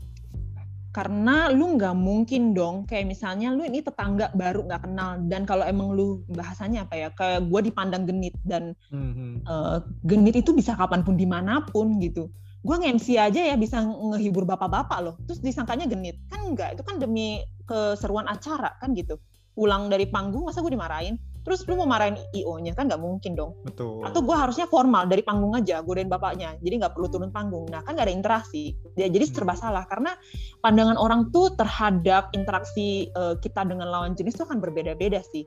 Karena 0.95 1.51
lu 1.51 1.75
nggak 1.75 1.91
mungkin 1.91 2.55
dong, 2.55 2.87
kayak 2.87 3.11
misalnya 3.11 3.51
lu 3.51 3.67
ini 3.67 3.83
tetangga 3.83 4.31
baru 4.31 4.63
nggak 4.63 4.87
kenal, 4.87 5.19
dan 5.27 5.43
kalau 5.43 5.67
emang 5.67 5.91
lu 5.91 6.23
bahasanya 6.31 6.87
apa 6.87 6.95
ya, 6.95 7.07
kayak 7.11 7.51
gue 7.51 7.61
dipandang 7.67 8.07
genit 8.07 8.35
dan 8.47 8.71
Mhm. 8.95 9.43
eh, 9.43 9.77
genit 10.07 10.35
itu 10.39 10.55
bisa 10.55 10.71
kapan 10.79 11.03
pun 11.03 11.19
di 11.19 11.27
mana 11.27 11.67
pun 11.67 11.99
gitu. 11.99 12.31
Gue 12.63 12.75
nge-MC 12.79 13.19
aja 13.19 13.41
ya 13.43 13.55
bisa 13.59 13.83
ngehibur 13.83 14.47
bapak-bapak 14.47 14.99
loh, 15.03 15.15
terus 15.27 15.43
disangkanya 15.43 15.85
genit 15.85 16.15
kan 16.31 16.47
enggak? 16.47 16.79
Itu 16.79 16.87
kan 16.87 16.97
demi 16.97 17.43
keseruan 17.67 18.25
acara 18.31 18.79
kan 18.79 18.95
gitu. 18.95 19.19
Pulang 19.55 19.87
dari 19.87 20.05
panggung 20.05 20.45
masa 20.45 20.59
gue 20.59 20.75
dimarahin? 20.75 21.15
Terus 21.45 21.61
lu 21.69 21.77
mau 21.77 21.85
marahin 21.85 22.17
IO-nya 22.33 22.73
kan 22.73 22.89
nggak 22.89 22.97
mungkin 22.99 23.37
dong. 23.37 23.53
Betul. 23.63 24.01
Atau 24.01 24.25
gue 24.25 24.33
harusnya 24.33 24.65
formal 24.65 25.05
dari 25.05 25.21
panggung 25.21 25.53
aja, 25.53 25.85
godain 25.85 26.09
bapaknya, 26.09 26.57
jadi 26.59 26.81
nggak 26.81 26.97
perlu 26.97 27.05
turun 27.05 27.29
panggung. 27.29 27.69
Nah 27.69 27.85
kan 27.85 27.93
nggak 27.93 28.09
ada 28.09 28.15
interaksi, 28.17 28.73
ya, 28.97 29.05
jadi 29.05 29.29
serba 29.29 29.53
salah 29.53 29.85
karena 29.85 30.17
pandangan 30.65 30.97
orang 30.97 31.29
tuh 31.29 31.53
terhadap 31.53 32.33
interaksi 32.33 33.13
eh, 33.13 33.37
kita 33.39 33.61
dengan 33.61 33.93
lawan 33.93 34.17
jenis 34.17 34.41
tuh 34.41 34.49
akan 34.49 34.57
berbeda-beda 34.57 35.21
sih. 35.21 35.45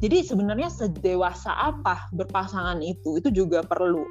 jadi 0.00 0.24
sebenarnya 0.24 0.72
sedewasa 0.72 1.52
apa 1.52 2.08
berpasangan 2.16 2.80
itu 2.80 3.20
itu 3.20 3.28
juga 3.30 3.60
perlu 3.60 4.02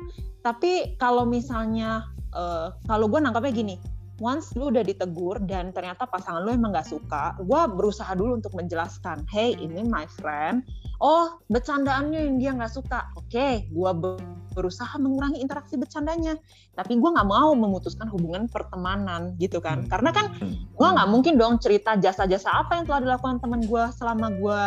tapi 0.46 0.96
kalau 1.02 1.28
misalnya 1.28 2.06
uh, 2.32 2.72
kalau 2.88 3.10
gue 3.10 3.20
nangkapnya 3.20 3.52
gini 3.52 3.76
once 4.20 4.54
lu 4.56 4.72
udah 4.72 4.84
ditegur 4.84 5.40
dan 5.48 5.72
ternyata 5.72 6.06
pasangan 6.06 6.44
lu 6.44 6.52
emang 6.54 6.76
gak 6.76 6.88
suka, 6.88 7.36
gue 7.40 7.62
berusaha 7.76 8.12
dulu 8.16 8.40
untuk 8.40 8.54
menjelaskan, 8.56 9.24
hey 9.32 9.56
ini 9.58 9.84
my 9.84 10.06
friend, 10.20 10.64
oh 11.00 11.40
bercandaannya 11.48 12.20
yang 12.30 12.36
dia 12.38 12.52
nggak 12.56 12.72
suka, 12.72 13.08
oke, 13.16 13.28
okay, 13.32 13.68
gue 13.72 13.92
berusaha 14.54 14.92
mengurangi 15.00 15.40
interaksi 15.40 15.80
bercandanya, 15.80 16.36
tapi 16.76 17.00
gue 17.00 17.10
nggak 17.10 17.28
mau 17.28 17.56
memutuskan 17.56 18.12
hubungan 18.12 18.52
pertemanan 18.52 19.36
gitu 19.40 19.64
kan, 19.64 19.88
hmm. 19.88 19.90
karena 19.90 20.12
kan 20.12 20.26
gue 20.52 20.88
nggak 20.88 21.10
mungkin 21.10 21.40
dong 21.40 21.58
cerita 21.64 21.96
jasa-jasa 21.96 22.52
apa 22.52 22.80
yang 22.80 22.86
telah 22.86 23.02
dilakukan 23.02 23.40
teman 23.40 23.64
gue 23.64 23.84
selama 23.96 24.28
gue 24.36 24.64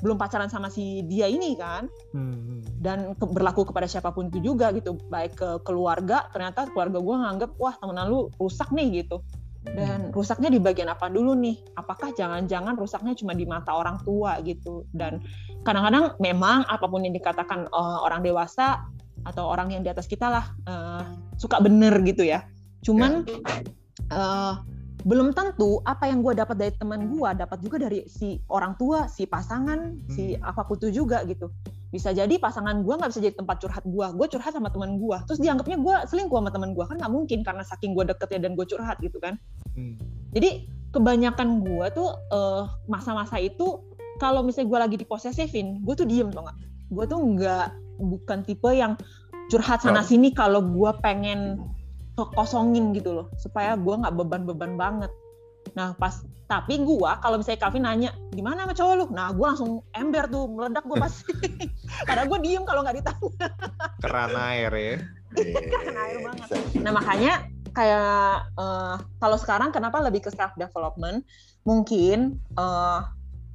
belum 0.00 0.16
pacaran 0.16 0.48
sama 0.48 0.72
si 0.72 1.04
dia 1.06 1.28
ini 1.28 1.56
kan. 1.56 1.86
Hmm. 2.10 2.64
dan 2.80 3.12
ke, 3.12 3.24
berlaku 3.28 3.68
kepada 3.68 3.84
siapa 3.84 4.10
pun 4.10 4.32
itu 4.32 4.40
juga 4.40 4.72
gitu. 4.72 4.96
Baik 5.12 5.36
ke 5.36 5.48
keluarga 5.62 6.26
ternyata 6.32 6.68
keluarga 6.72 6.98
gue 6.98 7.16
nganggep 7.16 7.50
wah 7.60 7.76
temenan 7.76 8.08
lu 8.08 8.32
rusak 8.40 8.72
nih 8.72 9.04
gitu. 9.04 9.20
Dan 9.60 10.08
hmm. 10.08 10.16
rusaknya 10.16 10.48
di 10.48 10.56
bagian 10.56 10.88
apa 10.88 11.12
dulu 11.12 11.36
nih? 11.36 11.60
Apakah 11.76 12.16
jangan-jangan 12.16 12.80
rusaknya 12.80 13.12
cuma 13.12 13.36
di 13.36 13.44
mata 13.44 13.76
orang 13.76 14.00
tua 14.00 14.40
gitu? 14.40 14.88
Dan 14.88 15.20
kadang-kadang 15.60 16.16
memang 16.16 16.64
apa 16.64 16.88
pun 16.88 17.04
yang 17.04 17.12
dikatakan 17.12 17.68
uh, 17.68 18.00
orang 18.00 18.24
dewasa 18.24 18.88
atau 19.28 19.52
orang 19.52 19.76
yang 19.76 19.84
di 19.84 19.92
atas 19.92 20.08
kita 20.08 20.32
lah 20.32 20.44
uh, 20.64 21.04
suka 21.36 21.60
bener 21.60 21.92
gitu 22.08 22.24
ya. 22.24 22.48
Cuman 22.80 23.28
uh, 24.08 24.64
belum 25.04 25.32
tentu 25.32 25.80
apa 25.88 26.08
yang 26.08 26.20
gue 26.20 26.36
dapat 26.36 26.56
dari 26.60 26.72
teman 26.76 27.08
gue 27.08 27.28
dapat 27.32 27.58
juga 27.64 27.76
dari 27.80 28.04
si 28.04 28.36
orang 28.52 28.76
tua 28.76 29.08
si 29.08 29.24
pasangan 29.24 29.96
hmm. 29.96 30.12
si 30.12 30.36
apa 30.36 30.64
pun 30.66 30.76
itu 30.76 31.02
juga 31.02 31.24
gitu. 31.24 31.48
Bisa 31.90 32.14
jadi 32.14 32.30
pasangan 32.38 32.86
gue 32.86 32.94
nggak 32.94 33.10
bisa 33.10 33.20
jadi 33.24 33.34
tempat 33.34 33.56
curhat 33.64 33.84
gue 33.88 34.06
gue 34.14 34.26
curhat 34.30 34.52
sama 34.54 34.68
teman 34.70 35.00
gue 35.00 35.16
terus 35.26 35.40
dianggapnya 35.42 35.78
gue 35.80 35.96
selingkuh 36.06 36.38
sama 36.38 36.50
teman 36.52 36.70
gue 36.76 36.84
kan 36.84 36.96
nggak 37.00 37.12
mungkin 37.12 37.38
karena 37.42 37.62
saking 37.64 37.96
gue 37.96 38.04
deketnya 38.06 38.48
dan 38.48 38.52
gue 38.54 38.66
curhat 38.68 38.96
gitu 39.00 39.16
kan. 39.18 39.40
Hmm. 39.78 39.94
jadi 40.34 40.66
kebanyakan 40.90 41.62
gue 41.62 41.86
tuh 41.94 42.10
uh, 42.34 42.66
masa-masa 42.90 43.38
itu 43.38 43.86
kalau 44.18 44.42
misalnya 44.42 44.68
gue 44.68 44.78
lagi 44.82 44.96
diposesifin 44.98 45.80
gue 45.86 45.94
tuh 45.96 46.06
diem 46.06 46.28
tuh 46.28 46.44
nggak? 46.44 46.58
Gue 46.90 47.04
tuh 47.06 47.18
nggak 47.18 47.66
bukan 48.00 48.38
tipe 48.44 48.70
yang 48.74 48.98
curhat 49.50 49.82
sana 49.82 50.06
sini 50.06 50.30
kalau 50.30 50.62
gue 50.62 50.90
pengen 51.02 51.58
kekosongin 52.20 52.92
gitu 52.92 53.16
loh 53.16 53.26
supaya 53.40 53.74
gue 53.78 53.94
nggak 53.94 54.14
beban-beban 54.16 54.76
banget. 54.76 55.12
Nah 55.76 55.96
pas 55.96 56.24
tapi 56.50 56.82
gue 56.82 57.10
kalau 57.22 57.38
misalnya 57.38 57.60
Kavin 57.62 57.86
nanya 57.86 58.10
gimana 58.34 58.66
sama 58.66 58.74
cowok 58.74 58.94
lu? 58.98 59.06
Nah 59.14 59.30
gue 59.30 59.46
langsung 59.46 59.86
ember 59.94 60.26
tuh 60.26 60.50
meledak 60.50 60.84
gue 60.84 60.98
pasti. 60.98 61.32
Karena 62.08 62.26
gue 62.26 62.38
diem 62.42 62.64
kalau 62.66 62.82
nggak 62.82 62.96
ditanya 62.98 63.48
keran 64.02 64.34
air 64.34 64.72
ya. 64.74 64.96
Keran 65.38 65.96
air 65.96 66.18
banget. 66.26 66.48
Nah 66.82 66.92
makanya 66.92 67.32
kayak 67.70 68.50
uh, 68.58 68.98
kalau 69.22 69.38
sekarang 69.38 69.70
kenapa 69.70 70.02
lebih 70.02 70.26
ke 70.26 70.30
self 70.34 70.50
development 70.58 71.22
mungkin 71.62 72.42
uh, 72.58 73.06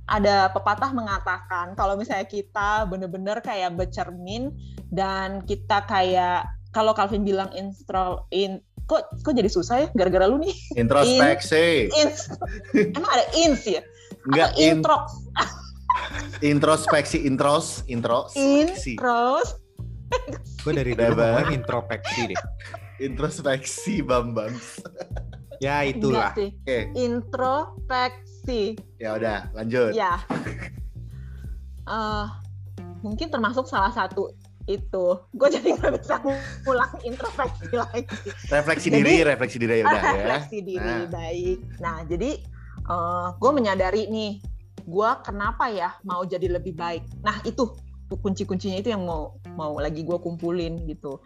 ada 0.05 0.53
pepatah 0.53 0.93
mengatakan 0.93 1.73
kalau 1.73 1.97
misalnya 1.97 2.29
kita 2.29 2.85
bener-bener 2.85 3.41
kayak 3.41 3.73
bercermin 3.73 4.53
dan 4.93 5.41
kita 5.43 5.81
kayak 5.89 6.45
kalau 6.75 6.91
Calvin 6.91 7.23
bilang 7.23 7.47
instro 7.55 8.27
in 8.35 8.59
kok 8.83 9.07
kok 9.23 9.31
jadi 9.31 9.47
susah 9.47 9.75
ya 9.79 9.87
gara-gara 9.95 10.27
lu 10.27 10.43
nih? 10.43 10.51
Introspeksi. 10.75 11.87
In, 11.95 12.11
in, 12.75 12.91
emang 12.91 13.11
ada 13.15 13.25
ins 13.31 13.63
ya? 13.63 13.81
Enggak 14.27 14.51
in, 14.59 14.83
intro? 14.83 14.97
Introspeksi 16.43 17.23
intros 17.23 17.87
intro 17.87 18.27
intros. 18.35 19.55
Gue 20.67 20.73
dari 20.75 20.91
dulu 20.91 21.23
introspeksi 21.55 22.35
deh. 22.35 22.41
Introspeksi 22.99 24.03
bambang 24.03 24.51
ya 25.63 25.87
itulah. 25.87 26.35
oke. 26.35 26.51
Okay. 26.67 26.91
introspeksi. 26.99 28.75
Ya 28.99 29.15
udah 29.15 29.47
lanjut. 29.55 29.95
Ya. 29.95 30.19
Uh, 31.87 32.27
mungkin 33.05 33.31
termasuk 33.31 33.69
salah 33.69 33.93
satu 33.93 34.33
itu. 34.65 35.05
Gue 35.33 35.47
jadi 35.53 35.77
nggak 35.77 35.93
bisa 36.01 36.21
pulang 36.65 36.91
introspeksi 37.05 37.69
lagi. 37.81 38.17
Refleksi 38.49 38.87
jadi, 38.89 38.97
diri 39.01 39.15
refleksi 39.25 39.57
diri 39.61 39.81
udah 39.85 40.01
ya. 40.01 40.11
refleksi 40.17 40.57
diri 40.65 40.95
nah. 41.05 41.09
baik. 41.09 41.57
Nah 41.81 41.97
jadi 42.05 42.31
uh, 42.89 42.93
eh, 42.93 43.27
gue 43.37 43.51
menyadari 43.53 44.03
nih 44.09 44.33
gue 44.85 45.09
kenapa 45.25 45.69
ya 45.69 45.89
mau 46.05 46.21
jadi 46.25 46.49
lebih 46.49 46.77
baik. 46.77 47.05
Nah 47.25 47.41
itu 47.45 47.73
kunci-kuncinya 48.05 48.77
itu 48.77 48.93
yang 48.93 49.05
mau 49.05 49.37
mau 49.57 49.77
lagi 49.81 50.05
gue 50.05 50.17
kumpulin 50.17 50.85
gitu. 50.85 51.21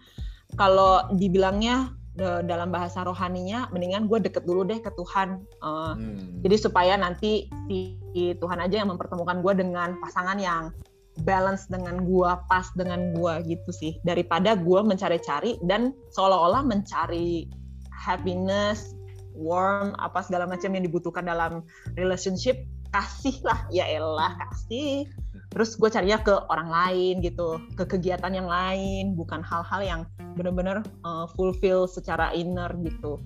Kalau 0.57 1.05
dibilangnya 1.13 1.93
dalam 2.19 2.67
bahasa 2.67 3.05
rohaninya 3.07 3.71
mendingan 3.71 4.11
gue 4.11 4.19
deket 4.19 4.43
dulu 4.43 4.67
deh 4.67 4.83
ke 4.83 4.91
Tuhan 4.91 5.39
uh, 5.63 5.95
hmm. 5.95 6.43
jadi 6.43 6.55
supaya 6.59 6.93
nanti 6.99 7.47
si 7.71 8.35
Tuhan 8.35 8.59
aja 8.59 8.83
yang 8.83 8.91
mempertemukan 8.91 9.39
gue 9.39 9.53
dengan 9.55 9.95
pasangan 10.03 10.35
yang 10.35 10.75
balance 11.24 11.67
dengan 11.67 12.03
gua 12.03 12.43
pas 12.47 12.67
dengan 12.76 13.13
gua 13.15 13.43
gitu 13.43 13.70
sih. 13.74 13.97
Daripada 14.03 14.55
gua 14.55 14.82
mencari-cari 14.82 15.59
dan 15.67 15.95
seolah-olah 16.15 16.63
mencari 16.65 17.49
happiness 17.93 18.95
warm 19.39 19.95
apa 19.99 20.20
segala 20.24 20.47
macam 20.47 20.76
yang 20.76 20.84
dibutuhkan 20.84 21.24
dalam 21.28 21.63
relationship 21.95 22.59
kasih 22.91 23.38
lah. 23.45 23.59
Ya 23.72 23.88
elah 23.88 24.36
kasih. 24.36 25.07
Terus 25.49 25.74
gue 25.82 25.89
carinya 25.89 26.22
ke 26.22 26.34
orang 26.45 26.70
lain 26.70 27.26
gitu 27.26 27.57
ke 27.74 27.82
kegiatan 27.89 28.30
yang 28.30 28.45
lain 28.45 29.17
bukan 29.17 29.41
hal-hal 29.41 29.82
yang 29.82 30.01
benar-benar 30.38 30.86
uh, 31.01 31.26
fulfill 31.34 31.89
secara 31.89 32.30
inner 32.38 32.70
gitu. 32.86 33.17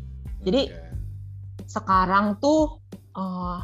Jadi 0.47 0.71
okay. 0.71 0.95
sekarang 1.67 2.39
tuh 2.39 2.79
uh, 3.19 3.59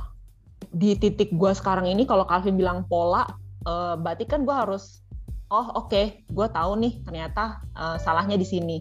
di 0.76 1.00
titik 1.00 1.32
gue 1.32 1.52
sekarang 1.56 1.88
ini 1.88 2.04
kalau 2.04 2.28
Calvin 2.28 2.60
bilang 2.60 2.84
pola 2.92 3.24
uh, 3.68 3.96
berarti 4.00 4.30
kan 4.30 4.48
gue 4.48 4.56
harus 4.56 5.04
oh 5.50 5.74
oke 5.76 5.90
okay, 5.90 6.06
gue 6.30 6.48
tahu 6.54 6.72
nih 6.78 6.94
ternyata 7.04 7.64
uh, 7.76 7.98
salahnya 7.98 8.38
di 8.38 8.48
sini. 8.48 8.78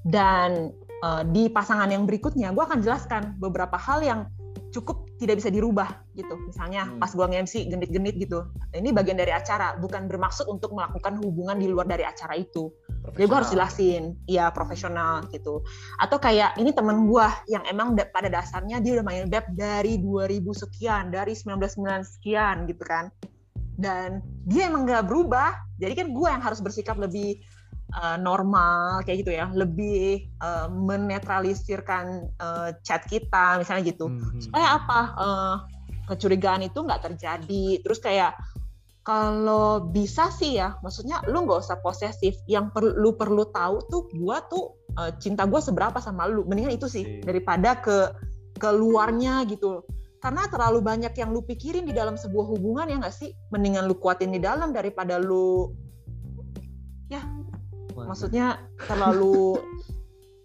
Dan 0.00 0.72
uh, 1.04 1.22
di 1.28 1.52
pasangan 1.52 1.88
yang 1.92 2.08
berikutnya 2.08 2.52
gue 2.56 2.64
akan 2.64 2.80
jelaskan 2.80 3.36
beberapa 3.36 3.76
hal 3.76 4.00
yang 4.00 4.20
cukup 4.70 5.10
tidak 5.18 5.42
bisa 5.42 5.50
dirubah 5.50 6.00
gitu. 6.14 6.34
Misalnya 6.46 6.86
hmm. 6.86 7.02
pas 7.02 7.10
gue 7.10 7.26
nge-MC 7.26 7.68
genit-genit 7.68 8.16
gitu. 8.16 8.46
Ini 8.72 8.94
bagian 8.94 9.18
dari 9.18 9.34
acara 9.34 9.76
bukan 9.76 10.06
bermaksud 10.06 10.46
untuk 10.46 10.72
melakukan 10.72 11.18
hubungan 11.20 11.58
di 11.58 11.66
luar 11.68 11.90
dari 11.90 12.06
acara 12.06 12.38
itu. 12.38 12.70
Jadi 13.00 13.26
gue 13.26 13.36
harus 13.36 13.50
jelasin 13.50 14.14
ya 14.30 14.48
profesional 14.54 15.26
gitu. 15.34 15.66
Atau 15.98 16.22
kayak 16.22 16.56
ini 16.56 16.70
temen 16.70 17.10
gue 17.10 17.26
yang 17.50 17.66
emang 17.66 17.98
pada 17.98 18.30
dasarnya 18.30 18.78
dia 18.78 19.00
udah 19.00 19.06
main 19.06 19.26
beb 19.26 19.44
dari 19.52 19.98
2000 19.98 20.40
sekian 20.54 21.10
dari 21.10 21.34
1999 21.34 22.14
sekian 22.16 22.56
gitu 22.70 22.84
kan 22.86 23.10
dan 23.80 24.20
dia 24.44 24.68
emang 24.68 24.84
gak 24.84 25.08
berubah. 25.08 25.56
Jadi 25.80 25.96
kan 25.96 26.06
gue 26.12 26.28
yang 26.28 26.44
harus 26.44 26.60
bersikap 26.60 27.00
lebih 27.00 27.40
uh, 27.96 28.20
normal 28.20 29.00
kayak 29.08 29.24
gitu 29.24 29.32
ya. 29.32 29.48
Lebih 29.48 30.28
uh, 30.44 30.68
menetralisirkan 30.68 32.28
uh, 32.36 32.70
chat 32.84 33.08
kita 33.08 33.56
misalnya 33.58 33.82
gitu. 33.88 34.12
Hmm. 34.12 34.38
supaya 34.38 34.76
apa? 34.76 35.00
Uh, 35.16 35.56
kecurigaan 36.12 36.60
itu 36.68 36.84
nggak 36.84 37.08
terjadi. 37.08 37.80
Terus 37.80 37.98
kayak 38.04 38.36
kalau 39.00 39.88
bisa 39.88 40.28
sih 40.28 40.60
ya 40.60 40.76
maksudnya 40.84 41.24
lu 41.32 41.48
nggak 41.48 41.64
usah 41.64 41.80
posesif. 41.80 42.36
Yang 42.44 42.76
perlu 42.76 43.16
perlu 43.16 43.48
tahu 43.48 43.80
tuh 43.88 44.02
gue 44.12 44.36
tuh 44.52 44.64
uh, 45.00 45.16
cinta 45.16 45.48
gue 45.48 45.60
seberapa 45.64 45.96
sama 46.04 46.28
lu. 46.28 46.44
Mendingan 46.44 46.76
itu 46.76 46.84
sih 46.84 47.24
daripada 47.24 47.80
ke 47.80 48.12
keluarnya 48.60 49.48
gitu 49.48 49.80
karena 50.20 50.44
terlalu 50.52 50.84
banyak 50.84 51.16
yang 51.16 51.32
lu 51.32 51.40
pikirin 51.40 51.88
di 51.88 51.96
dalam 51.96 52.14
sebuah 52.14 52.46
hubungan 52.52 52.86
ya 52.92 52.96
nggak 53.00 53.16
sih 53.16 53.32
mendingan 53.48 53.88
lu 53.88 53.96
kuatin 53.96 54.30
di 54.30 54.40
dalam 54.40 54.70
daripada 54.70 55.16
lu 55.16 55.72
ya 57.08 57.24
maksudnya 57.96 58.60
terlalu 58.84 59.56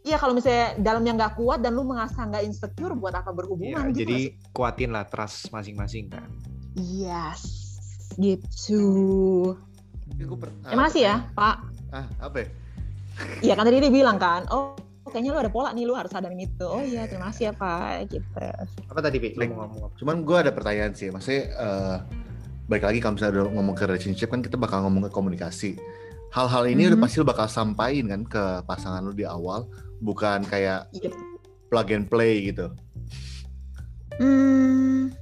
Iya 0.06 0.22
kalau 0.22 0.38
misalnya 0.38 0.78
dalamnya 0.78 1.18
nggak 1.18 1.34
kuat 1.34 1.66
dan 1.66 1.74
lu 1.74 1.82
merasa 1.82 2.22
nggak 2.30 2.46
insecure 2.46 2.94
buat 2.94 3.18
apa 3.18 3.34
berhubungan 3.34 3.90
ya, 3.90 3.90
gitu. 3.90 4.06
Jadi 4.06 4.38
kuatin 4.54 4.94
lah 4.94 5.10
trust 5.10 5.50
masing-masing 5.50 6.14
kan. 6.14 6.30
Yes, 6.78 7.42
gitu. 8.22 9.58
Terima 10.62 10.86
kasih 10.86 11.10
ya 11.10 11.16
Pak. 11.34 11.58
Ah 11.90 12.06
apa? 12.22 12.46
Iya 13.42 13.58
kan 13.58 13.66
tadi 13.66 13.82
dia 13.82 13.90
bilang 13.90 14.22
kan, 14.22 14.46
oh 14.54 14.78
kayaknya 15.16 15.32
lu 15.32 15.40
ada 15.40 15.48
pola 15.48 15.72
nih 15.72 15.88
lu 15.88 15.96
harus 15.96 16.12
sadar 16.12 16.36
gitu 16.36 16.68
oh 16.68 16.84
iya 16.84 17.08
terima 17.08 17.32
kasih 17.32 17.48
ya 17.48 17.54
pak 17.56 18.12
gitu 18.12 18.44
apa 18.92 19.00
tadi 19.00 19.18
Pi? 19.24 19.32
Like, 19.40 19.56
ngomong 19.56 19.96
cuman 19.96 20.28
gue 20.28 20.38
ada 20.44 20.52
pertanyaan 20.52 20.92
sih 20.92 21.08
maksudnya 21.08 21.56
uh, 21.56 21.98
baik 22.68 22.84
lagi 22.84 23.00
kalau 23.00 23.16
misalnya 23.16 23.34
udah 23.40 23.56
ngomong 23.56 23.76
ke 23.80 23.88
relationship 23.88 24.28
kan 24.28 24.44
kita 24.44 24.60
bakal 24.60 24.84
ngomong 24.84 25.08
ke 25.08 25.12
komunikasi 25.16 25.80
hal-hal 26.36 26.68
ini 26.68 26.76
mm 26.76 26.80
-hmm. 26.84 26.92
udah 26.92 27.00
pasti 27.00 27.16
lu 27.24 27.28
bakal 27.32 27.48
sampaikan 27.48 28.06
kan 28.12 28.22
ke 28.28 28.44
pasangan 28.68 29.08
lu 29.08 29.16
di 29.16 29.24
awal 29.24 29.72
bukan 30.04 30.44
kayak 30.44 30.92
yep. 30.92 31.08
Iya. 31.08 31.12
plug 31.72 31.88
and 31.96 32.12
play 32.12 32.52
gitu 32.52 32.76
hmm. 34.20 35.16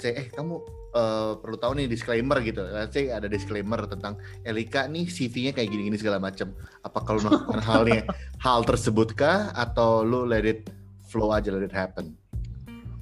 Say, 0.00 0.10
eh 0.16 0.26
kamu 0.32 0.58
eh, 0.94 1.32
perlu 1.36 1.56
tahu 1.58 1.72
nih 1.82 1.86
disclaimer 1.90 2.38
gitu. 2.40 2.62
Say 2.94 3.10
ada 3.10 3.26
disclaimer 3.26 3.82
tentang 3.90 4.16
Elika 4.46 4.86
nih 4.86 5.10
CV-nya 5.10 5.52
kayak 5.52 5.68
gini-gini 5.68 5.98
segala 5.98 6.22
macam. 6.22 6.54
Apa 6.86 7.02
kalau 7.02 7.20
melakukan 7.26 7.60
halnya 7.66 8.00
hal 8.46 8.62
tersebut 8.62 9.18
kah 9.18 9.50
atau 9.52 10.06
lu 10.06 10.24
let 10.24 10.46
it 10.46 10.70
flow 11.10 11.34
aja 11.34 11.50
let 11.50 11.66
it 11.66 11.74
happen? 11.74 12.14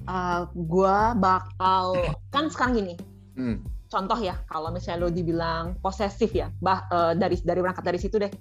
Uh, 0.03 0.43
gua 0.67 1.15
bakal 1.15 1.95
kan 2.33 2.51
sekarang 2.51 2.83
gini. 2.83 2.95
Hmm. 3.39 3.63
Contoh 3.93 4.17
ya, 4.17 4.41
kalau 4.49 4.73
misalnya 4.73 5.05
lo 5.05 5.09
dibilang 5.13 5.77
posesif 5.77 6.33
ya, 6.33 6.49
bah 6.57 6.89
eh, 6.89 7.13
dari 7.13 7.37
dari 7.45 7.61
berangkat 7.61 7.85
dari 7.85 8.01
situ 8.01 8.17
deh. 8.17 8.33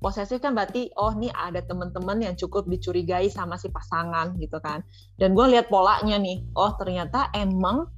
Posesif 0.00 0.40
kan 0.40 0.56
berarti 0.56 0.88
oh 0.96 1.12
nih 1.12 1.28
ada 1.36 1.60
teman-teman 1.60 2.24
yang 2.24 2.32
cukup 2.32 2.64
dicurigai 2.64 3.28
sama 3.28 3.60
si 3.60 3.68
pasangan 3.68 4.32
gitu 4.40 4.56
kan. 4.56 4.80
Dan 5.20 5.36
gue 5.36 5.52
lihat 5.52 5.68
polanya 5.68 6.16
nih, 6.16 6.48
oh 6.56 6.72
ternyata 6.80 7.28
emang 7.36 7.92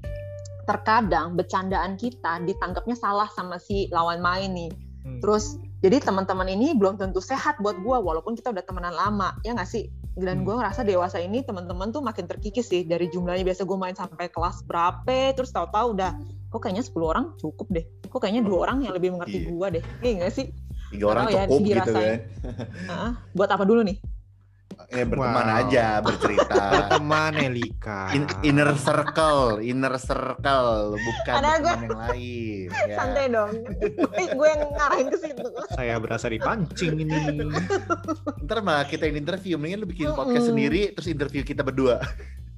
terkadang 0.68 1.32
bercandaan 1.32 1.96
kita 1.96 2.44
ditangkapnya 2.44 2.92
salah 2.94 3.32
sama 3.32 3.56
si 3.56 3.88
lawan 3.88 4.20
main 4.20 4.52
nih. 4.52 4.68
Hmm. 5.02 5.18
Terus 5.18 5.56
jadi 5.80 5.98
teman-teman 5.98 6.44
ini 6.46 6.74
belum 6.74 6.94
tentu 6.94 7.18
sehat 7.18 7.56
buat 7.58 7.78
gue 7.78 7.96
walaupun 7.96 8.34
kita 8.34 8.50
udah 8.50 8.60
temenan 8.60 8.92
lama 8.92 9.32
ya 9.40 9.56
nggak 9.56 9.64
sih 9.66 9.88
dan 10.14 10.42
Hmm. 10.42 10.44
gue 10.44 10.54
ngerasa 10.56 10.82
dewasa 10.82 11.16
ini 11.16 11.40
teman-teman 11.40 11.88
tuh 11.88 12.02
makin 12.02 12.26
terkikis 12.26 12.66
sih 12.66 12.82
dari 12.82 13.06
jumlahnya 13.06 13.46
biasa 13.46 13.62
gue 13.62 13.78
main 13.78 13.94
sampai 13.94 14.26
kelas 14.26 14.66
berapa 14.66 15.32
terus 15.32 15.48
tahu-tahu 15.48 15.94
udah 15.94 16.18
kok 16.48 16.58
kayaknya 16.58 16.82
10 16.82 16.98
orang 17.06 17.24
cukup 17.38 17.70
deh 17.70 17.86
kok 18.02 18.18
kayaknya 18.18 18.42
dua 18.42 18.66
orang 18.66 18.82
yang 18.82 18.90
lebih 18.90 19.14
mengerti 19.14 19.38
Iya. 19.38 19.48
gue 19.48 19.66
deh 19.70 19.82
iya 20.02 20.12
nggak 20.18 20.32
sih 20.34 20.46
Tiga 20.88 21.04
orang 21.06 21.24
tahu 21.24 21.30
ya, 21.30 21.42
cukup 21.44 21.60
gitu 21.60 21.68
dirasain. 21.70 21.94
kan. 21.94 22.18
Heeh. 22.90 23.10
buat 23.32 23.48
apa 23.48 23.62
dulu 23.62 23.80
nih 23.86 23.96
Ya 24.88 25.04
berteman 25.04 25.44
Wow. 25.44 25.58
aja, 25.60 25.86
bercerita. 26.00 26.56
Berteman 26.72 27.32
Elika. 27.38 28.08
In- 28.10 28.24
inner 28.42 28.72
circle, 28.74 29.60
inner 29.60 29.92
circle, 29.94 30.96
bukan 30.96 31.34
Ada 31.34 31.50
teman 31.54 31.76
yang 31.78 31.98
lain. 32.08 32.66
ya. 32.88 32.96
santai 32.96 33.28
dong 33.28 33.52
gue 34.32 34.48
yang 34.48 34.62
ngarahin 34.66 35.06
ke 35.08 35.18
situ 35.18 35.44
Saya 35.70 35.94
berasa 35.98 36.26
dipancing 36.26 36.96
ini. 36.98 37.20
Ntar 38.44 38.58
malah 38.58 38.84
kita 38.84 39.04
yang 39.04 39.20
interview, 39.20 39.54
mendingan 39.54 39.84
lu 39.84 39.88
bikin 39.88 40.08
podcast 40.10 40.40
Mm-mm. 40.42 40.50
sendiri, 40.50 40.82
terus 40.90 41.06
interview 41.06 41.42
kita 41.42 41.60
berdua. 41.60 42.00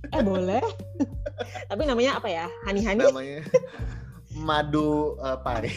eh 0.08 0.22
boleh 0.22 0.64
tapi 1.66 1.84
namanya 1.84 2.16
apa 2.16 2.26
ya 2.26 2.48
hani-hani 2.64 3.04
Namanya 3.04 3.44
Madu 4.32 5.14
eh, 5.18 5.38
Pai. 5.40 5.70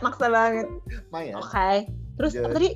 maksa 0.00 0.26
banget 0.26 0.66
Maya. 1.08 1.38
oke 1.38 1.70
terus 2.18 2.32
Jadi- 2.34 2.50
tadi 2.50 2.68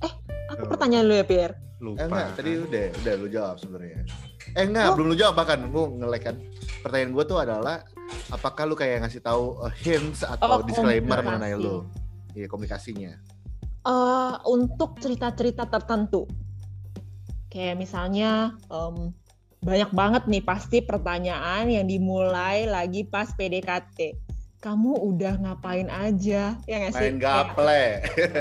eh 0.00 0.12
apa 0.48 0.60
Tuh. 0.60 0.68
pertanyaan 0.70 1.04
lu 1.04 1.14
ya 1.14 1.24
Pierre 1.24 1.54
Lupa. 1.80 1.96
Eh, 1.96 2.06
enggak, 2.06 2.28
tadi 2.34 2.50
udah, 2.58 2.84
udah 2.94 3.14
lu 3.16 3.26
jawab 3.26 3.56
sebenarnya. 3.56 4.04
Eh 4.52 4.64
enggak, 4.64 4.86
Oh. 4.86 4.94
belum 4.94 5.06
lu 5.08 5.16
jawab 5.16 5.34
bahkan. 5.34 5.58
Gua 5.66 5.88
ngelek 5.90 6.22
kan. 6.22 6.36
Pertanyaan 6.80 7.10
gue 7.10 7.24
tuh 7.24 7.38
adalah 7.38 7.76
apakah 8.28 8.64
lu 8.64 8.74
kayak 8.74 9.00
ngasih 9.00 9.20
tahu 9.20 9.56
uh, 9.58 9.72
hints 9.74 10.20
atau 10.22 10.46
Oh, 10.50 10.62
disclaimer 10.62 11.18
mengenai 11.18 11.54
lu? 11.54 11.88
Iya, 12.30 12.46
komunikasinya. 12.46 13.16
eh 13.80 14.34
untuk 14.44 15.00
cerita-cerita 15.00 15.64
tertentu. 15.64 16.28
Kayak 17.48 17.80
misalnya 17.80 18.30
em, 18.68 19.16
banyak 19.58 19.90
banget 19.90 20.22
nih 20.26 20.40
pasti 20.40 20.78
pertanyaan 20.80 21.64
yang 21.66 21.84
dimulai 21.84 22.64
lagi 22.64 23.02
pas 23.02 23.32
PDKT. 23.32 23.98
Kamu 24.60 24.92
udah 24.92 25.40
ngapain 25.40 25.88
aja? 25.88 26.52
Ya 26.68 26.76
nggak 26.76 26.92
sih? 26.92 27.00
Main 27.00 27.16
gaple. 27.16 27.80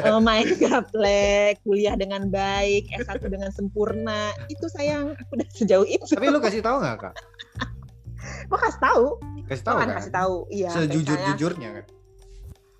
eh, 0.03 0.19
main 0.27 0.47
gaplek, 0.51 1.63
kuliah 1.63 1.95
dengan 1.95 2.27
baik, 2.27 2.91
S1 2.91 3.23
dengan 3.23 3.47
sempurna. 3.49 4.35
Itu 4.51 4.67
sayang, 4.67 5.15
udah 5.31 5.47
sejauh 5.47 5.87
itu. 5.87 6.03
Tapi 6.03 6.27
lu 6.27 6.43
kasih 6.43 6.59
tahu 6.59 6.83
nggak 6.83 6.95
kak? 6.99 7.13
Gua 8.51 8.59
kasih 8.59 8.81
tahu. 8.83 9.05
Kasih 9.47 9.63
tahu 9.63 9.75
kan 9.79 9.87
kan? 9.87 9.95
kasih 9.95 10.11
tahu. 10.11 10.35
Iya. 10.51 10.67
kayak 10.67 10.75
misalnya, 10.75 10.91
Sejujur-jujurnya 10.91 11.69
kan? 11.71 11.85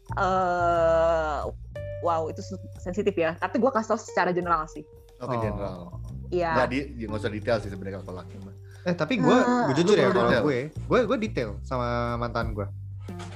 eh 0.10 1.40
wow, 2.02 2.28
itu 2.28 2.42
sensitif 2.78 3.16
ya. 3.16 3.40
Tapi 3.40 3.56
gua 3.56 3.72
kasih 3.72 3.96
tahu 3.96 4.00
secara 4.04 4.36
general 4.36 4.68
sih. 4.68 4.84
Oke, 5.20 5.32
Oh. 5.32 5.40
general. 5.40 5.80
Iya. 6.28 6.52
Nggak 6.54 6.68
di, 6.68 6.78
ya, 6.94 7.06
nggak 7.08 7.20
usah 7.20 7.32
detail 7.32 7.58
sih 7.60 7.72
sebenarnya 7.72 8.04
kalau 8.04 8.20
laki 8.20 8.36
mah. 8.44 8.56
Eh 8.84 8.96
tapi 8.96 9.16
gue, 9.16 9.38
gue 9.68 9.76
jujur 9.76 9.96
ya 9.96 10.08
kalau 10.08 10.28
detail. 10.28 10.44
gue, 10.44 10.60
gue 10.72 11.00
gue 11.04 11.18
detail 11.20 11.50
sama 11.62 12.16
mantan 12.16 12.52
gue. 12.52 12.68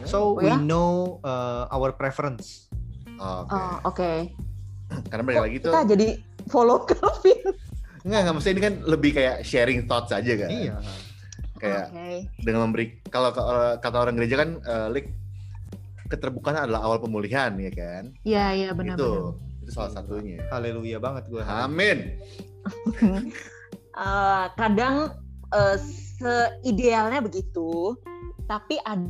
So 0.04 0.36
Oh, 0.36 0.40
we 0.40 0.48
ya? 0.48 0.60
know 0.60 1.20
uh, 1.22 1.68
our 1.70 1.92
preference. 1.92 2.68
Oke. 3.16 3.52
Oh, 3.52 3.76
oke. 3.88 4.12
Karena 5.10 5.24
balik 5.24 5.42
lagi 5.42 5.56
tuh 5.60 5.72
Kita 5.72 5.82
jadi 5.88 6.08
follow 6.48 6.84
Kelvin. 6.84 7.56
enggak 8.04 8.20
enggak 8.20 8.34
maksudnya 8.36 8.54
ini 8.54 8.64
kan 8.68 8.76
lebih 8.84 9.12
kayak 9.16 9.38
sharing 9.42 9.88
thoughts 9.88 10.12
aja 10.12 10.34
kan. 10.36 10.50
Iya. 10.52 10.76
Kayak 11.56 11.86
Oke. 11.90 12.08
dengan 12.44 12.60
memberi 12.68 12.86
kalau 13.08 13.32
kata 13.80 13.96
orang 13.96 14.20
gereja 14.20 14.36
kan 14.38 14.60
eh, 14.60 14.88
Lik, 14.92 15.08
keterbukaan 16.12 16.68
adalah 16.68 16.84
awal 16.84 17.00
pemulihan 17.00 17.56
ya 17.56 17.72
kan. 17.72 18.12
Iya, 18.28 18.46
iya 18.54 18.70
benar 18.76 19.00
itu 19.00 19.40
itu 19.64 19.72
salah 19.72 19.96
satunya. 19.96 20.44
Haleluya 20.52 21.00
banget 21.00 21.32
gue. 21.32 21.42
Amin. 21.42 22.20
Eh, 23.94 24.46
kadang 24.58 25.14
eh, 25.54 25.78
seidealnya 26.18 27.22
begitu, 27.22 27.94
tapi 28.50 28.82
ada 28.82 29.06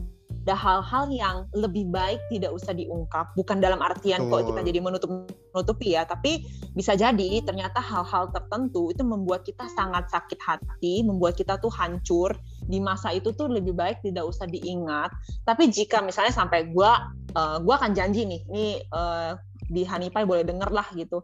hal-hal 0.52 1.08
yang 1.08 1.48
lebih 1.56 1.88
baik 1.88 2.20
tidak 2.28 2.52
usah 2.52 2.76
diungkap. 2.76 3.32
Bukan 3.40 3.64
dalam 3.64 3.80
artian 3.80 4.28
kok 4.28 4.44
kita 4.44 4.60
jadi 4.68 4.84
menutup-nutupi 4.84 5.96
ya, 5.96 6.04
tapi 6.04 6.44
bisa 6.76 7.00
jadi 7.00 7.40
ternyata 7.48 7.80
hal-hal 7.80 8.28
tertentu 8.36 8.92
itu 8.92 9.08
membuat 9.08 9.48
kita 9.48 9.64
sangat 9.72 10.12
sakit 10.12 10.40
hati, 10.44 11.08
membuat 11.08 11.40
kita 11.40 11.56
tuh 11.64 11.72
hancur. 11.72 12.36
Di 12.68 12.84
masa 12.84 13.16
itu 13.16 13.32
tuh 13.32 13.48
lebih 13.48 13.72
baik 13.72 14.04
tidak 14.04 14.28
usah 14.28 14.44
diingat. 14.44 15.16
Tapi 15.48 15.72
jika 15.72 16.04
misalnya 16.04 16.36
sampai 16.36 16.68
gua, 16.76 17.16
eh, 17.32 17.58
gua 17.64 17.80
akan 17.80 17.96
janji 17.96 18.28
nih, 18.28 18.42
ini 18.52 18.68
eh, 18.84 19.32
di 19.72 19.88
Hanipai 19.88 20.28
boleh 20.28 20.44
denger 20.44 20.76
lah 20.76 20.92
gitu 20.92 21.24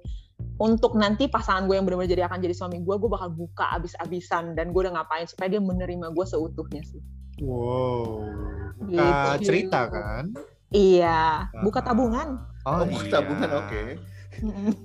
untuk 0.59 0.99
nanti 0.99 1.31
pasangan 1.31 1.71
gue 1.71 1.79
yang 1.79 1.87
benar-benar 1.87 2.11
jadi 2.11 2.23
akan 2.27 2.39
jadi 2.43 2.51
suami 2.51 2.83
gue, 2.83 2.95
gue 2.99 3.09
bakal 3.11 3.31
buka 3.31 3.71
abis-abisan 3.79 4.59
dan 4.59 4.75
gue 4.75 4.81
udah 4.83 4.91
ngapain 4.99 5.23
supaya 5.23 5.55
dia 5.55 5.63
menerima 5.63 6.11
gue 6.11 6.25
seutuhnya 6.27 6.83
sih. 6.83 6.99
Wow. 7.41 8.23
Buka 8.79 9.09
Gitu. 9.37 9.45
cerita 9.45 9.87
kan? 9.87 10.31
Iya, 10.69 11.49
buka 11.59 11.81
tabungan. 11.81 12.37
Oh, 12.63 12.83
iya. 12.83 12.87
buku 12.87 13.05
tabungan 13.09 13.49
oke. 13.57 13.81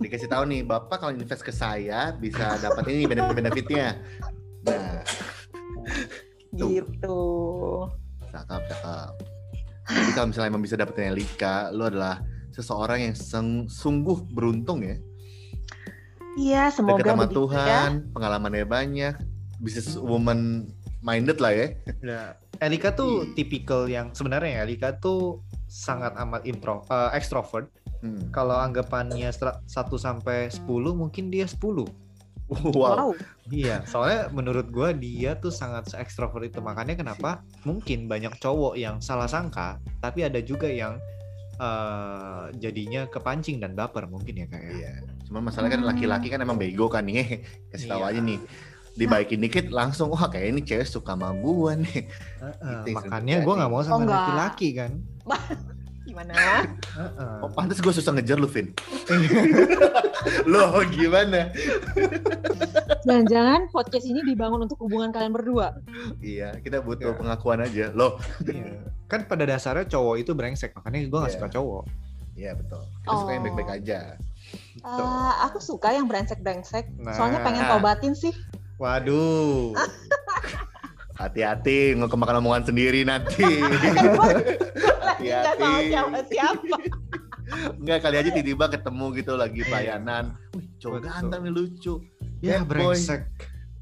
Dikasih 0.01 0.27
tahu 0.27 0.49
nih, 0.49 0.65
Bapak 0.65 0.97
kalau 0.99 1.13
invest 1.13 1.45
ke 1.45 1.53
saya 1.53 2.11
bisa 2.13 2.57
dapat 2.59 2.89
ini 2.89 3.05
benefit-benefitnya. 3.05 4.01
Nah, 4.65 5.05
Tuh. 6.51 6.69
gitu. 6.71 7.21
cakep, 8.33 8.63
cakep. 8.67 9.11
Jadi 9.85 10.11
kalau 10.11 10.27
misalnya 10.33 10.49
emang 10.49 10.65
bisa 10.65 10.75
dapetin 10.75 11.13
Lika, 11.13 11.69
lu 11.71 11.85
adalah 11.85 12.25
seseorang 12.51 13.05
yang 13.05 13.15
seng- 13.15 13.69
sungguh 13.69 14.25
beruntung 14.33 14.81
ya. 14.81 14.97
Iya, 16.35 16.63
semoga 16.73 17.05
Dekat 17.05 17.15
sama 17.15 17.27
ya. 17.27 17.31
Tuhan, 17.31 17.91
pengalamannya 18.11 18.67
banyak, 18.67 19.15
business 19.61 19.95
woman 19.95 20.67
minded 20.99 21.39
lah 21.39 21.53
ya. 21.53 21.67
Nah, 22.03 22.35
Elika 22.65 22.91
tuh 22.91 23.23
Iya. 23.23 23.33
tipikal 23.35 23.83
yang 23.87 24.11
sebenarnya 24.11 24.61
ya, 24.61 24.61
Elika 24.65 24.97
tuh 24.97 25.45
sangat 25.65 26.17
amat 26.17 26.43
intro, 26.45 26.83
eh, 26.87 27.11
extrovert. 27.13 27.69
Hmm. 28.01 28.29
Kalau 28.31 28.57
anggapannya 28.57 29.33
1 29.33 29.65
sampai 29.97 30.49
10 30.49 30.93
mungkin 30.93 31.29
dia 31.29 31.45
10. 31.45 31.89
Wow. 32.45 32.77
Wow. 32.77 33.11
Iya, 33.49 33.81
soalnya 33.85 34.29
menurut 34.29 34.69
gua 34.69 34.93
dia 34.93 35.33
tuh 35.35 35.49
sangat 35.49 35.89
se-extrovert 35.89 36.45
itu. 36.45 36.61
Makanya 36.61 36.93
kenapa 36.95 37.41
mungkin 37.65 38.05
banyak 38.05 38.37
cowok 38.37 38.77
yang 38.77 39.01
salah 39.01 39.25
sangka, 39.25 39.81
tapi 40.01 40.25
ada 40.25 40.41
juga 40.41 40.69
yang 40.69 41.01
eh, 41.55 42.45
jadinya 42.59 43.07
kepancing 43.07 43.63
dan 43.63 43.73
baper 43.73 44.05
mungkin 44.05 44.43
ya 44.43 44.47
kayak. 44.51 44.71
Iya. 44.75 44.93
Cuma 45.25 45.39
masalah 45.41 45.71
kan 45.71 45.81
laki-laki 45.81 46.27
kan 46.27 46.43
emang 46.43 46.59
bego 46.59 46.91
kan 46.91 47.07
nih. 47.07 47.41
Kasih 47.71 47.89
tahu 47.89 48.03
Iya. 48.03 48.11
aja 48.11 48.21
nih. 48.21 48.39
Dibaikin 48.95 49.41
dikit 49.41 49.67
langsung 49.69 50.09
wah 50.09 50.27
kayak 50.27 50.47
ini 50.51 50.61
cewek 50.61 50.87
suka 50.87 51.13
sama 51.13 51.35
gua 51.35 51.75
nih. 51.75 52.07
Gitu 52.07 52.87
yang 52.89 52.97
makanya 52.97 53.35
sering 53.35 53.47
gua 53.47 53.55
nggak 53.59 53.71
mau 53.71 53.79
Oh, 53.79 53.85
sama 53.85 53.99
enggak. 54.01 54.15
laki-laki 54.17 54.69
kan. 54.73 54.93
Gimana? 56.05 56.33
Heeh. 56.95 57.37
Oh, 57.43 57.51
pantas 57.51 57.81
gue 57.81 57.91
susah 57.91 58.13
ngejar 58.13 58.37
lu, 58.37 58.47
Vin. 58.47 58.71
Loh, 60.47 60.85
gimana? 60.87 61.51
Jangan-jangan 63.03 63.69
podcast 63.69 64.05
ini 64.05 64.21
dibangun 64.23 64.63
untuk 64.63 64.79
hubungan 64.81 65.11
kalian 65.11 65.33
berdua. 65.33 65.75
Iya, 66.21 66.57
kita 66.59 66.81
butuh 66.81 67.13
Iya. 67.13 67.19
pengakuan 67.19 67.61
aja. 67.61 67.91
Loh, 67.93 68.21
Iya. 68.43 68.85
Kan 69.05 69.27
pada 69.27 69.45
dasarnya 69.45 69.85
cowok 69.87 70.17
itu 70.19 70.33
brengsek, 70.33 70.73
makanya 70.73 71.09
gua 71.09 71.19
nggak 71.25 71.33
Iya. 71.33 71.41
suka 71.41 71.51
cowok. 71.51 71.85
iya 72.35 72.51
betul. 72.51 72.83
Kita 73.01 73.15
suka 73.15 73.31
yang 73.31 73.41
Oh. 73.41 73.47
baik-baik 73.47 73.71
aja. 73.73 74.01
Eh, 74.77 75.33
aku 75.41 75.59
suka 75.59 75.89
yang 75.91 76.05
brengsek-brengsek. 76.05 76.91
Soalnya 77.09 77.39
Nah. 77.39 77.47
pengen 77.47 77.65
tobatin 77.65 78.13
sih. 78.13 78.35
Waduh. 78.77 79.73
Hati-hati 81.21 81.95
nggak 81.95 82.11
kemakan 82.11 82.43
omongan 82.43 82.65
sendiri 82.67 83.07
nanti. 83.07 83.47
Tahu 85.55 85.79
siapa-siapa. 85.87 86.77
Enggak 87.79 87.99
kali 88.03 88.17
aja 88.19 88.31
tiba-tiba 88.31 88.67
ketemu 88.67 89.05
gitu 89.15 89.33
lagi 89.39 89.63
pelayanan. 89.63 90.35
Wih, 90.53 90.67
cowok 90.77 91.01
ganteng 91.07 91.41
nih 91.47 91.53
lucu. 91.55 91.95
Ya 92.43 92.61
boy. 92.61 92.93
brengsek. 92.93 93.31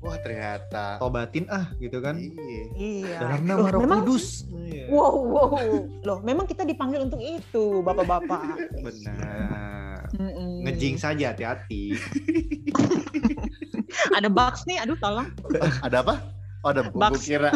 Wah 0.02 0.18
ternyata. 0.18 0.98
tobatin 0.98 1.46
ah 1.46 1.70
gitu 1.78 2.02
kan 2.02 2.18
Iya. 2.18 2.64
Iya. 2.74 3.16
dalam 3.22 3.38
Loh, 3.38 3.54
nama 3.54 3.68
Roh 3.70 3.80
memang- 3.86 4.02
Kudus 4.02 4.50
Iya. 4.50 4.90
Wow, 4.90 5.14
wow. 5.30 5.54
Loh, 6.02 6.18
memang 6.26 6.42
kita 6.42 6.66
dipanggil 6.66 7.06
untuk 7.06 7.22
itu, 7.22 7.64
bapak-bapak. 7.80 8.42
benar 8.82 9.81
Mm-mm. 10.12 10.64
ngejing 10.64 10.96
saja 10.96 11.32
hati-hati 11.32 11.92
Ada 14.16 14.28
bugs 14.28 14.64
nih, 14.64 14.80
aduh 14.80 14.96
tolong. 14.96 15.28
Ada 15.86 16.00
apa? 16.00 16.14
Oh 16.62 16.70
ada 16.70 16.86
gue 16.86 16.94
Bugs. 16.94 17.26
kira 17.26 17.50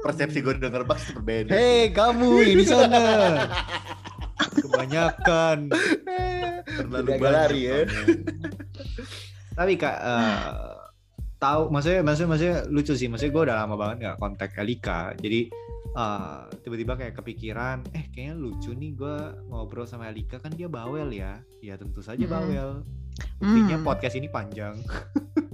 persepsi 0.00 0.40
gue 0.40 0.56
denger 0.56 0.82
Bugs 0.82 1.04
itu 1.04 1.12
berbeda. 1.14 1.52
hei 1.52 1.92
kamu 1.92 2.56
di 2.56 2.64
sana 2.64 3.36
kebanyakan 4.64 5.68
terlalu 6.64 7.10
lari 7.20 7.60
ya. 7.68 7.78
tapi 9.52 9.76
kak 9.76 9.92
eh, 9.92 10.40
tahu 11.36 11.68
maksudnya 11.68 12.00
maksudnya 12.00 12.28
maksudnya 12.32 12.56
lucu 12.72 12.92
sih 12.96 13.12
maksudnya 13.12 13.32
gue 13.34 13.42
udah 13.44 13.56
lama 13.60 13.74
banget 13.76 13.96
nggak 14.00 14.16
kontak 14.16 14.50
Elika 14.56 15.12
jadi 15.20 15.52
eh, 15.96 16.36
tiba-tiba 16.60 16.92
kayak 16.94 17.14
kepikiran 17.14 17.88
eh 17.90 18.06
kayaknya 18.08 18.36
lucu 18.36 18.70
nih 18.70 18.92
gue 18.92 19.16
ngobrol 19.46 19.84
sama 19.84 20.06
Elika 20.06 20.36
kan 20.36 20.50
dia 20.50 20.68
bawel 20.68 21.08
ya 21.10 21.40
ya 21.58 21.74
tentu 21.74 21.98
saja 21.98 22.20
Mm-mm. 22.20 22.30
bawel 22.30 22.70
buktinya 23.36 23.76
Hmm. 23.76 23.86
podcast 23.86 24.14
ini 24.14 24.28
panjang 24.28 24.76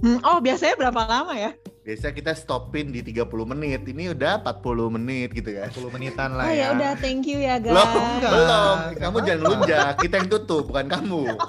Hmm, 0.03 0.19
Oh, 0.21 0.43
biasanya 0.43 0.75
berapa 0.75 0.99
lama 1.01 1.31
ya? 1.31 1.55
Biasa 1.79 2.11
kita 2.11 2.35
stopin 2.35 2.91
di 2.91 2.99
30 2.99 3.23
menit. 3.47 3.87
Ini 3.87 4.11
udah 4.11 4.35
40 4.37 4.91
menit 4.91 5.31
gitu 5.31 5.55
kan. 5.55 5.71
10 5.71 5.87
menitan 5.89 6.29
Oh 6.29 6.43
lah 6.43 6.51
ya 6.51 6.59
ya 6.59 6.67
udah, 6.75 6.91
thank 6.99 7.23
you 7.23 7.39
ya 7.39 7.55
guys. 7.55 7.71
Loh, 7.71 7.87
enggak. 7.87 8.31
belum. 8.35 8.75
Enggak 8.83 8.99
Kamu 8.99 9.17
jangan 9.23 9.41
lunjak. 9.47 9.91
Kita 9.97 10.15
yang 10.19 10.27
tutup, 10.27 10.63
bukan 10.67 10.91
kamu. 10.91 11.23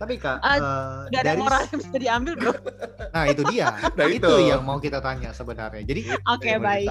tapi 0.00 0.16
kak 0.16 0.40
Ah, 0.40 0.48
eh, 0.50 0.60
Udah 1.06 1.20
ada 1.20 1.28
dari 1.28 1.38
moral 1.38 1.60
yang 1.62 1.78
bisa 1.78 1.98
diambil 1.98 2.32
bro. 2.34 2.52
nah 3.14 3.24
itu 3.26 3.42
dia 3.46 3.66
Nah, 3.98 4.06
itu 4.08 4.24
itu. 4.24 4.32
yang 4.48 4.62
mau 4.62 4.78
kita 4.78 4.98
tanya 4.98 5.30
sebenarnya 5.30 5.84
jadi 5.84 6.00
mau 6.24 6.40
baik. 6.58 6.88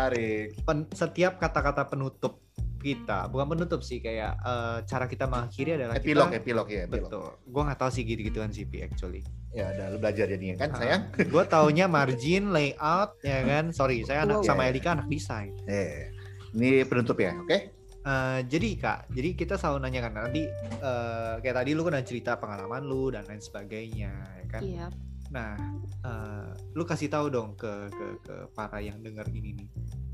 pen- 0.62 0.90
setiap 0.94 1.34
kata-kata 1.36 1.84
penutup 1.84 2.46
kita 2.80 3.28
bukan 3.28 3.50
penutup 3.50 3.82
sih 3.82 3.98
kayak 3.98 4.38
eh, 4.38 4.78
cara 4.86 5.04
kita 5.04 5.26
mengakhiri 5.26 5.76
adalah 5.76 5.98
Epilog, 5.98 6.30
kita 6.30 6.40
epilog 6.40 6.68
ya, 6.70 6.86
epilog. 6.86 7.10
betul 7.10 7.28
gue 7.44 7.62
nggak 7.66 7.76
tahu 7.78 7.92
sih 7.92 8.04
gitu-gituan 8.04 8.50
sih 8.50 8.64
Pi, 8.64 8.80
actually 8.80 9.26
Ya 9.50 9.66
udah 9.68 9.90
lu 9.90 9.98
belajar 9.98 10.30
jadinya 10.30 10.56
kan, 10.56 10.70
sayang. 10.72 11.02
gue 11.34 11.44
taunya 11.44 11.90
margin 11.90 12.54
layout 12.54 13.18
ya 13.20 13.42
kan 13.44 13.74
sorry 13.74 14.06
saya 14.06 14.24
anak 14.24 14.40
Wow. 14.40 14.46
sama 14.46 14.64
Iya. 14.64 14.72
Elika 14.72 14.90
anak 14.94 15.08
desain 15.08 15.52
Eh, 15.66 16.14
ini 16.52 16.86
penutup 16.86 17.18
ya, 17.18 17.34
oke? 17.36 17.79
Eh, 18.00 18.40
jadi 18.48 18.70
kak 18.76 19.00
jadi 19.12 19.30
kita 19.36 19.60
selalu 19.60 19.84
nanya 19.84 20.08
kan 20.08 20.14
nanti 20.16 20.48
eh, 20.80 21.34
kayak 21.38 21.56
tadi 21.58 21.76
lu 21.76 21.84
kan 21.84 22.00
udah 22.00 22.08
cerita 22.08 22.40
pengalaman 22.40 22.82
lu 22.82 23.12
dan 23.12 23.28
lain 23.28 23.40
sebagainya 23.40 24.12
ya 24.40 24.46
kan 24.48 24.62
Iya. 24.64 24.88
nah 25.30 25.60
eh, 26.02 26.48
lu 26.74 26.84
kasih 26.84 27.12
tahu 27.12 27.28
dong 27.28 27.54
ke 27.54 27.68
ke 27.90 28.06
ke 28.24 28.36
para 28.52 28.80
yang 28.80 29.00
denger 29.00 29.28
ini 29.30 29.52
nih 29.54 29.70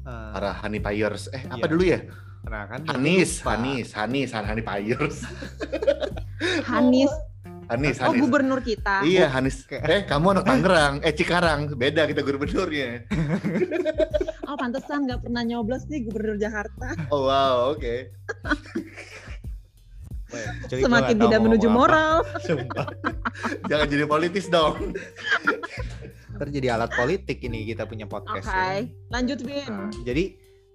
Eh, 0.05 0.31
Para 0.33 0.53
honey 0.61 0.77
payers. 0.77 1.33
Eh, 1.33 1.41
apa 1.45 1.61
Iya. 1.61 1.69
dulu 1.69 1.83
ya? 1.83 1.99
nah 2.45 2.69
kan 2.69 2.85
Hanis. 2.85 3.41
Hanis, 3.41 3.89
Hanis, 3.89 4.29
honey 4.33 4.61
payers. 4.61 5.25
Hanis. 6.65 7.09
Hanis, 7.67 7.97
Oh 7.97 8.09
Hanis. 8.09 8.21
gubernur 8.21 8.59
kita. 8.59 9.01
Iya, 9.01 9.27
Hanis. 9.27 9.65
Kayak- 9.65 9.85
Eh, 9.85 10.01
kamu 10.05 10.25
anak 10.31 10.45
Tangerang. 10.45 10.93
Eh, 11.01 11.11
Cikarang. 11.11 11.59
Beda 11.73 12.05
kita 12.05 12.21
gubernurnya. 12.21 12.89
Oh 14.45 14.53
pantesan 14.53 15.09
nggak 15.09 15.25
pernah 15.25 15.41
nyoblos 15.41 15.89
nih 15.89 16.05
gubernur 16.05 16.37
Jakarta. 16.37 16.93
Oh, 17.09 17.25
wow, 17.25 17.73
oke. 17.73 18.13
Gua 20.29 20.77
Semakin 20.79 21.17
tidak 21.17 21.39
menuju 21.41 21.67
moral. 21.67 22.21
Sumpah. 22.39 22.85
Jangan 23.69 23.87
jadi 23.87 24.05
politis 24.05 24.45
dong. 24.45 24.93
Ntar 26.29 26.47
jadi 26.51 26.75
alat 26.75 26.93
politik 26.93 27.41
ini 27.41 27.65
kita 27.65 27.85
punya 27.85 28.05
Oke, 28.05 28.21
podcast 28.21 28.45
ya. 28.45 28.85
lanjut 29.09 29.39
Vin. 29.41 29.65
Nah, 29.65 29.89
jadi 30.03 30.23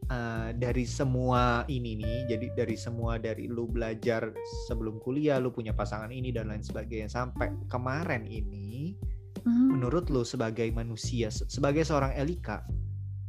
eh, 0.06 0.50
dari 0.54 0.84
semua 0.84 1.62
ini 1.66 1.94
nih, 1.94 2.18
jadi 2.26 2.46
dari 2.56 2.74
semua 2.74 3.16
dari 3.16 3.44
lu 3.46 3.66
belajar 3.66 4.32
sebelum 4.66 4.96
kuliah, 4.98 5.36
lu 5.36 5.50
punya 5.50 5.70
pasangan 5.70 6.08
ini 6.08 6.30
dan 6.30 6.48
lain 6.48 6.62
sebagainya 6.62 7.06
sampai 7.06 7.52
kemarin 7.66 8.24
ini, 8.24 8.96
Hmm. 9.40 9.72
menurut 9.72 10.08
lu 10.08 10.20
sebagai 10.20 10.68
manusia, 10.70 11.28
se- 11.28 11.48
sebagai 11.48 11.80
seorang 11.80 12.12
Elika, 12.12 12.60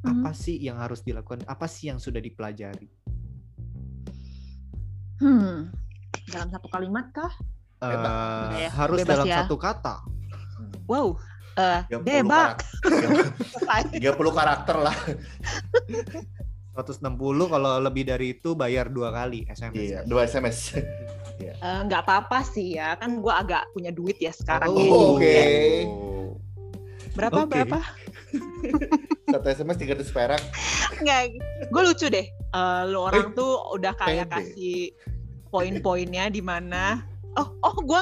Hmm. 0.02 0.22
apa 0.22 0.34
sih 0.34 0.58
yang 0.58 0.76
harus 0.76 1.00
dilakukan? 1.02 1.46
Apa 1.46 1.66
sih 1.66 1.88
yang 1.88 2.00
sudah 2.00 2.20
dipelajari? 2.20 2.90
Hmm. 5.20 5.70
Dalam 6.28 6.50
satu 6.50 6.68
kalimat 6.68 7.14
kah? 7.14 7.30
Bebas. 7.78 8.58
Eh, 8.58 8.66
Ya, 8.66 8.70
harus 8.74 8.98
bebas 9.00 9.10
dalam 9.16 9.26
ya. 9.26 9.38
satu 9.46 9.56
kata. 9.56 9.96
Wow. 10.86 11.18
Eh, 11.52 11.82
30 11.90 12.06
debak. 12.26 12.64
karakter. 12.82 13.92
30 14.02 14.32
karakter 14.34 14.76
lah. 14.80 14.98
160 16.72 17.52
kalau 17.52 17.72
lebih 17.84 18.08
dari 18.08 18.40
itu 18.40 18.56
bayar 18.56 18.88
dua 18.88 19.12
kali 19.12 19.44
SMS. 19.52 19.76
Iya, 19.76 20.00
dua 20.08 20.28
SMS. 20.28 20.60
Eh, 21.42 21.80
nggak 21.90 22.06
apa-apa 22.06 22.46
sih 22.46 22.78
ya, 22.78 22.94
kan 23.02 23.18
gue 23.18 23.34
agak 23.34 23.74
punya 23.74 23.90
duit 23.90 24.14
ya 24.22 24.30
sekarang. 24.30 24.70
Oh, 24.70 25.18
oke. 25.18 25.42
Berapa 27.18 27.44
Oke. 27.44 27.50
berapa? 27.50 27.80
Satu 29.34 29.48
SMS 29.50 29.78
300 29.82 30.16
perak. 30.16 30.42
Nggak, 31.02 31.22
gue 31.68 31.82
lucu 31.82 32.08
deh. 32.08 32.28
Eh, 32.30 32.82
lu 32.88 33.00
orang 33.04 33.36
tuh 33.36 33.58
udah 33.76 33.94
kayak 34.00 34.32
kasih 34.32 34.96
poin-poinnya 35.52 36.32
di 36.32 36.40
mana. 36.40 37.04
Oh, 37.36 37.52
oh, 37.64 37.76
gue 37.84 38.00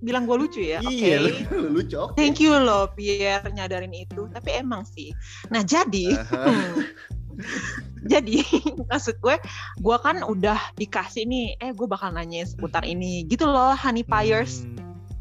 bilang 0.00 0.24
gue 0.24 0.36
lucu 0.38 0.60
ya. 0.64 0.80
Oke. 0.80 0.94
Iya, 0.94 1.16
lu 1.52 1.82
lucu. 1.82 1.96
oke. 1.98 2.16
Thank 2.16 2.40
you 2.40 2.56
loh 2.56 2.88
Pierre 2.96 3.44
nyadarin 3.52 3.92
itu. 3.92 4.30
Tapi 4.32 4.50
emang 4.64 4.86
sih. 4.88 5.12
Nah 5.52 5.60
jadi, 5.60 6.16
Aha. 6.16 6.48
hmm, 6.48 6.74
jadi 8.12 8.42
maksud 8.84 9.18
gue, 9.18 9.36
gue 9.76 9.96
kan 9.98 10.22
udah 10.22 10.58
dikasih 10.74 11.24
nih, 11.24 11.56
eh 11.56 11.70
gue 11.70 11.86
bakal 11.86 12.10
nanyain 12.10 12.44
seputar 12.44 12.82
ini, 12.82 13.24
gitu 13.24 13.44
loh, 13.44 13.74
Honey 13.74 14.02
Piers. 14.02 14.62
Hmm, 14.62 14.76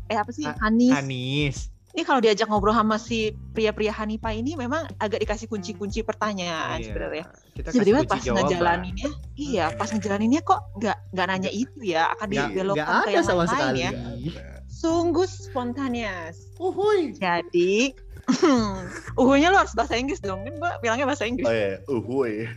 Eh 0.08 0.16
apa 0.16 0.32
sih, 0.32 0.44
Ha- 0.44 0.56
Hanis? 0.62 0.94
Anis. 0.94 1.58
Ini 1.92 2.06
kalau 2.06 2.22
diajak 2.22 2.46
ngobrol 2.46 2.72
sama 2.72 2.96
si 2.96 3.34
pria-pria 3.52 3.90
Honey 3.90 4.16
Pie 4.16 4.40
ini, 4.40 4.54
memang 4.54 4.86
agak 4.98 5.18
dikasih 5.18 5.46
kunci-kunci 5.46 6.00
pertanyaan 6.00 6.78
Iya. 6.78 6.86
sebenarnya. 6.86 7.24
Kita 7.52 7.68
Tiba-tiba 7.74 8.00
pas 8.06 8.22
jawaban. 8.22 8.38
ngejalaninnya, 8.46 9.10
iya 9.34 9.66
pas 9.74 9.90
ngejalaninnya 9.90 10.42
kok 10.42 10.62
nggak 10.78 10.98
nggak 11.12 11.26
nanya 11.26 11.50
itu 11.50 11.80
ya, 11.82 12.14
akan 12.14 12.28
dibelokkan 12.30 13.02
ke 13.02 13.10
yang 13.12 13.26
sekali. 13.26 13.80
ya. 13.82 13.92
Sungguh 14.70 15.26
spontaneous. 15.26 16.38
Uhuy. 16.56 17.18
Jadi, 17.18 17.98
uhunya 19.22 19.48
lo 19.52 19.64
harus 19.64 19.74
bahasa 19.74 19.96
Inggris 19.96 20.20
dong, 20.20 20.44
kan 20.44 20.54
gue 20.56 20.72
bilangnya 20.84 21.08
bahasa 21.08 21.24
Inggris. 21.24 21.48
Oh 21.48 21.56
iya, 21.56 21.80
uhuy. 21.88 22.34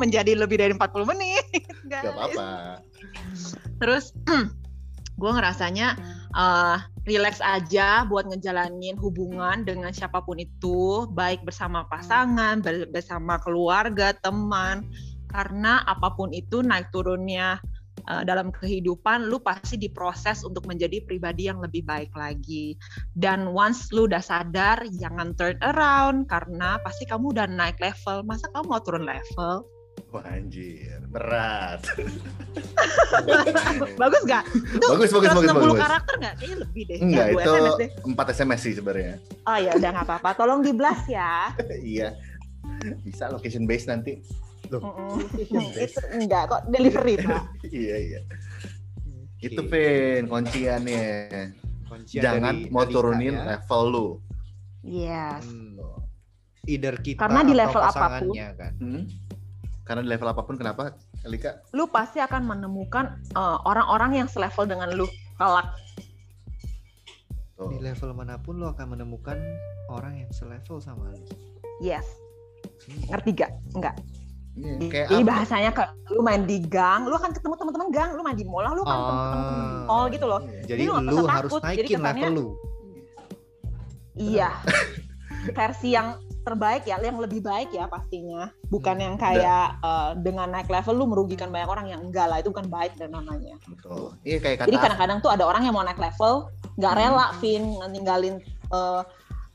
Menjadi 0.00 0.38
lebih 0.38 0.60
dari 0.60 0.72
40 0.76 1.10
menit, 1.10 1.44
guys. 1.88 2.04
Gak 2.06 2.14
apa-apa. 2.14 2.48
Terus, 3.82 4.14
gue 5.20 5.30
ngerasanya 5.34 5.98
eh 6.28 6.78
relax 7.08 7.40
aja 7.40 8.04
buat 8.04 8.28
ngejalanin 8.28 9.00
hubungan 9.00 9.64
dengan 9.64 9.90
siapa 9.90 10.20
pun 10.20 10.38
itu, 10.38 11.08
baik 11.16 11.42
bersama 11.42 11.88
pasangan, 11.88 12.60
ber- 12.60 12.92
bersama 12.92 13.40
keluarga, 13.40 14.12
teman. 14.20 14.84
Karena 15.28 15.84
apa 15.88 16.12
pun 16.14 16.32
itu 16.32 16.60
naik 16.60 16.92
turunnya 16.92 17.58
eh, 18.08 18.22
dalam 18.24 18.48
kehidupan, 18.48 19.28
lu 19.28 19.38
pasti 19.38 19.76
diproses 19.76 20.42
untuk 20.42 20.64
menjadi 20.64 21.04
pribadi 21.04 21.46
yang 21.46 21.60
lebih 21.60 21.84
baik 21.84 22.10
lagi. 22.16 22.74
Dan 23.12 23.52
once 23.52 23.92
lu 23.92 24.08
udah 24.08 24.24
sadar, 24.24 24.80
jangan 24.96 25.36
turn 25.36 25.60
around 25.60 26.24
karena 26.26 26.80
pasti 26.80 27.04
kamu 27.04 27.36
udah 27.36 27.46
naik 27.46 27.76
level. 27.78 28.24
Masa 28.24 28.48
kamu 28.50 28.64
mau 28.66 28.80
turun 28.80 29.04
level? 29.04 29.68
Wah 30.14 30.24
anjir, 30.30 31.02
berat. 31.10 31.82
Bagus 34.00 34.22
gak? 34.24 34.46
Itu 34.54 34.86
Bagus, 34.94 35.10
bagus, 35.10 35.30
bagus, 35.34 35.52
160 35.52 35.58
bagus. 35.58 35.80
karakter 35.82 36.14
nggak? 36.22 36.34
Kayaknya 36.38 36.56
lebih 36.62 36.82
deh. 36.86 36.98
Enggak, 37.02 37.26
ya, 37.26 37.34
itu 37.34 37.50
SMS 37.50 37.74
deh. 37.76 37.90
4 38.06 38.34
SMS 38.34 38.60
sih 38.62 38.74
sebenarnya. 38.78 39.14
Oh 39.44 39.58
ya 39.58 39.70
udah 39.74 39.90
nggak 39.98 40.06
apa-apa. 40.06 40.30
Tolong 40.38 40.60
di 40.62 40.72
blast 40.72 41.04
ya. 41.10 41.50
iya. 41.82 42.14
Bisa 43.02 43.26
location 43.28 43.66
base 43.66 43.90
nanti. 43.90 44.22
Mm-mm. 44.76 45.16
itu 45.80 46.00
enggak 46.12 46.42
kok 46.52 46.62
delivery 46.68 47.16
pak. 47.24 47.42
iya, 47.64 47.96
iya. 47.96 48.20
Oke. 49.38 49.54
Itu 49.54 49.60
Vin, 49.70 50.26
kunciannya. 50.26 51.06
Kuncian 51.88 52.20
Jangan 52.20 52.54
dari 52.58 52.74
mau 52.74 52.84
turunin 52.84 53.32
ya. 53.38 53.44
level 53.56 53.82
lu. 53.88 54.08
Yes. 54.84 55.46
Hmm. 55.46 55.78
Either 56.68 57.00
kita 57.00 57.24
Karena 57.24 57.40
di 57.40 57.54
atau 57.56 57.62
level 57.64 57.82
apa 57.86 58.06
pun. 58.20 58.34
kan. 58.34 58.72
Hmm? 58.82 59.02
Karena 59.86 60.00
di 60.04 60.08
level 60.10 60.28
apa 60.28 60.42
pun 60.44 60.54
kenapa, 60.60 60.82
Elika? 61.24 61.64
Lu 61.72 61.88
pasti 61.88 62.20
akan 62.20 62.44
menemukan 62.44 63.16
eh, 63.32 63.58
orang-orang 63.64 64.20
yang 64.20 64.28
selevel 64.28 64.68
dengan 64.68 64.92
lu 64.92 65.08
kelak. 65.38 65.70
Di 67.58 67.78
level 67.78 68.10
mana 68.14 68.38
pun 68.38 68.58
lo 68.58 68.70
akan 68.70 68.94
menemukan 68.98 69.38
orang 69.88 70.22
yang 70.22 70.30
selevel 70.30 70.78
sama 70.78 71.08
lo. 71.10 71.18
Yes. 71.80 72.04
Hmm. 72.90 73.14
Ngerti 73.14 73.30
gak? 73.38 73.52
Enggak. 73.74 73.94
Iya, 74.58 74.74
kayak 74.84 75.06
Jadi 75.08 75.22
apa? 75.22 75.30
bahasanya 75.30 75.70
kayak 75.70 75.90
lu 76.08 76.20
main 76.20 76.42
di 76.42 76.58
gang, 76.60 77.00
lu 77.04 77.14
akan 77.14 77.30
ketemu 77.30 77.54
teman-teman 77.54 77.88
gang, 77.88 78.08
lu 78.12 78.22
main 78.22 78.34
di 78.34 78.42
mall, 78.42 78.66
lu 78.68 78.82
akan 78.82 78.98
ketemu 78.98 79.14
teman-teman 79.14 79.54
Oh. 79.78 79.86
mall 79.86 80.04
gitu 80.08 80.26
loh. 80.26 80.40
Iya. 80.42 80.62
Jadi 80.66 80.82
Lu 80.82 80.90
nggak 80.90 81.04
lu 81.04 81.14
usah 81.16 81.32
harus 81.32 81.50
takut, 81.50 81.62
jadi 81.62 81.70
naikin 81.70 81.86
kesannya- 81.94 82.14
level 82.18 82.32
lu. 82.34 82.46
Iya. 84.14 84.48
Versi 85.56 85.88
yang 85.90 86.08
terbaik 86.40 86.82
ya, 86.82 86.96
yang 86.98 87.20
lebih 87.20 87.38
baik 87.40 87.70
ya 87.70 87.86
pastinya. 87.86 88.48
Bukan 88.66 88.96
Hmm. 88.96 89.04
yang 89.04 89.14
kayak 89.16 89.78
eh, 89.78 90.10
dengan 90.18 90.48
naik 90.48 90.66
level 90.66 90.94
lu 90.96 91.06
merugikan 91.06 91.48
banyak 91.48 91.68
orang 91.68 91.86
yang 91.86 92.00
enggak 92.02 92.26
lah, 92.26 92.40
itu 92.40 92.48
bukan 92.48 92.66
baik 92.66 92.96
dan 92.96 93.12
namanya. 93.12 93.54
Betul. 93.64 94.16
Iya 94.22 94.38
kayak 94.38 94.56
kata 94.58 94.66
Jadi 94.66 94.78
kadang-kadang 94.78 95.18
tuh 95.20 95.30
ada 95.30 95.44
orang 95.44 95.62
yang 95.62 95.72
mau 95.72 95.84
naik 95.84 95.98
level, 95.98 96.48
nggak 96.74 96.92
Hmm. 96.92 97.00
rela, 97.00 97.26
Vin, 97.38 97.62
ninggalin 97.86 98.34
eh, 98.68 99.02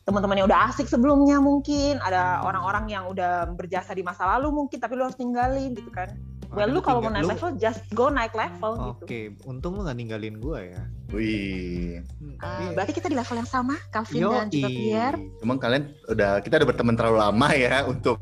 teman-teman 0.03 0.35
yang 0.35 0.47
udah 0.47 0.67
asik 0.67 0.85
sebelumnya 0.85 1.39
mungkin, 1.39 1.95
ada 1.97 2.37
Hmm. 2.37 2.47
orang-orang 2.47 2.85
yang 2.87 3.03
udah 3.07 3.47
berjasa 3.49 3.91
di 3.91 4.01
masa 4.01 4.27
lalu 4.27 4.51
mungkin, 4.53 4.77
tapi 4.77 4.93
lu 4.93 5.03
harus 5.03 5.15
tinggalin 5.15 5.71
gitu 5.71 5.87
kan. 5.89 6.11
Well, 6.49 6.69
lu 6.69 6.79
kalau 6.79 7.01
mau 7.01 7.09
naik 7.09 7.25
lu- 7.25 7.33
level, 7.33 7.49
just 7.57 7.81
go 7.89 8.07
naik 8.07 8.29
level 8.31 8.93
Oke, 8.93 9.09
gitu. 9.33 9.41
untung 9.43 9.73
lu 9.73 9.81
gak 9.81 9.95
ninggalin 9.95 10.37
gua 10.37 10.61
ya. 10.61 10.85
Wih. 11.09 11.97
Hmm, 12.19 12.37
iya. 12.37 12.69
berarti 12.73 12.91
kita 12.91 13.07
di 13.07 13.15
level 13.15 13.37
yang 13.37 13.47
sama, 13.47 13.73
Calvin 13.89 14.21
dan 14.21 14.49
juga. 14.49 14.69
Pierre. 14.69 15.17
Cuman 15.39 15.57
kalian 15.57 15.83
udah 16.05 16.31
kita 16.39 16.53
udah 16.55 16.67
berteman 16.67 16.93
terlalu 16.93 17.17
lama 17.19 17.49
ya 17.55 17.75
untuk 17.89 18.21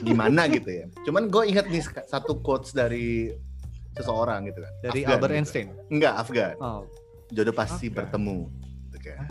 gimana 0.00 0.48
gitu 0.48 0.68
ya. 0.68 0.84
Cuman 1.00 1.28
gue 1.28 1.44
ingat 1.46 1.66
nih 1.66 1.80
satu 2.04 2.40
quotes 2.40 2.72
dari 2.72 3.32
seseorang 3.92 4.44
gitu 4.44 4.60
kan. 4.60 4.72
Dari 4.82 5.00
Afgan 5.00 5.12
Albert 5.14 5.30
gitu. 5.30 5.38
Einstein. 5.38 5.66
Enggak, 5.88 6.14
Afgan. 6.18 6.54
Oh, 6.58 6.82
Jodoh 7.30 7.54
pasti 7.54 7.86
Afgan. 7.86 7.96
bertemu. 7.96 8.38
Gitu 8.84 8.98
kan. 9.06 9.24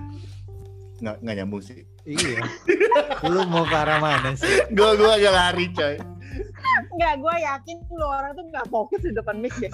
Nggak, 1.00 1.16
nggak 1.24 1.36
nyambung 1.40 1.64
sih. 1.64 1.80
iya. 2.04 2.44
lu 3.34 3.42
mau 3.48 3.64
ke 3.64 3.76
arah 3.76 4.00
mana 4.00 4.36
sih? 4.36 4.68
Gue 4.72 4.90
gue 5.00 5.10
agak 5.10 5.34
lari 5.34 5.66
coy. 5.72 5.96
Enggak, 6.96 7.14
gue 7.20 7.36
yakin 7.42 7.78
lu 7.92 8.06
orang 8.06 8.32
tuh 8.36 8.44
nggak 8.52 8.66
fokus 8.68 9.02
di 9.04 9.12
depan 9.16 9.40
mic 9.40 9.56
deh. 9.58 9.72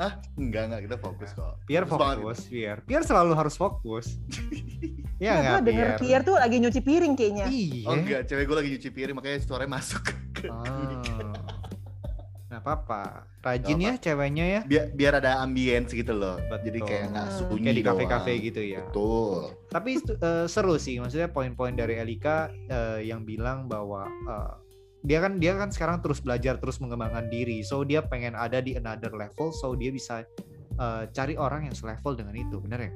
Hah? 0.00 0.18
Enggak, 0.40 0.62
enggak. 0.72 0.80
Kita 0.88 0.96
fokus 0.98 1.30
kok. 1.36 1.52
Pierre 1.68 1.86
Fokus 1.86 2.38
Pierre. 2.48 2.80
Pierre 2.82 3.04
selalu 3.06 3.32
harus 3.36 3.54
fokus. 3.54 4.06
Iya 5.22 5.38
Nah, 5.38 5.38
nggak, 5.38 5.54
gue 5.54 5.62
denger 5.70 5.86
Pierre? 5.86 6.00
Pierre 6.02 6.24
tuh 6.26 6.34
lagi 6.34 6.56
nyuci 6.58 6.80
piring 6.82 7.14
kayaknya. 7.14 7.46
Iya. 7.46 7.86
Oh 7.86 7.94
enggak, 7.94 8.20
cewek 8.26 8.42
gue 8.42 8.56
lagi 8.58 8.68
nyuci 8.74 8.90
piring 8.90 9.14
makanya 9.14 9.38
suaranya 9.46 9.70
masuk. 9.78 10.02
Oh. 10.50 11.01
Apa-apa. 12.62 13.26
Rajin 13.42 13.74
Nggak 13.76 13.90
ya 13.90 13.94
ceweknya 14.00 14.44
ya. 14.46 14.60
biar 14.62 14.84
biar 14.94 15.12
ada 15.18 15.42
ambience 15.42 15.90
gitu 15.90 16.14
loh. 16.14 16.38
Betul. 16.46 16.62
Jadi 16.62 16.78
kayak 16.80 17.04
nggak 17.10 17.26
Hmm. 17.26 17.38
sunyi 17.42 17.64
Kayak 17.66 17.74
di 17.74 17.82
kafe-kafe 17.82 18.32
gitu 18.40 18.60
ya. 18.62 18.82
Betul. 18.86 19.40
Tapi 19.66 19.90
eh, 19.98 20.46
seru 20.46 20.74
sih, 20.76 20.96
maksudnya 20.96 21.26
poin-poin 21.26 21.74
dari 21.74 21.98
Elika 21.98 22.46
eh, 22.68 23.02
yang 23.02 23.26
bilang 23.26 23.66
bahwa 23.66 24.06
eh, 24.06 24.52
dia 25.02 25.18
kan 25.18 25.36
dia 25.36 25.58
kan 25.58 25.68
sekarang 25.68 25.98
terus 25.98 26.22
belajar, 26.22 26.56
terus 26.56 26.78
mengembangkan 26.78 27.26
diri. 27.26 27.60
So 27.60 27.82
dia 27.82 27.98
pengen 28.00 28.32
ada 28.32 28.62
di 28.62 28.78
another 28.78 29.10
level, 29.10 29.50
so 29.50 29.74
dia 29.74 29.90
bisa 29.90 30.22
eh, 30.78 31.02
cari 31.10 31.34
orang 31.34 31.66
yang 31.66 31.74
selevel 31.74 32.14
dengan 32.14 32.38
itu, 32.38 32.62
bener 32.62 32.80
ya? 32.80 32.92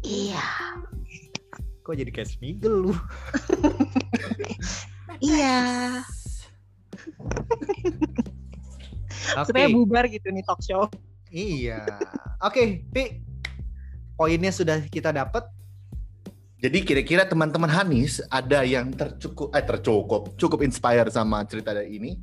Iya, 0.00 0.44
Kok 1.80 1.92
jadi 1.94 2.10
kayak 2.10 2.28
Smigel 2.28 2.88
lu? 2.88 2.92
iya. 5.20 6.00
Oke, 9.36 9.46
Supaya 9.46 9.66
bubar 9.68 10.04
gitu 10.06 10.28
nih 10.28 10.42
talk 10.42 10.60
show. 10.60 10.84
iya. 11.28 11.84
Oke, 12.38 12.84
Pi. 12.86 13.20
Poinnya 14.14 14.50
sudah 14.50 14.80
kita 14.84 15.10
dapat. 15.10 15.48
Jadi 16.56 16.84
kira-kira 16.84 17.24
teman-teman 17.24 17.68
Hanis 17.68 18.20
ada 18.28 18.60
yang 18.60 18.92
tercukup 18.92 19.48
eh 19.50 19.64
tercukup 19.64 20.36
cukup 20.36 20.60
inspire 20.60 21.08
sama 21.08 21.40
cerita 21.44 21.72
dari 21.72 21.96
ini? 21.96 22.20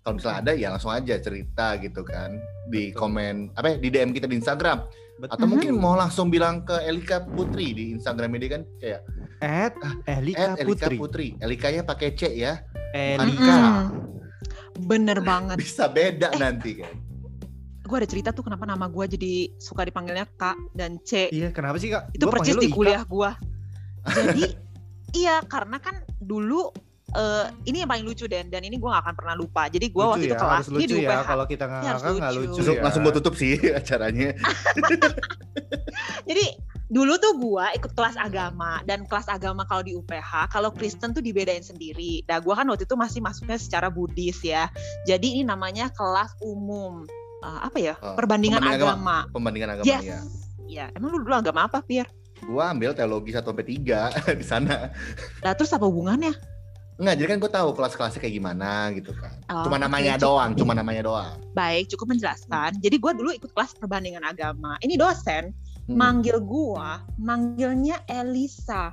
Kalau 0.00 0.16
misalnya 0.16 0.38
ada 0.40 0.52
ya 0.54 0.68
langsung 0.70 0.88
aja 0.88 1.12
cerita 1.18 1.76
gitu 1.76 2.00
kan 2.00 2.40
di 2.66 2.88
Betul. 2.88 2.96
komen 2.96 3.34
apa 3.52 3.74
ya, 3.74 3.76
di 3.76 3.88
DM 3.90 4.10
kita 4.10 4.24
di 4.24 4.38
Instagram 4.38 4.80
atau 5.18 5.44
Mhm. 5.44 5.50
mungkin 5.50 5.70
mau 5.76 5.92
langsung 5.92 6.28
bilang 6.28 6.62
ke 6.62 6.78
Elika 6.82 7.20
Putri 7.20 7.72
di 7.72 7.84
Instagram 7.92 8.32
dia 8.36 8.50
kan 8.50 8.62
kayak 8.78 9.00
At 9.36 9.74
Elika 10.06 10.56
"Eh, 10.56 10.64
Elika 10.64 10.86
Putri. 10.88 10.96
Putri. 10.96 11.26
Elikanya 11.36 11.82
pakai 11.82 12.16
C 12.16 12.32
ya. 12.32 12.56
Elika. 12.94 13.92
Bener 14.78 15.18
banget. 15.30 15.56
Bisa 15.56 15.86
beda 15.86 16.28
Eh. 16.28 16.38
nanti 16.38 16.78
kan. 16.78 16.92
Gue 17.80 17.96
ada 17.96 18.08
cerita 18.08 18.30
tuh 18.30 18.42
kenapa 18.42 18.64
nama 18.64 18.84
gue 18.84 19.04
jadi 19.08 19.32
suka 19.56 19.82
dipanggilnya 19.82 20.26
K 20.28 20.42
dan 20.72 20.98
C. 21.00 21.30
Iya, 21.30 21.50
kenapa 21.50 21.78
sih 21.78 21.88
Kak? 21.88 22.10
itu 22.10 22.22
Gua 22.22 22.32
persis 22.32 22.56
di 22.56 22.68
kuliah 22.68 23.02
gua 23.02 23.38
jadi 24.12 24.54
iya 25.12 25.38
karena 25.42 25.78
kan 25.78 25.94
dulu 26.16 26.70
eh, 27.12 27.46
ini 27.64 27.80
yang 27.80 27.88
paling 27.88 28.02
lucu 28.02 28.26
dan 28.26 28.46
dan 28.46 28.60
ini 28.60 28.74
gua 28.76 28.98
gak 28.98 29.02
akan 29.02 29.14
pernah 29.16 29.34
lupa 29.34 29.62
jadi 29.66 29.86
gua 29.88 30.02
Lucu 30.04 30.10
waktu 30.12 30.24
itu 30.24 30.34
ya, 30.34 30.38
kelas 30.38 30.50
harus 30.52 30.66
ini 30.66 30.74
lucu 30.76 30.86
di 30.88 30.98
ya. 30.98 31.08
UPH 31.08 31.22
Kalau 31.24 31.44
kita 31.46 31.64
nggak 31.64 31.80
ngakak 31.80 32.10
nggak 32.12 32.32
lucu. 32.34 32.58
lucu 32.58 32.62
ya. 32.68 32.82
langsung 32.82 33.02
gue 33.02 33.14
tutup 33.14 33.34
sih 33.34 33.52
acaranya. 33.78 34.30
jadi 36.22 36.44
dulu 36.86 37.18
tuh 37.18 37.34
gua 37.36 37.74
ikut 37.74 37.92
kelas 37.98 38.14
agama 38.14 38.78
dan 38.86 39.02
kelas 39.10 39.26
agama 39.26 39.66
kalau 39.66 39.82
di 39.82 39.98
UPH 39.98 40.54
kalau 40.54 40.70
Kristen 40.70 41.10
tuh 41.10 41.18
dibedain 41.18 41.62
sendiri 41.62 42.22
nah 42.30 42.38
gua 42.38 42.62
kan 42.62 42.66
waktu 42.70 42.86
itu 42.86 42.94
masih 42.94 43.18
masuknya 43.18 43.58
secara 43.58 43.90
Buddhis 43.90 44.38
ya 44.40 44.70
jadi 45.02 45.26
ini 45.26 45.42
namanya 45.42 45.90
kelas 45.90 46.34
umum 46.40 47.06
Eh, 47.36 47.58
apa 47.62 47.76
ya 47.76 47.94
Oh, 48.00 48.16
perbandingan 48.16 48.64
perbandingan 48.64 48.96
agama 48.96 49.16
Pembandingan 49.28 49.70
agama 49.76 49.84
yes 49.86 50.02
ya. 50.02 50.20
ya 50.66 50.84
emang 50.96 51.12
lu 51.12 51.20
dulu 51.20 51.36
agama 51.36 51.68
apa 51.68 51.84
Pierre? 51.84 52.08
Gua 52.48 52.72
ambil 52.72 52.96
teologi 52.96 53.28
1 53.30 53.44
sampai 53.44 53.64
3 53.76 54.16
di 54.40 54.44
sana. 54.44 54.88
Nah 55.44 55.52
terus 55.52 55.68
apa 55.72 55.84
hubungannya? 55.84 56.32
Enggak, 56.96 57.14
jadi 57.20 57.28
kan 57.28 57.38
gue 57.44 57.52
tahu 57.52 57.68
kelas-kelasnya 57.76 58.20
kayak 58.24 58.34
gimana 58.40 58.88
gitu 58.96 59.12
kan. 59.12 59.36
Oh, 59.52 59.68
cuma 59.68 59.76
namanya 59.76 60.16
cukup. 60.16 60.24
doang, 60.32 60.50
cuma 60.56 60.72
namanya 60.72 61.04
doang. 61.04 61.36
Baik, 61.52 61.92
cukup 61.92 62.16
menjelaskan. 62.16 62.80
Jadi 62.80 62.96
gue 62.96 63.12
dulu 63.12 63.30
ikut 63.36 63.52
kelas 63.52 63.76
perbandingan 63.76 64.24
agama. 64.24 64.80
Ini 64.80 64.96
dosen 64.96 65.52
Hmm. 65.86 65.94
manggil 65.94 66.42
gua, 66.42 66.98
manggilnya 67.14 68.02
Elisa, 68.10 68.90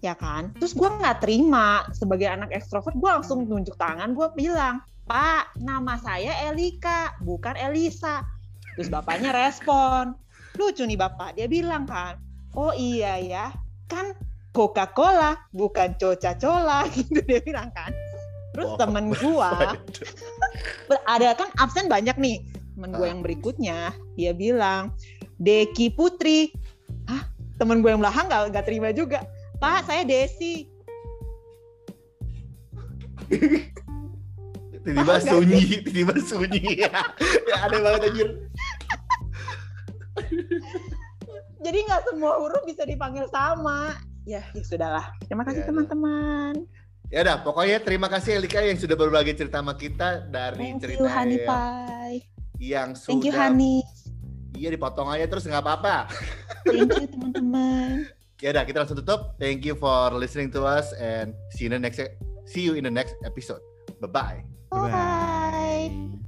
ya 0.00 0.16
kan? 0.16 0.48
Terus 0.56 0.72
gua 0.72 0.96
nggak 0.96 1.20
terima 1.20 1.84
sebagai 1.92 2.24
anak 2.24 2.48
ekstrovert, 2.56 2.96
gua 2.96 3.20
langsung 3.20 3.44
nunjuk 3.44 3.76
tangan, 3.76 4.16
gua 4.16 4.32
bilang, 4.32 4.80
Pak, 5.04 5.60
nama 5.60 6.00
saya 6.00 6.32
Elika, 6.48 7.12
bukan 7.20 7.52
Elisa. 7.60 8.24
Terus 8.80 8.88
bapaknya 8.88 9.36
respon, 9.36 10.16
lucu 10.56 10.88
nih 10.88 10.96
bapak, 10.96 11.36
dia 11.36 11.44
bilang 11.44 11.84
kan, 11.84 12.16
oh 12.56 12.72
iya 12.72 13.20
ya, 13.20 13.46
kan 13.86 14.16
Coca-Cola, 14.56 15.36
bukan 15.52 15.92
Coca-Cola, 16.00 16.88
gitu 16.96 17.20
dia 17.28 17.44
bilang 17.44 17.68
kan. 17.76 17.92
Terus 18.52 18.72
Wow. 18.72 18.80
temen 18.80 19.04
gua, 19.16 19.52
ada 21.12 21.28
kan 21.36 21.48
absen 21.56 21.88
banyak 21.88 22.16
nih 22.16 22.40
temen 22.72 22.92
gue 22.92 23.04
Ah. 23.04 23.10
yang 23.12 23.20
berikutnya 23.20 23.78
dia 24.16 24.32
bilang 24.32 24.96
Deki 25.42 25.90
Putri. 25.98 26.54
Hah? 27.10 27.26
Temen 27.58 27.82
gue 27.82 27.90
yang 27.90 27.98
belakang 27.98 28.30
nggak 28.30 28.54
nggak 28.54 28.66
terima 28.66 28.94
juga. 28.94 29.26
Pak 29.58 29.90
saya 29.90 30.06
Desi. 30.06 30.70
Tiba-tiba 34.82 35.14
sunyi, 35.22 35.62
tiba-tiba 35.86 36.14
sunyi. 36.22 36.82
ya 37.50 37.56
aneh 37.66 37.78
banget 37.78 38.02
anjir. 38.10 38.28
jadi 41.62 41.78
nggak 41.86 42.02
semua 42.10 42.42
huruf 42.42 42.62
bisa 42.66 42.82
dipanggil 42.82 43.26
sama. 43.30 43.94
Ya 44.26 44.42
ya 44.54 44.62
sudahlah. 44.62 45.14
Terima 45.26 45.46
kasih 45.46 45.62
Ya, 45.62 45.68
teman-teman. 45.70 46.54
Ya 47.12 47.18
udah, 47.28 47.36
pokoknya 47.44 47.78
terima 47.84 48.08
kasih 48.08 48.40
Elika 48.40 48.64
yang 48.64 48.80
sudah 48.80 48.96
berbagi 48.96 49.36
cerita 49.36 49.60
sama 49.60 49.76
kita 49.76 50.26
dari 50.32 50.72
thank 50.72 50.80
cerita 50.80 51.04
you 51.04 51.12
Hani 51.12 51.36
yang, 52.56 52.96
sudah 52.96 53.12
thank 53.12 53.26
you 53.28 53.34
Hani 53.36 53.84
Iya 54.62 54.78
dipotong 54.78 55.10
aja 55.10 55.26
terus 55.26 55.42
nggak 55.42 55.58
apa-apa. 55.58 56.06
thank 56.62 56.94
you 56.94 57.10
teman-teman 57.10 58.06
Ya 58.42 58.50
udah, 58.50 58.66
kita 58.66 58.82
langsung 58.82 58.98
tutup. 58.98 59.38
Thank 59.38 59.62
you 59.62 59.78
for 59.78 60.10
listening 60.18 60.50
to 60.50 60.66
us 60.66 60.90
and 60.98 61.30
see 61.54 61.66
you 61.66 61.70
in 61.70 61.78
the 61.78 61.82
next 61.82 62.02
see 62.50 62.66
you 62.66 62.74
in 62.74 62.82
the 62.82 62.90
next 62.90 63.14
episode. 63.22 63.62
Bye 64.02 64.10
bye. 64.10 64.38
Bye. 64.70 64.90
bye 64.90 66.21